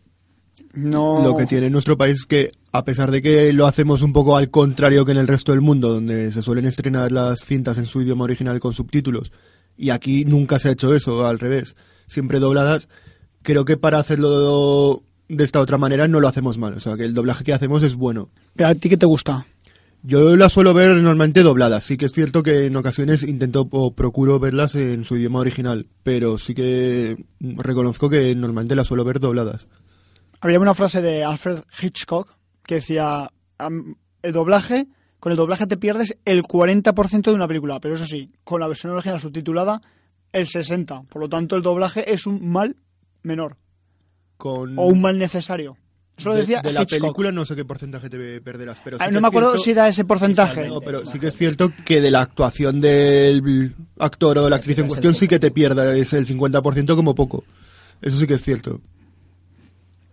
No. 0.72 1.20
Lo 1.24 1.36
que 1.36 1.46
tiene 1.46 1.68
nuestro 1.68 1.98
país 1.98 2.18
es 2.20 2.26
que, 2.26 2.52
a 2.70 2.84
pesar 2.84 3.10
de 3.10 3.20
que 3.20 3.52
lo 3.52 3.66
hacemos 3.66 4.02
un 4.02 4.12
poco 4.12 4.36
al 4.36 4.50
contrario 4.50 5.04
que 5.04 5.10
en 5.10 5.18
el 5.18 5.26
resto 5.26 5.50
del 5.50 5.62
mundo, 5.62 5.88
donde 5.94 6.30
se 6.30 6.42
suelen 6.42 6.66
estrenar 6.66 7.10
las 7.10 7.44
cintas 7.44 7.76
en 7.78 7.86
su 7.86 8.02
idioma 8.02 8.22
original 8.22 8.60
con 8.60 8.72
subtítulos, 8.72 9.32
y 9.76 9.90
aquí 9.90 10.24
nunca 10.24 10.60
se 10.60 10.68
ha 10.68 10.72
hecho 10.72 10.94
eso, 10.94 11.26
al 11.26 11.40
revés, 11.40 11.74
siempre 12.06 12.38
dobladas, 12.38 12.88
creo 13.42 13.64
que 13.64 13.76
para 13.76 13.98
hacerlo 13.98 15.02
de 15.36 15.44
esta 15.44 15.60
otra 15.60 15.78
manera 15.78 16.08
no 16.08 16.20
lo 16.20 16.28
hacemos 16.28 16.58
mal, 16.58 16.74
o 16.74 16.80
sea 16.80 16.96
que 16.96 17.04
el 17.04 17.14
doblaje 17.14 17.44
que 17.44 17.52
hacemos 17.52 17.82
es 17.82 17.94
bueno. 17.94 18.30
¿Pero 18.56 18.68
¿A 18.68 18.74
ti 18.74 18.88
qué 18.88 18.96
te 18.96 19.06
gusta? 19.06 19.46
Yo 20.06 20.36
las 20.36 20.52
suelo 20.52 20.74
ver 20.74 20.90
normalmente 20.90 21.42
dobladas, 21.42 21.84
sí 21.84 21.96
que 21.96 22.04
es 22.04 22.12
cierto 22.12 22.42
que 22.42 22.66
en 22.66 22.76
ocasiones 22.76 23.22
intento 23.22 23.66
o 23.70 23.94
procuro 23.94 24.38
verlas 24.38 24.74
en 24.74 25.04
su 25.04 25.16
idioma 25.16 25.38
original, 25.38 25.86
pero 26.02 26.36
sí 26.36 26.54
que 26.54 27.24
reconozco 27.40 28.10
que 28.10 28.34
normalmente 28.34 28.76
las 28.76 28.86
suelo 28.86 29.02
ver 29.04 29.18
dobladas. 29.18 29.66
Había 30.40 30.60
una 30.60 30.74
frase 30.74 31.00
de 31.00 31.24
Alfred 31.24 31.60
Hitchcock 31.80 32.36
que 32.66 32.76
decía: 32.76 33.30
"Am- 33.56 33.96
el 34.22 34.32
doblaje, 34.34 34.88
con 35.20 35.32
el 35.32 35.38
doblaje 35.38 35.66
te 35.66 35.78
pierdes 35.78 36.18
el 36.26 36.42
40% 36.42 37.30
de 37.30 37.36
una 37.36 37.48
película, 37.48 37.80
pero 37.80 37.94
eso 37.94 38.04
sí, 38.04 38.30
con 38.44 38.60
la 38.60 38.68
versión 38.68 38.92
original 38.92 39.20
subtitulada, 39.22 39.80
el 40.32 40.46
60%. 40.46 41.06
Por 41.08 41.22
lo 41.22 41.28
tanto, 41.30 41.56
el 41.56 41.62
doblaje 41.62 42.12
es 42.12 42.26
un 42.26 42.46
mal 42.46 42.76
menor 43.22 43.56
Con... 44.36 44.78
o 44.78 44.86
un 44.86 45.00
mal 45.00 45.18
necesario. 45.18 45.76
Eso 46.16 46.28
lo 46.28 46.36
decía 46.36 46.60
de 46.62 46.72
la 46.72 46.82
Hitchcock. 46.82 47.00
película 47.00 47.32
no 47.32 47.44
sé 47.44 47.56
qué 47.56 47.64
porcentaje 47.64 48.08
te 48.08 48.40
perderás, 48.40 48.80
pero 48.84 48.98
sí 48.98 49.02
Ah, 49.02 49.06
que 49.06 49.12
no 49.12 49.18
es 49.18 49.22
me 49.22 49.28
acuerdo 49.28 49.48
cierto- 49.50 49.64
si 49.64 49.70
era 49.72 49.88
ese 49.88 50.04
porcentaje. 50.04 50.68
No, 50.68 50.80
pero 50.80 51.04
sí 51.04 51.18
que 51.18 51.26
es 51.26 51.36
cierto 51.36 51.72
que 51.84 52.00
de 52.00 52.10
la 52.12 52.20
actuación 52.20 52.78
del 52.78 53.74
actor 53.98 54.38
o 54.38 54.44
de 54.44 54.50
la 54.50 54.56
actriz 54.56 54.78
en 54.78 54.86
cuestión 54.86 55.14
sí 55.14 55.26
que 55.26 55.40
te 55.40 55.50
pierdas 55.50 56.12
el 56.12 56.26
50% 56.26 56.94
como 56.94 57.14
poco. 57.16 57.42
Eso 58.00 58.16
sí 58.16 58.26
que 58.28 58.34
es 58.34 58.44
cierto. 58.44 58.80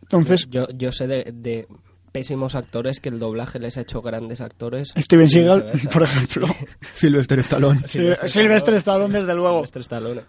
Entonces, 0.03 0.47
Yo, 0.49 0.67
yo 0.76 0.91
sé 0.91 1.07
de, 1.07 1.32
de 1.34 1.67
pésimos 2.11 2.55
actores 2.55 2.99
que 2.99 3.09
el 3.09 3.19
doblaje 3.19 3.59
les 3.59 3.78
ha 3.78 3.82
hecho 3.82 4.01
grandes 4.01 4.41
actores. 4.41 4.93
Steven 4.97 5.30
Seagal, 5.30 5.72
por 5.93 6.03
ejemplo. 6.03 6.47
Sylvester 6.95 7.39
Stallone. 7.39 7.88
Sylvester 7.88 8.74
Stallone, 8.74 9.13
desde 9.13 9.34
luego. 9.36 9.57
Sylvester 9.59 9.82
Stallone. 9.84 10.22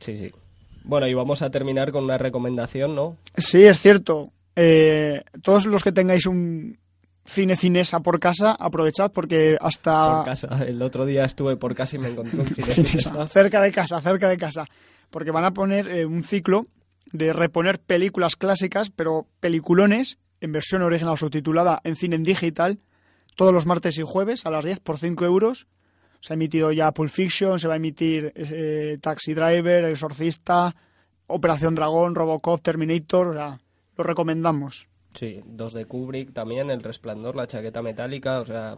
Sí, 0.00 0.16
sí. 0.18 0.32
Bueno, 0.84 1.06
y 1.06 1.14
vamos 1.14 1.42
a 1.42 1.50
terminar 1.50 1.92
con 1.92 2.04
una 2.04 2.18
recomendación, 2.18 2.94
¿no? 2.94 3.16
Sí, 3.36 3.62
es 3.62 3.80
cierto. 3.80 4.30
Eh, 4.56 5.22
todos 5.42 5.66
los 5.66 5.82
que 5.82 5.92
tengáis 5.92 6.26
un 6.26 6.78
cine 7.24 7.56
cinesa 7.56 8.00
por 8.00 8.18
casa, 8.18 8.52
aprovechad 8.58 9.12
porque 9.12 9.56
hasta... 9.60 10.16
Por 10.16 10.24
casa. 10.26 10.64
El 10.66 10.82
otro 10.82 11.06
día 11.06 11.24
estuve 11.24 11.56
por 11.56 11.74
casa 11.74 11.96
y 11.96 11.98
me 12.00 12.08
encontré 12.08 12.40
un 12.40 12.46
cine. 12.54 12.66
Cinesa, 12.66 13.26
cerca 13.28 13.60
de 13.60 13.70
casa, 13.70 14.00
cerca 14.00 14.28
de 14.28 14.36
casa. 14.36 14.66
Porque 15.10 15.30
van 15.30 15.44
a 15.44 15.52
poner 15.52 15.88
eh, 15.88 16.06
un 16.06 16.22
ciclo 16.22 16.64
de 17.12 17.32
reponer 17.32 17.78
películas 17.78 18.36
clásicas, 18.36 18.90
pero 18.90 19.26
peliculones, 19.40 20.18
en 20.40 20.52
versión 20.52 20.82
original 20.82 21.14
o 21.14 21.16
subtitulada 21.16 21.80
en 21.84 21.96
cine 21.96 22.16
en 22.16 22.22
digital, 22.22 22.80
todos 23.36 23.52
los 23.52 23.66
martes 23.66 23.98
y 23.98 24.02
jueves 24.02 24.46
a 24.46 24.50
las 24.50 24.64
10 24.64 24.80
por 24.80 24.98
5 24.98 25.24
euros. 25.24 25.66
Se 26.22 26.32
ha 26.32 26.34
emitido 26.34 26.70
ya 26.70 26.92
Pulp 26.92 27.10
Fiction, 27.10 27.58
se 27.58 27.66
va 27.66 27.74
a 27.74 27.78
emitir 27.78 28.32
eh, 28.36 28.96
Taxi 29.00 29.34
Driver, 29.34 29.84
El 29.84 29.90
Exorcista, 29.90 30.74
Operación 31.26 31.74
Dragón, 31.74 32.14
Robocop, 32.14 32.62
Terminator, 32.62 33.26
o 33.26 33.34
sea, 33.34 33.60
lo 33.96 34.04
recomendamos. 34.04 34.86
Sí, 35.14 35.40
dos 35.44 35.72
de 35.72 35.84
Kubrick 35.84 36.32
también, 36.32 36.70
El 36.70 36.80
Resplandor, 36.80 37.34
La 37.34 37.48
Chaqueta 37.48 37.82
Metálica, 37.82 38.38
o 38.40 38.46
sea, 38.46 38.76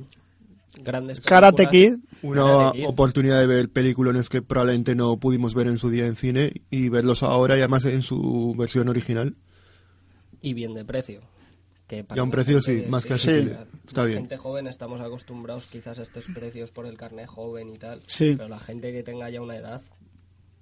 grandes 0.82 1.20
Karate. 1.20 1.66
Kid. 1.66 1.96
Una 2.22 2.44
Karate 2.44 2.78
Kid. 2.78 2.86
oportunidad 2.86 3.40
de 3.40 3.46
ver 3.46 3.68
películas 3.68 4.30
que 4.30 4.40
probablemente 4.40 4.94
no 4.94 5.18
pudimos 5.18 5.52
ver 5.52 5.66
en 5.66 5.76
su 5.76 5.90
día 5.90 6.06
en 6.06 6.16
cine 6.16 6.62
y 6.70 6.88
verlos 6.88 7.22
ahora 7.22 7.56
y 7.56 7.60
además 7.60 7.84
en 7.84 8.00
su 8.00 8.54
versión 8.56 8.88
original. 8.88 9.36
Y 10.40 10.54
bien 10.54 10.72
de 10.72 10.86
precio. 10.86 11.20
Que 11.86 12.02
para 12.02 12.18
Y 12.18 12.20
a 12.20 12.22
un 12.24 12.30
precio, 12.30 12.60
gente- 12.62 12.84
sí, 12.84 12.90
más 12.90 13.04
que 13.04 13.18
sea, 13.18 13.66
Está 13.86 14.04
bien. 14.04 14.18
gente 14.20 14.36
joven 14.38 14.66
estamos 14.66 15.00
acostumbrados 15.02 15.66
quizás 15.66 15.98
a 15.98 16.02
estos 16.02 16.24
precios 16.34 16.70
por 16.70 16.86
el 16.86 16.96
carnet 16.96 17.26
joven 17.26 17.68
y 17.68 17.76
tal. 17.78 18.02
Sí. 18.06 18.34
Pero 18.36 18.48
la 18.48 18.58
gente 18.58 18.90
que 18.92 19.02
tenga 19.02 19.28
ya 19.28 19.42
una 19.42 19.56
edad 19.56 19.82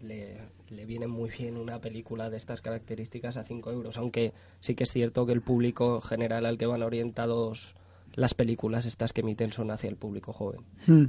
le, 0.01 0.39
le 0.71 0.85
viene 0.85 1.07
muy 1.07 1.31
bien 1.31 1.57
una 1.57 1.79
película 1.81 2.29
de 2.29 2.37
estas 2.39 2.61
características 2.61 3.37
a 3.37 3.45
5 3.45 3.71
euros. 3.71 3.99
Aunque 3.99 4.33
sí 4.59 4.75
que 4.75 4.83
es 4.83 4.91
cierto 4.91 5.25
que 5.25 5.33
el 5.33 5.43
público 5.43 6.01
general 6.01 6.45
al 6.45 6.59
que 6.59 6.67
van 6.67 6.83
orientados 6.83 7.77
las 8.15 8.35
películas 8.35 8.85
estas 8.85 9.13
que 9.13 9.21
emiten 9.21 9.53
son 9.53 9.71
hacia 9.71 9.89
el 9.89 9.97
público 9.97 10.33
joven. 10.33 10.63
Hmm. 10.89 11.07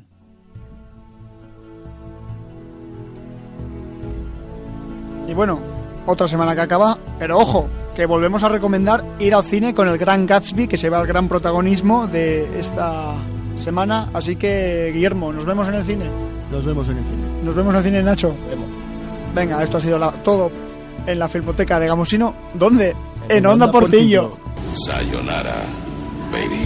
Y 5.27 5.33
bueno, 5.33 5.59
otra 6.05 6.27
semana 6.27 6.53
que 6.55 6.61
acaba, 6.61 6.97
pero 7.17 7.39
ojo, 7.39 7.67
que 7.95 8.05
volvemos 8.05 8.43
a 8.43 8.49
recomendar 8.49 9.03
ir 9.19 9.33
al 9.35 9.43
cine 9.43 9.73
con 9.73 9.87
el 9.87 9.97
gran 9.97 10.25
Gatsby, 10.25 10.67
que 10.67 10.77
se 10.77 10.89
va 10.89 10.99
al 10.99 11.07
gran 11.07 11.27
protagonismo 11.27 12.07
de 12.07 12.59
esta 12.59 13.13
semana. 13.57 14.09
Así 14.13 14.35
que, 14.35 14.91
Guillermo, 14.93 15.31
nos 15.31 15.45
vemos 15.45 15.67
en 15.67 15.75
el 15.75 15.83
cine. 15.83 16.05
Nos 16.51 16.65
vemos 16.65 16.87
en 16.89 16.97
el 16.97 17.03
cine. 17.03 17.23
Nos 17.43 17.55
vemos 17.55 17.73
en 17.73 17.77
el 17.77 17.83
cine, 17.83 18.03
Nacho. 18.03 18.35
Vemos. 18.49 18.67
Venga, 19.35 19.63
esto 19.63 19.77
ha 19.77 19.81
sido 19.81 19.97
la- 19.99 20.11
todo 20.11 20.51
en 21.05 21.19
la 21.19 21.27
Filmoteca 21.27 21.79
de 21.79 21.87
Gamosino. 21.87 22.33
¿Dónde? 22.53 22.95
En, 23.29 23.37
En 23.37 23.45
Onda 23.47 23.65
Onda 23.65 23.71
Portillo. 23.79 24.37
Sayonara, 24.75 25.63
baby. 26.31 26.65